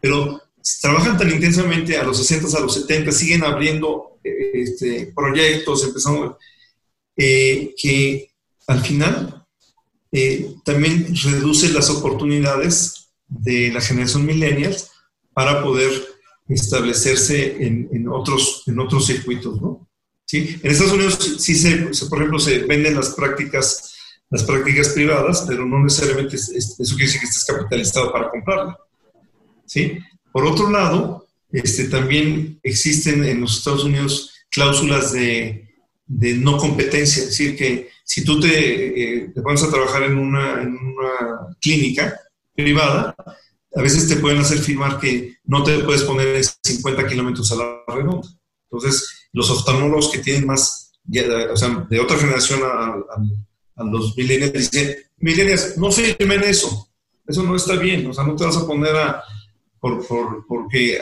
pero 0.00 0.40
trabajan 0.80 1.16
tan 1.16 1.30
intensamente 1.30 1.96
a 1.96 2.04
los 2.04 2.18
60, 2.18 2.56
a 2.56 2.60
los 2.60 2.74
70, 2.74 3.12
siguen 3.12 3.44
abriendo 3.44 4.18
eh, 4.22 4.50
este, 4.54 5.12
proyectos, 5.14 5.84
empezando 5.84 6.38
eh, 7.18 7.74
que 7.76 8.30
al 8.68 8.80
final 8.80 9.44
eh, 10.12 10.54
también 10.64 11.14
reduce 11.24 11.68
las 11.70 11.90
oportunidades 11.90 13.08
de 13.26 13.72
la 13.72 13.80
generación 13.80 14.24
millennials 14.24 14.90
para 15.34 15.62
poder 15.62 15.90
establecerse 16.48 17.62
en, 17.66 18.08
otros, 18.08 18.62
en 18.66 18.78
otros 18.78 19.06
circuitos, 19.06 19.60
¿no? 19.60 19.86
¿Sí? 20.24 20.58
En 20.62 20.70
Estados 20.70 20.94
Unidos 20.94 21.36
sí 21.38 21.54
se, 21.54 21.90
por 22.08 22.18
ejemplo, 22.18 22.38
se 22.38 22.60
venden 22.60 22.94
las 22.94 23.10
prácticas, 23.10 23.94
las 24.30 24.44
prácticas 24.44 24.90
privadas, 24.90 25.44
pero 25.46 25.66
no 25.66 25.82
necesariamente 25.82 26.36
eso 26.36 26.74
quiere 26.96 27.04
decir 27.04 27.20
que 27.20 27.26
estés 27.26 27.44
capitalizado 27.44 28.12
para 28.12 28.30
comprarla, 28.30 28.78
¿sí? 29.66 29.98
Por 30.32 30.46
otro 30.46 30.70
lado, 30.70 31.26
este, 31.50 31.84
también 31.84 32.60
existen 32.62 33.24
en 33.24 33.40
los 33.40 33.58
Estados 33.58 33.84
Unidos 33.84 34.32
cláusulas 34.50 35.12
de 35.12 35.67
de 36.08 36.34
no 36.34 36.56
competencia, 36.56 37.22
es 37.22 37.28
decir, 37.28 37.56
que 37.56 37.90
si 38.02 38.24
tú 38.24 38.40
te, 38.40 39.24
eh, 39.24 39.32
pones 39.42 39.62
a 39.62 39.70
trabajar 39.70 40.04
en 40.04 40.16
una, 40.16 40.74
clínica 41.60 42.18
privada, 42.54 43.14
a 43.74 43.82
veces 43.82 44.08
te 44.08 44.16
pueden 44.16 44.38
hacer 44.38 44.58
firmar 44.58 44.98
que 44.98 45.36
no 45.44 45.62
te 45.62 45.78
puedes 45.80 46.02
poner 46.02 46.36
en 46.36 46.44
50 46.62 47.06
kilómetros 47.06 47.52
a 47.52 47.56
la 47.56 47.82
redonda. 47.86 48.26
Entonces, 48.70 49.28
los 49.32 49.50
oftalmólogos 49.50 50.10
que 50.10 50.18
tienen 50.18 50.46
más, 50.46 50.92
o 51.52 51.56
sea, 51.56 51.86
de 51.88 52.00
otra 52.00 52.16
generación 52.16 52.60
a, 52.64 52.94
a, 53.76 53.84
los 53.84 54.16
millennials, 54.16 54.52
dicen, 54.52 54.96
millennials, 55.18 55.76
no 55.76 55.92
firmen 55.92 56.42
eso, 56.44 56.88
eso 57.26 57.42
no 57.42 57.54
está 57.54 57.74
bien, 57.76 58.06
o 58.06 58.14
sea, 58.14 58.24
no 58.24 58.34
te 58.34 58.44
vas 58.44 58.56
a 58.56 58.66
poner 58.66 58.96
a, 58.96 59.22
por, 59.80 60.06
por, 60.06 60.46
porque 60.46 60.98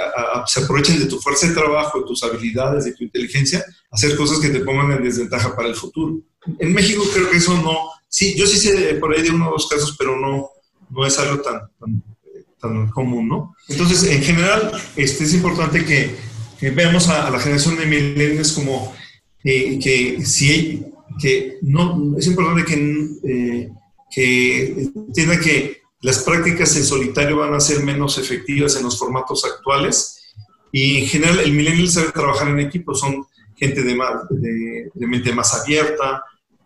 se 0.46 0.62
aprovechen 0.62 0.98
de 0.98 1.06
tu 1.06 1.18
fuerza 1.18 1.48
de 1.48 1.54
trabajo, 1.54 2.00
de 2.00 2.06
tus 2.06 2.22
habilidades, 2.22 2.84
de 2.84 2.92
tu 2.92 3.04
inteligencia, 3.04 3.64
hacer 3.90 4.16
cosas 4.16 4.38
que 4.38 4.50
te 4.50 4.60
pongan 4.60 4.92
en 4.92 5.02
desventaja 5.02 5.54
para 5.54 5.68
el 5.68 5.74
futuro. 5.74 6.20
En 6.58 6.72
México 6.72 7.02
creo 7.12 7.30
que 7.30 7.38
eso 7.38 7.56
no, 7.62 7.90
sí, 8.08 8.34
yo 8.36 8.46
sí 8.46 8.58
sé 8.58 8.94
por 8.94 9.14
ahí 9.14 9.22
de 9.22 9.30
uno 9.30 9.48
o 9.48 9.52
dos 9.52 9.68
casos, 9.68 9.96
pero 9.98 10.18
no, 10.18 10.50
no 10.90 11.06
es 11.06 11.18
algo 11.18 11.42
tan, 11.42 11.60
tan, 12.60 12.88
común, 12.90 13.28
¿no? 13.28 13.54
Entonces, 13.68 14.02
en 14.10 14.22
general, 14.22 14.72
este, 14.96 15.22
es 15.22 15.34
importante 15.34 15.84
que, 15.84 16.16
que 16.58 16.70
veamos 16.70 17.08
a, 17.08 17.30
la 17.30 17.38
generación 17.38 17.76
de 17.76 17.86
millennials 17.86 18.52
como 18.52 18.92
eh, 19.44 19.78
que 19.78 20.24
si 20.26 20.84
que 21.20 21.58
no, 21.62 22.16
es 22.18 22.26
importante 22.26 22.64
que, 22.64 23.08
eh, 23.24 23.70
que 24.10 24.90
entienda 24.94 25.40
que 25.40 25.80
las 26.00 26.18
prácticas 26.20 26.76
en 26.76 26.84
solitario 26.84 27.38
van 27.38 27.54
a 27.54 27.60
ser 27.60 27.82
menos 27.82 28.18
efectivas 28.18 28.76
en 28.76 28.84
los 28.84 28.98
formatos 28.98 29.44
actuales 29.44 30.34
y 30.70 30.98
en 30.98 31.06
general 31.06 31.40
el 31.40 31.52
millennial 31.52 31.88
sabe 31.88 32.12
trabajar 32.12 32.48
en 32.48 32.60
equipo, 32.60 32.94
son 32.94 33.26
gente 33.56 33.82
de, 33.82 33.96
mente 34.94 35.32
más 35.32 35.54
abierta, 35.54 36.22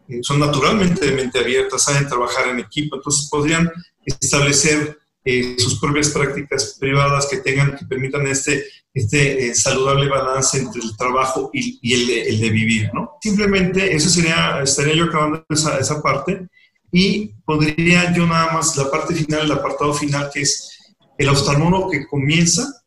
eh, 0.09 0.19
son 0.23 0.41
naturalmente 0.41 1.07
de 1.07 1.13
mente 1.13 1.39
abierta, 1.39 1.79
saben 1.79 2.09
trabajar 2.09 2.49
en 2.49 2.59
equipo, 2.59 2.97
entonces 2.97 3.29
podrían 3.31 3.71
establecer 4.05 4.99
eh, 5.25 5.57
sus 5.59 5.79
propias 5.79 6.09
prácticas 6.09 6.77
privadas 6.81 7.27
que 7.31 7.37
tengan, 7.37 7.77
que 7.77 7.85
permitan 7.85 8.27
este, 8.27 8.65
este 8.93 9.47
eh, 9.47 9.55
saludable 9.55 10.09
balance 10.09 10.59
entre 10.59 10.83
el 10.83 10.97
trabajo 10.97 11.51
y, 11.53 11.95
el, 11.95 12.07
de, 12.07 12.23
el, 12.23 12.41
de, 12.41 12.51
vivir, 12.51 12.91
¿no? 12.93 13.13
Simplemente 13.23 13.95
eso 13.95 14.09
sería, 14.09 14.61
estaría 14.63 14.95
yo 14.95 15.05
acabando 15.05 15.45
esa, 15.51 15.79
esa 15.79 16.03
parte 16.03 16.49
y 16.93 17.29
podría 17.45 18.13
yo 18.13 18.27
nada 18.27 18.53
más 18.53 18.77
la 18.77 18.91
parte 18.91 19.15
final, 19.15 19.43
el 19.43 19.53
apartado 19.53 19.95
final, 19.95 20.31
que 20.33 20.43
es 20.43 20.95
el 21.19 21.29
oftalmólogo 21.29 21.91
que 21.91 22.07
comienza 22.07 22.83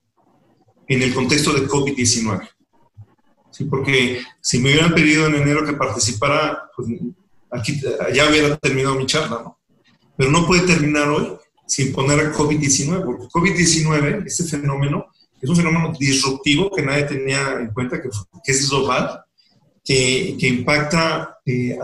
en 0.88 1.01
el 1.01 1.14
contexto 1.14 1.54
de 1.54 1.68
COVID-19. 1.68 2.49
¿Sí? 3.51 3.66
Porque 3.66 4.22
si 4.41 4.60
me 4.60 4.72
hubieran 4.72 4.93
pedido 4.93 5.28
en 5.28 5.36
enero 5.36 5.66
que 5.66 5.74
participara, 5.74 6.64
pues 6.76 6.89
aquí 7.51 7.80
ya 8.14 8.30
hubiera 8.30 8.58
terminado 8.58 8.95
mi 8.95 9.06
charla, 9.06 9.41
¿no? 9.43 9.60
Pero 10.18 10.32
no 10.32 10.45
puede 10.45 10.66
terminar 10.66 11.08
hoy 11.10 11.38
sin 11.66 11.93
poner 11.93 12.20
a 12.20 12.34
COVID-19, 12.34 13.06
porque 13.06 13.28
COVID-19, 13.28 14.26
este 14.26 14.43
fenómeno, 14.43 15.08
es 15.41 15.49
un 15.49 15.56
fenómeno 15.56 15.93
disruptivo 15.97 16.72
que 16.72 16.82
nadie 16.82 17.04
tenía 17.04 17.58
en 17.60 17.68
cuenta, 17.74 18.01
que, 18.01 18.10
es 18.45 18.70
global, 18.70 19.22
que, 19.84 20.36
que 20.39 20.47
impacta, 20.47 21.38
eh, 21.45 21.78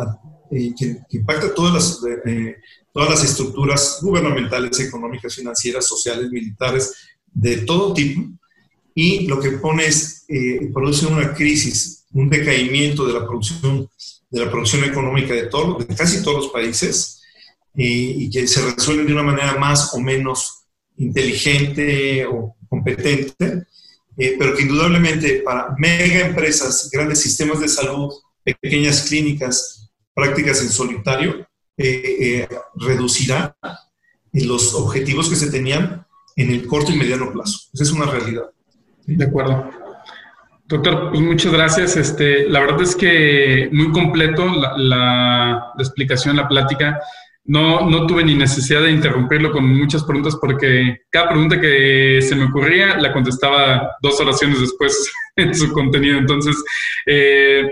eh, 0.52 0.74
que, 0.78 0.98
impacta 1.18 1.54
todas 1.54 1.74
las, 1.74 2.00
eh, 2.26 2.58
todas 2.94 3.10
las 3.10 3.24
estructuras 3.24 4.00
gubernamentales, 4.02 4.80
económicas, 4.80 5.36
financieras, 5.36 5.88
sociales, 5.88 6.30
militares, 6.32 6.94
de 7.32 7.58
todo 7.58 7.94
tipo, 7.94 8.22
y 8.96 9.28
lo 9.28 9.40
que 9.40 9.52
pone 9.52 9.86
es, 9.86 10.26
produce 10.74 11.06
una 11.06 11.34
crisis, 11.34 12.06
un 12.12 12.30
decaimiento 12.30 13.06
de 13.06 13.14
la 13.14 13.26
producción, 13.26 13.90
de 14.30 14.46
la 14.46 14.52
producción 14.52 14.84
económica 14.84 15.34
de, 15.34 15.48
todo, 15.48 15.78
de 15.78 15.86
casi 15.96 16.24
todos 16.24 16.44
los 16.44 16.48
países, 16.52 17.22
y 17.76 18.30
que 18.30 18.46
se 18.48 18.62
resuelven 18.62 19.08
de 19.08 19.14
una 19.14 19.24
manera 19.24 19.58
más 19.58 19.94
o 19.94 20.00
menos 20.00 20.66
inteligente 21.00 22.26
o 22.26 22.56
competente, 22.70 23.64
eh, 24.18 24.36
pero 24.38 24.56
que 24.56 24.64
indudablemente 24.64 25.42
para 25.42 25.74
mega 25.78 26.28
empresas, 26.28 26.90
grandes 26.92 27.22
sistemas 27.22 27.60
de 27.60 27.68
salud, 27.68 28.14
pequeñas 28.44 29.04
clínicas, 29.08 29.89
prácticas 30.20 30.62
en 30.62 30.70
solitario, 30.70 31.48
eh, 31.78 32.18
eh, 32.20 32.48
reducirá 32.76 33.56
los 34.34 34.76
objetivos 34.76 35.30
que 35.30 35.36
se 35.36 35.50
tenían 35.50 36.06
en 36.36 36.52
el 36.52 36.68
corto 36.68 36.92
y 36.92 36.98
mediano 36.98 37.32
plazo. 37.32 37.70
Esa 37.74 37.84
es 37.84 37.92
una 37.92 38.06
realidad. 38.06 38.50
De 39.06 39.26
acuerdo. 39.26 39.70
Doctor, 40.66 41.10
pues 41.10 41.22
muchas 41.22 41.52
gracias. 41.54 41.96
Este, 41.96 42.48
la 42.48 42.60
verdad 42.60 42.82
es 42.82 42.96
que 42.96 43.70
muy 43.72 43.92
completo 43.92 44.46
la, 44.46 44.78
la 44.78 45.74
explicación, 45.78 46.36
la 46.36 46.48
plática 46.48 47.00
no, 47.46 47.90
no 47.90 48.06
tuve 48.06 48.24
ni 48.24 48.36
necesidad 48.36 48.84
de 48.84 48.92
interrumpirlo 48.92 49.52
con 49.52 49.66
muchas 49.66 50.04
preguntas 50.04 50.38
porque 50.40 51.02
cada 51.10 51.30
pregunta 51.30 51.60
que 51.60 52.20
se 52.22 52.36
me 52.36 52.46
ocurría 52.46 52.98
la 52.98 53.12
contestaba 53.12 53.96
dos 54.04 54.20
oraciones 54.22 54.62
después 54.62 55.12
en 55.36 55.56
su 55.56 55.72
contenido. 55.74 56.20
Entonces, 56.20 56.56
eh, 57.08 57.72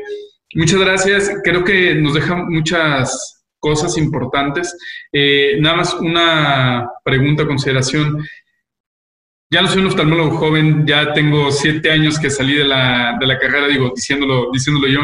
muchas 0.55 0.79
gracias. 0.79 1.31
Creo 1.43 1.63
que 1.63 1.95
nos 1.95 2.13
deja 2.13 2.35
muchas 2.35 3.45
cosas 3.59 3.97
importantes. 3.97 4.75
Eh, 5.11 5.57
nada 5.59 5.77
más 5.77 5.93
una 5.95 6.89
pregunta, 7.03 7.45
consideración. 7.47 8.25
Ya 9.49 9.61
no 9.61 9.67
soy 9.67 9.79
un 9.81 9.87
oftalmólogo 9.87 10.37
joven, 10.37 10.85
ya 10.85 11.13
tengo 11.13 11.51
siete 11.51 11.89
años 11.91 12.19
que 12.19 12.29
salí 12.29 12.53
de 12.53 12.65
la, 12.65 13.17
de 13.19 13.27
la 13.27 13.39
carrera, 13.39 13.67
digo, 13.67 13.93
diciéndolo, 13.95 14.49
diciéndolo 14.51 14.87
yo, 14.87 14.99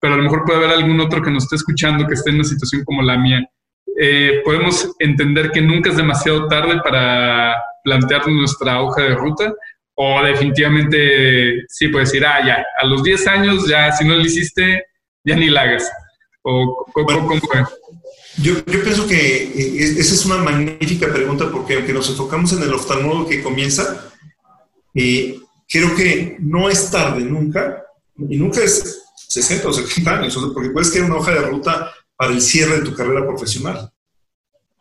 pero 0.00 0.14
a 0.14 0.16
lo 0.16 0.24
mejor 0.24 0.44
puede 0.44 0.58
haber 0.58 0.70
algún 0.70 1.00
otro 1.00 1.22
que 1.22 1.30
nos 1.30 1.44
esté 1.44 1.56
escuchando 1.56 2.06
que 2.06 2.14
esté 2.14 2.30
en 2.30 2.36
una 2.36 2.44
situación 2.44 2.82
como 2.84 3.02
la 3.02 3.16
mía 3.16 3.48
eh, 3.96 4.40
podemos 4.44 4.92
entender 4.98 5.50
que 5.52 5.60
nunca 5.60 5.90
es 5.90 5.96
demasiado 5.96 6.48
tarde 6.48 6.80
para 6.82 7.54
plantear 7.84 8.26
nuestra 8.26 8.80
hoja 8.82 9.02
de 9.02 9.14
ruta 9.14 9.54
o 9.94 10.22
definitivamente 10.22 11.64
sí 11.68 11.88
puedes 11.88 12.10
decir, 12.10 12.26
ah, 12.26 12.44
ya, 12.44 12.64
a 12.80 12.86
los 12.86 13.02
10 13.02 13.26
años 13.28 13.68
ya 13.68 13.92
si 13.92 14.04
no 14.04 14.14
lo 14.14 14.22
hiciste, 14.22 14.84
ya 15.24 15.36
ni 15.36 15.48
la 15.48 15.62
hagas. 15.62 15.90
O, 16.42 16.86
¿cómo, 16.92 17.32
yo, 18.38 18.54
yo, 18.66 18.82
pienso 18.82 19.06
que 19.06 19.44
eh, 19.44 19.94
esa 19.98 20.14
es 20.14 20.26
una 20.26 20.38
magnífica 20.38 21.12
pregunta 21.12 21.50
porque 21.50 21.74
aunque 21.74 21.92
nos 21.92 22.10
enfocamos 22.10 22.52
en 22.52 22.62
el 22.62 22.74
oftalmólogo 22.74 23.28
que 23.28 23.42
comienza, 23.42 24.12
eh, 24.94 25.38
creo 25.68 25.94
que 25.94 26.36
no 26.40 26.68
es 26.68 26.90
tarde 26.90 27.24
nunca, 27.24 27.84
y 28.16 28.36
nunca 28.36 28.62
es 28.62 29.02
60 29.28 29.68
o 29.68 29.72
70 29.72 30.18
años, 30.18 30.50
porque 30.52 30.70
puedes 30.70 30.90
crear 30.90 31.06
una 31.06 31.16
hoja 31.16 31.32
de 31.32 31.40
ruta 31.40 31.92
para 32.16 32.32
el 32.32 32.40
cierre 32.40 32.78
de 32.78 32.84
tu 32.84 32.94
carrera 32.94 33.26
profesional. 33.26 33.90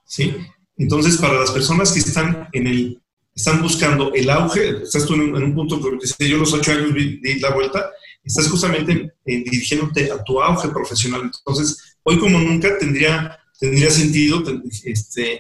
¿Sí? 0.05 0.35
Entonces, 0.77 1.17
para 1.17 1.39
las 1.39 1.51
personas 1.51 1.91
que 1.91 1.99
están 1.99 2.49
en 2.51 2.67
el 2.67 3.02
están 3.35 3.61
buscando 3.61 4.13
el 4.13 4.29
auge, 4.29 4.83
estás 4.83 5.05
tú 5.05 5.15
en 5.15 5.33
un, 5.33 5.55
punto 5.55 5.81
que 6.17 6.29
yo 6.29 6.37
los 6.37 6.53
ocho 6.53 6.71
años 6.71 6.93
di, 6.93 7.39
la 7.39 7.51
vuelta, 7.51 7.89
estás 8.23 8.47
justamente 8.47 9.13
dirigiéndote 9.25 10.11
a 10.11 10.23
tu 10.23 10.41
auge 10.41 10.69
profesional. 10.69 11.23
Entonces, 11.23 11.97
hoy 12.03 12.19
como 12.19 12.39
nunca 12.39 12.77
tendría, 12.77 13.39
tendría 13.59 13.89
sentido 13.89 14.43
este, 14.83 15.39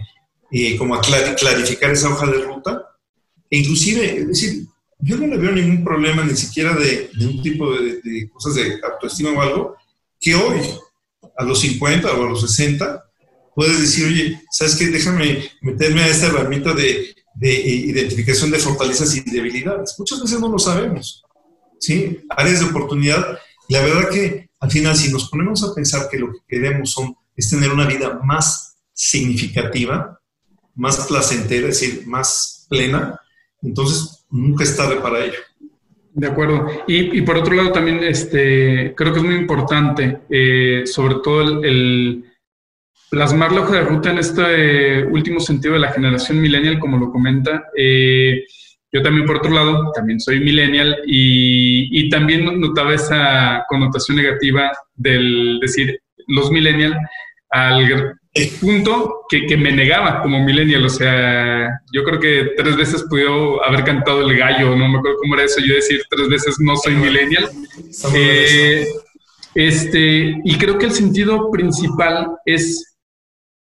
eh, 0.51 0.77
como 0.77 0.99
clarificar 0.99 1.91
esa 1.91 2.09
hoja 2.09 2.25
de 2.27 2.43
ruta. 2.43 2.83
E 3.49 3.59
inclusive, 3.59 4.17
es 4.17 4.27
decir, 4.27 4.65
yo 4.99 5.17
no 5.17 5.27
le 5.27 5.37
veo 5.37 5.51
ningún 5.51 5.83
problema 5.83 6.23
ni 6.23 6.35
siquiera 6.35 6.75
de, 6.75 7.11
un 7.21 7.41
tipo 7.43 7.71
de, 7.75 8.01
de, 8.01 8.29
cosas 8.29 8.55
de 8.55 8.79
autoestima 8.83 9.31
o 9.31 9.41
algo, 9.41 9.75
que 10.19 10.33
hoy, 10.33 10.61
a 11.37 11.43
los 11.43 11.59
50 11.59 12.11
o 12.11 12.23
a 12.25 12.29
los 12.29 12.41
60, 12.41 13.03
puedes 13.55 13.79
decir, 13.79 14.07
oye, 14.07 14.41
¿sabes 14.49 14.75
qué? 14.75 14.87
Déjame 14.87 15.43
meterme 15.61 16.01
a 16.01 16.07
esta 16.07 16.27
herramienta 16.27 16.73
de, 16.73 17.13
de 17.35 17.51
identificación 17.53 18.51
de 18.51 18.59
fortalezas 18.59 19.15
y 19.15 19.21
debilidades. 19.21 19.95
Muchas 19.97 20.21
veces 20.21 20.39
no 20.39 20.49
lo 20.49 20.59
sabemos, 20.59 21.23
¿sí? 21.79 22.19
Áreas 22.29 22.59
de 22.59 22.65
oportunidad. 22.67 23.39
La 23.69 23.81
verdad 23.81 24.09
que 24.09 24.49
al 24.59 24.71
final, 24.71 24.95
si 24.95 25.11
nos 25.11 25.29
ponemos 25.29 25.63
a 25.63 25.73
pensar 25.75 26.07
que 26.09 26.17
lo 26.17 26.31
que 26.31 26.39
queremos 26.47 26.91
son, 26.91 27.15
es 27.35 27.49
tener 27.49 27.71
una 27.71 27.85
vida 27.85 28.21
más 28.23 28.77
significativa, 28.93 30.19
más 30.75 31.05
placentera, 31.07 31.67
es 31.67 31.79
decir, 31.79 32.07
más 32.07 32.65
plena, 32.69 33.19
entonces 33.61 34.25
nunca 34.29 34.63
es 34.63 34.75
tarde 34.75 34.97
para 34.97 35.25
ello. 35.25 35.37
De 36.13 36.27
acuerdo. 36.27 36.67
Y, 36.87 37.21
por 37.23 37.37
otro 37.37 37.55
lado 37.55 37.71
también 37.71 38.03
este, 38.03 38.93
creo 38.95 39.13
que 39.13 39.19
es 39.19 39.25
muy 39.25 39.35
importante, 39.35 40.19
eh, 40.29 40.83
sobre 40.85 41.15
todo 41.15 41.63
el, 41.63 42.23
plasmar 43.13 43.51
la 43.51 43.61
hoja 43.61 43.75
de 43.75 43.81
ruta 43.81 44.09
en 44.09 44.17
este 44.17 45.05
último 45.05 45.39
sentido 45.39 45.75
de 45.75 45.81
la 45.81 45.91
generación 45.91 46.41
millennial, 46.41 46.79
como 46.79 46.97
lo 46.97 47.11
comenta. 47.11 47.65
Eh, 47.77 48.43
yo 48.91 49.03
también, 49.03 49.27
por 49.27 49.35
otro 49.35 49.51
lado, 49.51 49.91
también 49.93 50.19
soy 50.19 50.39
millennial 50.39 50.97
y, 51.05 51.89
y, 51.91 52.09
también 52.09 52.59
notaba 52.59 52.95
esa 52.95 53.65
connotación 53.69 54.17
negativa 54.17 54.71
del 54.95 55.59
decir 55.61 55.99
los 56.25 56.49
millennial 56.49 56.97
al 57.51 58.15
punto 58.59 59.25
que, 59.29 59.45
que, 59.45 59.57
me 59.57 59.71
negaba 59.71 60.19
como 60.23 60.43
millennial. 60.43 60.83
O 60.83 60.89
sea, 60.89 61.69
yo 61.93 62.03
creo 62.03 62.19
que 62.19 62.53
tres 62.57 62.75
veces 62.75 63.05
pudo 63.07 63.63
haber 63.63 63.83
cantado 63.83 64.27
el 64.27 64.35
gallo, 64.35 64.75
no 64.75 64.89
me 64.89 64.97
acuerdo 64.97 65.17
cómo 65.21 65.35
era 65.35 65.43
eso, 65.43 65.61
yo 65.63 65.75
decir 65.75 66.01
tres 66.09 66.29
veces 66.29 66.55
no 66.59 66.75
soy 66.77 66.95
millennial. 66.95 67.47
Eh, 68.15 68.87
este, 69.53 70.35
y 70.43 70.57
creo 70.57 70.79
que 70.79 70.87
el 70.87 70.93
sentido 70.93 71.51
principal 71.51 72.31
es 72.43 72.92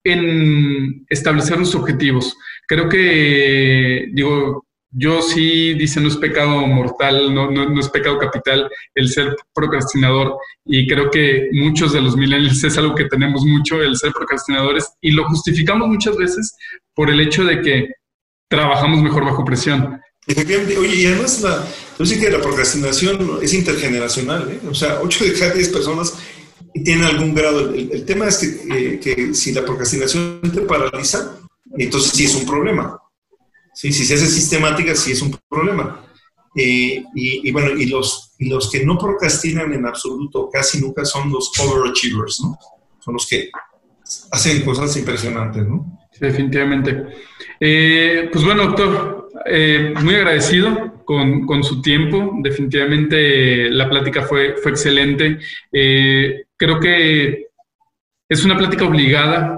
en 0.03 1.05
establecer 1.09 1.57
los 1.57 1.75
objetivos. 1.75 2.35
Creo 2.67 2.89
que, 2.89 4.07
digo, 4.13 4.65
yo 4.91 5.21
sí, 5.21 5.73
dice, 5.73 5.99
no 5.99 6.07
es 6.07 6.17
pecado 6.17 6.65
mortal, 6.65 7.33
no, 7.33 7.51
no, 7.51 7.79
es 7.79 7.89
pecado 7.89 8.17
capital 8.17 8.69
el 8.95 9.09
ser 9.09 9.35
procrastinador. 9.53 10.37
Y 10.65 10.87
creo 10.87 11.11
que 11.11 11.49
muchos 11.51 11.93
de 11.93 12.01
los 12.01 12.15
millennials 12.15 12.63
es 12.63 12.77
algo 12.77 12.95
que 12.95 13.05
tenemos 13.05 13.43
mucho, 13.43 13.81
el 13.81 13.97
ser 13.97 14.11
procrastinadores, 14.13 14.89
y 15.01 15.11
lo 15.11 15.27
justificamos 15.27 15.87
muchas 15.87 16.15
veces 16.17 16.55
por 16.93 17.09
el 17.09 17.19
hecho 17.19 17.43
de 17.43 17.61
que 17.61 17.87
trabajamos 18.49 19.01
mejor 19.01 19.25
bajo 19.25 19.45
presión. 19.45 20.01
Efectivamente, 20.25 20.77
oye, 20.77 20.95
y 20.95 21.05
además 21.05 21.41
la, 21.41 21.65
la 21.99 22.41
procrastinación 22.41 23.39
es 23.41 23.53
intergeneracional, 23.53 24.51
¿eh? 24.51 24.59
o 24.69 24.73
sea, 24.73 24.99
8 25.01 25.23
de 25.25 25.33
cada 25.33 25.53
10 25.53 25.69
personas 25.69 26.17
tienen 26.83 27.05
algún 27.05 27.33
grado. 27.33 27.73
El, 27.73 28.05
tema 28.05 28.27
es 28.27 28.37
que, 28.37 28.93
eh, 28.93 28.99
que 28.99 29.33
si 29.33 29.53
la 29.53 29.63
procrastinación 29.63 30.41
te 30.41 30.61
paraliza, 30.61 31.39
entonces 31.77 32.11
sí 32.11 32.25
es 32.25 32.35
un 32.35 32.45
problema. 32.45 32.99
Sí, 33.73 33.93
si 33.93 34.05
se 34.05 34.15
hace 34.15 34.27
sistemática, 34.27 34.95
sí 34.95 35.11
es 35.11 35.21
un 35.21 35.37
problema. 35.47 36.03
Eh, 36.55 37.03
y, 37.13 37.51
bueno, 37.51 37.69
y 37.79 37.85
los, 37.85 38.33
y 38.39 38.49
los 38.49 38.71
que 38.71 38.83
no 38.83 38.97
procrastinan 38.97 39.71
en 39.73 39.85
absoluto 39.85 40.49
casi 40.51 40.81
nunca 40.81 41.05
son 41.05 41.31
los 41.31 41.51
overachievers, 41.59 42.41
¿no? 42.41 42.57
Son 42.99 43.13
los 43.13 43.27
que 43.27 43.51
hacen 44.31 44.65
cosas 44.65 44.95
impresionantes, 44.97 45.67
¿no? 45.67 45.93
definitivamente. 46.19 47.05
Eh, 47.59 48.27
pues 48.31 48.43
bueno, 48.43 48.63
doctor, 48.63 49.29
muy 50.01 50.15
agradecido 50.15 51.03
con, 51.05 51.45
con, 51.45 51.63
su 51.63 51.79
tiempo. 51.79 52.31
Definitivamente 52.41 53.69
la 53.69 53.87
plática 53.87 54.23
fue, 54.23 54.55
fue 54.55 54.71
excelente. 54.71 55.37
Creo 56.57 56.79
que 56.79 57.47
es 58.29 58.43
una 58.43 58.57
plática 58.57 58.85
obligada 58.85 59.57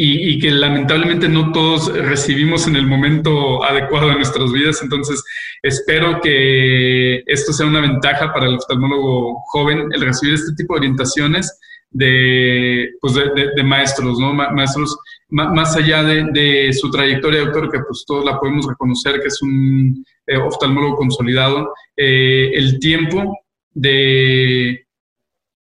y, 0.00 0.38
que 0.38 0.50
lamentablemente 0.52 1.28
no 1.28 1.50
todos 1.50 1.92
recibimos 1.92 2.68
en 2.68 2.76
el 2.76 2.86
momento 2.86 3.64
adecuado 3.64 4.08
de 4.08 4.14
nuestras 4.14 4.52
vidas. 4.52 4.80
Entonces, 4.80 5.24
espero 5.62 6.20
que 6.20 7.24
esto 7.26 7.52
sea 7.52 7.66
una 7.66 7.80
ventaja 7.80 8.32
para 8.32 8.46
el 8.46 8.54
oftalmólogo 8.54 9.42
joven, 9.48 9.88
el 9.92 10.00
recibir 10.00 10.34
este 10.34 10.54
tipo 10.56 10.74
de 10.74 10.78
orientaciones 10.78 11.58
de, 11.90 12.90
pues 13.00 13.14
de, 13.14 13.62
maestros, 13.64 14.20
¿no? 14.20 14.32
maestros 14.32 14.96
más 15.30 15.76
allá 15.76 16.04
de, 16.04 16.72
su 16.72 16.90
trayectoria, 16.90 17.40
doctor, 17.40 17.70
que 17.70 17.80
pues 17.80 18.04
todos 18.06 18.24
la 18.24 18.38
podemos 18.38 18.66
reconocer, 18.68 19.20
que 19.20 19.28
es 19.28 19.42
un 19.42 20.04
eh, 20.26 20.36
oftalmólogo 20.36 20.96
consolidado, 20.96 21.74
eh, 21.96 22.52
el 22.54 22.78
tiempo 22.78 23.36
de 23.72 24.86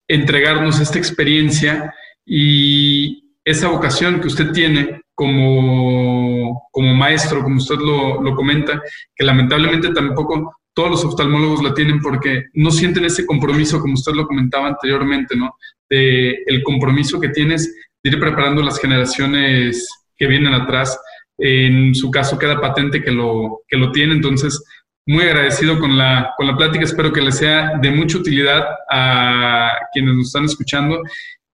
entregarnos 0.08 0.80
esta 0.80 0.98
experiencia 0.98 1.94
y 2.26 3.36
esa 3.44 3.68
vocación 3.70 4.20
que 4.20 4.28
usted 4.28 4.52
tiene 4.52 5.02
como, 5.14 6.68
como 6.72 6.94
maestro, 6.96 7.44
como 7.44 7.58
usted 7.58 7.78
lo, 7.78 8.22
lo 8.22 8.36
comenta, 8.36 8.82
que 9.16 9.26
lamentablemente 9.26 9.92
tampoco 9.92 10.56
todos 10.74 10.92
los 10.92 11.06
oftalmólogos 11.06 11.62
la 11.62 11.74
tienen 11.74 12.00
porque 12.00 12.46
no 12.54 12.72
sienten 12.72 13.04
ese 13.06 13.26
compromiso, 13.26 13.82
como 13.82 13.96
usted 13.96 14.14
lo 14.14 14.26
comentaba 14.26 14.68
anteriormente, 14.68 15.36
¿no? 15.36 15.56
El 15.90 16.64
compromiso 16.64 17.20
que 17.20 17.30
tienes 17.30 17.76
de 18.02 18.12
ir 18.12 18.20
preparando 18.20 18.62
las 18.62 18.80
generaciones 18.80 19.88
que 20.16 20.28
vienen 20.28 20.54
atrás. 20.54 20.98
En 21.38 21.94
su 21.96 22.10
caso 22.12 22.38
queda 22.40 22.62
patente 22.62 23.04
que 23.04 23.12
lo, 23.12 23.62
que 23.68 23.78
lo 23.78 23.92
tiene, 23.92 24.14
entonces 24.14 24.64
muy 25.10 25.24
agradecido 25.24 25.80
con 25.80 25.98
la, 25.98 26.34
con 26.38 26.46
la 26.46 26.56
plática, 26.56 26.86
espero 26.86 27.12
que 27.12 27.20
le 27.20 27.32
sea 27.32 27.72
de 27.82 27.90
mucha 27.90 28.20
utilidad 28.20 28.64
a 28.92 29.72
quienes 29.92 30.14
nos 30.14 30.28
están 30.28 30.46
escuchando 30.46 31.02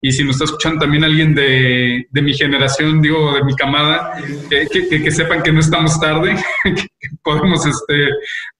y 0.01 0.11
si 0.11 0.25
nos 0.25 0.35
está 0.35 0.43
escuchando 0.43 0.81
también 0.81 1.05
alguien 1.05 1.33
de, 1.33 2.05
de 2.11 2.21
mi 2.21 2.33
generación, 2.33 3.01
digo, 3.01 3.33
de 3.33 3.45
mi 3.45 3.55
camada, 3.55 4.11
que, 4.49 4.67
que, 4.67 5.01
que, 5.01 5.09
sepan 5.09 5.41
que 5.41 5.53
no 5.53 5.61
estamos 5.61 5.97
tarde, 6.01 6.35
que 6.65 7.07
podemos 7.23 7.65
este, 7.65 8.09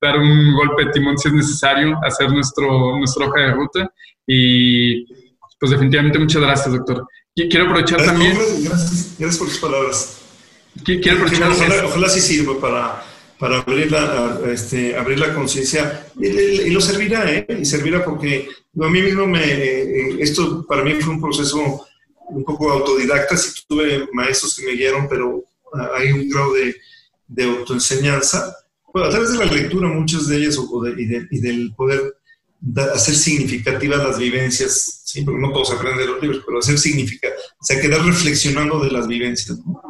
dar 0.02 0.18
un 0.18 0.54
golpe 0.56 0.86
de 0.86 0.92
timón 0.92 1.18
si 1.18 1.28
es 1.28 1.34
necesario, 1.34 2.00
hacer 2.02 2.32
nuestro, 2.32 2.98
nuestra 2.98 3.26
hoja 3.26 3.42
de 3.42 3.52
ruta 3.52 3.92
y 4.26 5.06
pues 5.60 5.72
definitivamente 5.72 6.20
muchas 6.20 6.42
gracias, 6.42 6.74
doctor. 6.74 7.06
Quiero 7.36 7.66
aprovechar 7.66 8.00
gracias, 8.00 8.14
también... 8.14 8.38
Gracias, 8.64 9.16
gracias 9.20 9.38
por 9.38 9.50
tus 9.50 9.58
palabras. 9.58 10.22
Quiero 10.86 11.18
aprovechar... 11.18 11.52
Ojalá, 11.52 11.86
ojalá 11.86 12.08
sí 12.08 12.22
sirva 12.22 12.60
para, 12.62 13.04
para 13.40 13.60
abrir 13.60 13.92
la, 13.92 14.40
este, 14.52 14.96
abrir 14.98 15.20
la 15.20 15.34
conciencia 15.34 16.08
y, 16.20 16.28
y, 16.28 16.70
lo 16.70 16.80
servirá, 16.80 17.32
¿eh? 17.32 17.46
Y 17.60 17.66
servirá 17.66 18.04
porque 18.04 18.48
a 18.82 18.90
mí 18.90 19.02
mismo 19.02 19.28
me, 19.28 19.44
eh, 19.44 20.18
esto 20.20 20.66
para 20.66 20.84
mí 20.84 20.94
fue 20.96 21.14
un 21.14 21.22
proceso 21.22 21.86
un 22.30 22.44
poco 22.44 22.72
autodidacta, 22.72 23.38
sí 23.38 23.62
tuve 23.68 24.08
maestros 24.14 24.56
que 24.56 24.66
me 24.66 24.74
guiaron, 24.74 25.08
pero 25.08 25.44
hay 25.96 26.12
un 26.12 26.30
grado 26.30 26.54
de, 26.54 26.76
de 27.28 27.44
autoenseñanza, 27.44 28.56
bueno, 28.94 29.10
a 29.10 29.12
través 29.12 29.32
de 29.34 29.46
la 29.46 29.52
lectura 29.52 29.90
muchas 29.90 30.28
de 30.28 30.38
ellas 30.38 30.58
o 30.58 30.82
de, 30.82 31.02
y, 31.02 31.06
de, 31.06 31.28
y, 31.30 31.40
del 31.40 31.74
poder 31.76 32.16
da, 32.60 32.94
hacer 32.94 33.16
significativas 33.16 34.00
las 34.00 34.18
vivencias, 34.18 35.02
¿sí? 35.04 35.22
porque 35.24 35.42
no 35.42 35.52
todos 35.52 35.72
aprenden 35.72 36.08
los 36.08 36.22
libros, 36.22 36.44
pero 36.46 36.60
hacer 36.60 36.78
significativas, 36.78 37.44
o 37.60 37.66
sea, 37.66 37.82
quedar 37.82 38.06
reflexionando 38.06 38.80
de 38.80 38.92
las 38.92 39.08
vivencias, 39.08 39.60
¿no? 39.60 39.82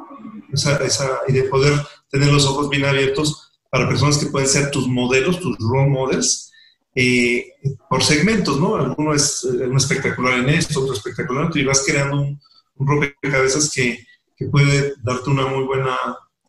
esa, 0.51 0.77
esa, 0.77 1.19
y 1.27 1.33
de 1.33 1.43
poder 1.43 1.73
tener 2.09 2.31
los 2.31 2.45
ojos 2.45 2.69
bien 2.69 2.85
abiertos 2.85 3.51
para 3.69 3.87
personas 3.87 4.17
que 4.17 4.27
pueden 4.27 4.47
ser 4.47 4.71
tus 4.71 4.87
modelos, 4.87 5.39
tus 5.39 5.57
role 5.59 5.89
models, 5.89 6.51
eh, 6.95 7.47
por 7.89 8.01
segmentos, 8.03 8.59
¿no? 8.59 8.77
Alguno 8.77 9.13
es 9.13 9.43
eh, 9.43 9.65
un 9.65 9.75
espectacular 9.75 10.39
en 10.39 10.49
esto, 10.49 10.81
otro 10.81 10.93
espectacular 10.93 11.43
en 11.43 11.47
esto, 11.47 11.59
y 11.59 11.65
vas 11.65 11.83
creando 11.85 12.21
un, 12.21 12.39
un 12.75 12.87
rompecabezas 12.87 13.71
que, 13.73 14.05
que, 14.37 14.45
puede 14.45 14.93
darte 15.03 15.29
una 15.29 15.45
muy 15.47 15.65
buena, 15.65 15.95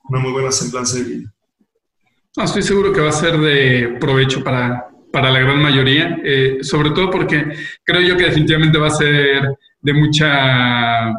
una 0.08 0.20
muy 0.20 0.32
buena 0.32 0.52
semblanza 0.52 0.98
de 0.98 1.04
vida. 1.04 1.34
Estoy 2.36 2.62
seguro 2.62 2.92
que 2.92 3.00
va 3.00 3.08
a 3.08 3.12
ser 3.12 3.38
de 3.38 3.96
provecho 3.98 4.44
para, 4.44 4.88
para 5.12 5.30
la 5.30 5.40
gran 5.40 5.60
mayoría, 5.60 6.18
eh, 6.22 6.58
sobre 6.60 6.90
todo 6.90 7.10
porque 7.10 7.44
creo 7.82 8.02
yo 8.02 8.16
que 8.16 8.26
definitivamente 8.26 8.78
va 8.78 8.88
a 8.88 8.90
ser 8.90 9.56
de 9.80 9.92
mucha 9.92 11.12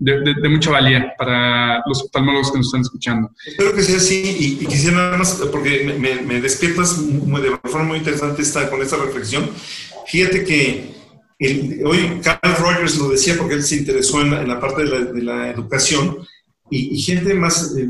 de, 0.00 0.20
de, 0.20 0.34
de, 0.34 0.48
mucha 0.48 0.70
valía 0.70 1.14
para 1.16 1.82
los 1.86 2.02
oftalmólogos 2.02 2.50
que 2.50 2.58
nos 2.58 2.68
están 2.68 2.80
escuchando. 2.80 3.30
Espero 3.46 3.74
que 3.74 3.82
sea 3.82 3.98
así 3.98 4.58
y, 4.58 4.64
y 4.64 4.66
quisiera 4.66 4.96
nada 4.96 5.18
más, 5.18 5.34
porque 5.52 5.94
me, 5.98 6.22
me, 6.22 6.40
despiertas 6.40 6.98
muy, 6.98 7.42
de 7.42 7.50
forma 7.68 7.88
muy 7.88 7.98
interesante 7.98 8.40
esta, 8.40 8.70
con 8.70 8.80
esta 8.80 8.96
reflexión. 8.96 9.48
Fíjate 10.06 10.42
que 10.44 10.94
el, 11.38 11.82
hoy 11.84 12.20
Carl 12.22 12.56
Rogers 12.56 12.98
lo 12.98 13.10
decía 13.10 13.36
porque 13.36 13.54
él 13.54 13.62
se 13.62 13.76
interesó 13.76 14.22
en 14.22 14.30
la, 14.30 14.40
en 14.40 14.48
la 14.48 14.58
parte 14.58 14.84
de 14.84 14.88
la, 14.88 15.04
de 15.12 15.22
la, 15.22 15.50
educación 15.50 16.18
y, 16.70 16.94
y 16.94 16.98
gente 17.02 17.34
más 17.34 17.74
de, 17.74 17.86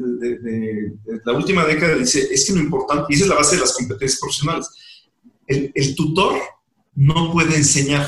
la 1.25 1.33
última 1.33 1.65
década 1.65 1.95
dice, 1.95 2.29
es 2.33 2.45
que 2.45 2.55
lo 2.55 2.61
importante, 2.61 3.07
y 3.09 3.15
esa 3.15 3.25
es 3.25 3.31
la 3.31 3.37
base 3.37 3.55
de 3.55 3.63
las 3.63 3.75
competencias 3.75 4.21
profesionales, 4.21 4.69
el, 5.47 5.71
el 5.75 5.95
tutor 5.95 6.41
no 6.97 7.33
puede 7.33 7.57
enseñar 7.57 8.07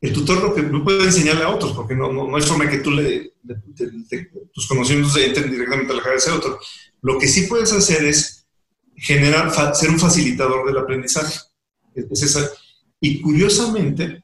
el 0.00 0.12
tutor 0.12 0.42
no, 0.42 0.62
no, 0.62 0.84
puede 0.84 1.04
enseñarle 1.04 1.44
a 1.44 1.48
otros, 1.48 1.72
porque 1.72 1.94
no, 1.94 2.12
no, 2.12 2.28
no 2.28 2.36
hay 2.36 2.42
forma 2.42 2.68
que 2.68 2.78
tú 2.78 2.92
tus 4.52 4.66
conocimientos 4.66 5.16
entren 5.16 5.50
directamente 5.50 5.92
a 5.92 5.96
la 5.96 6.02
cabeza 6.02 6.30
de 6.30 6.36
otro. 6.36 6.58
Lo 7.02 7.18
que 7.18 7.28
sí 7.28 7.46
puedes 7.46 7.72
hacer 7.72 8.04
es 8.04 8.46
generar, 8.96 9.52
ser 9.74 9.90
un 9.90 9.98
facilitador 9.98 10.66
del 10.66 10.78
aprendizaje. 10.78 11.38
Es 11.94 12.22
esa. 12.22 12.50
Y 13.00 13.20
curiosamente, 13.20 14.22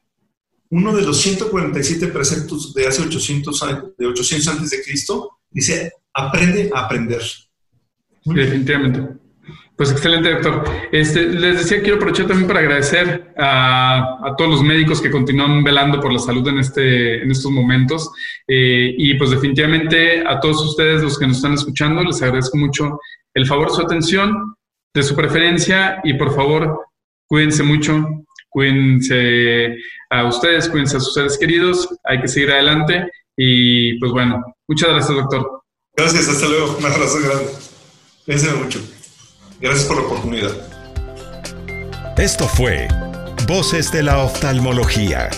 uno 0.69 0.95
de 0.95 1.03
los 1.03 1.21
147 1.21 2.07
preceptos 2.07 2.73
de 2.73 2.87
hace 2.87 3.01
800 3.01 3.63
años, 3.63 3.85
de 3.97 4.07
800 4.07 4.47
antes 4.47 4.69
de 4.69 4.83
Cristo, 4.83 5.39
dice, 5.49 5.91
aprende 6.13 6.69
a 6.73 6.85
aprender. 6.85 7.21
Definitivamente. 8.25 9.22
Pues 9.75 9.91
excelente, 9.91 10.31
doctor. 10.31 10.63
Este, 10.91 11.27
les 11.27 11.57
decía, 11.57 11.81
quiero 11.81 11.95
aprovechar 11.95 12.27
también 12.27 12.47
para 12.47 12.59
agradecer 12.59 13.33
a, 13.37 14.35
todos 14.37 14.51
los 14.51 14.63
médicos 14.63 15.01
que 15.01 15.09
continúan 15.09 15.63
velando 15.63 15.99
por 15.99 16.13
la 16.13 16.19
salud 16.19 16.47
en, 16.47 16.59
este, 16.59 17.23
en 17.23 17.31
estos 17.31 17.51
momentos. 17.51 18.11
Eh, 18.47 18.93
y 18.97 19.15
pues 19.15 19.31
definitivamente 19.31 20.23
a 20.27 20.39
todos 20.39 20.61
ustedes, 20.63 21.01
los 21.01 21.17
que 21.17 21.25
nos 21.25 21.37
están 21.37 21.53
escuchando, 21.53 22.03
les 22.03 22.21
agradezco 22.21 22.57
mucho 22.57 22.99
el 23.33 23.47
favor, 23.47 23.71
su 23.71 23.81
atención, 23.81 24.55
de 24.93 25.03
su 25.03 25.15
preferencia 25.15 25.99
y 26.03 26.13
por 26.13 26.35
favor, 26.35 26.85
cuídense 27.27 27.63
mucho, 27.63 28.25
cuídense 28.49 29.75
a 30.11 30.25
ustedes, 30.25 30.69
cuídense 30.69 30.97
a 30.97 30.99
sus 30.99 31.15
seres 31.15 31.37
queridos, 31.37 31.89
hay 32.03 32.21
que 32.21 32.27
seguir 32.27 32.51
adelante 32.51 33.09
y 33.35 33.97
pues 33.97 34.11
bueno, 34.11 34.39
muchas 34.67 34.89
gracias, 34.89 35.17
doctor. 35.17 35.63
Gracias, 35.95 36.29
hasta 36.29 36.47
luego, 36.47 36.77
un 36.77 36.85
abrazo 36.85 37.19
grande. 37.23 37.51
Cuídense 38.25 38.53
mucho. 38.53 38.92
Gracias 39.63 39.85
por 39.85 39.95
la 39.95 40.03
oportunidad. 40.03 40.51
Esto 42.17 42.49
fue 42.49 42.89
Voces 43.47 43.93
de 43.93 44.03
la 44.03 44.17
Oftalmología, 44.17 45.29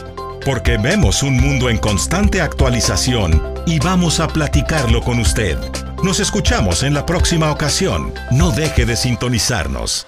porque 0.44 0.80
vemos 0.80 1.22
un 1.22 1.38
mundo 1.38 1.70
en 1.70 1.78
constante 1.78 2.42
actualización 2.42 3.54
y 3.68 3.78
vamos 3.78 4.20
a 4.20 4.28
platicarlo 4.28 5.02
con 5.02 5.20
usted. 5.20 5.60
Nos 6.02 6.20
escuchamos 6.20 6.82
en 6.82 6.96
la 6.96 7.06
próxima 7.06 7.52
ocasión. 7.52 8.16
No 8.32 8.50
deje 8.50 8.88
de 8.88 8.96
sintonizarnos. 8.96 10.08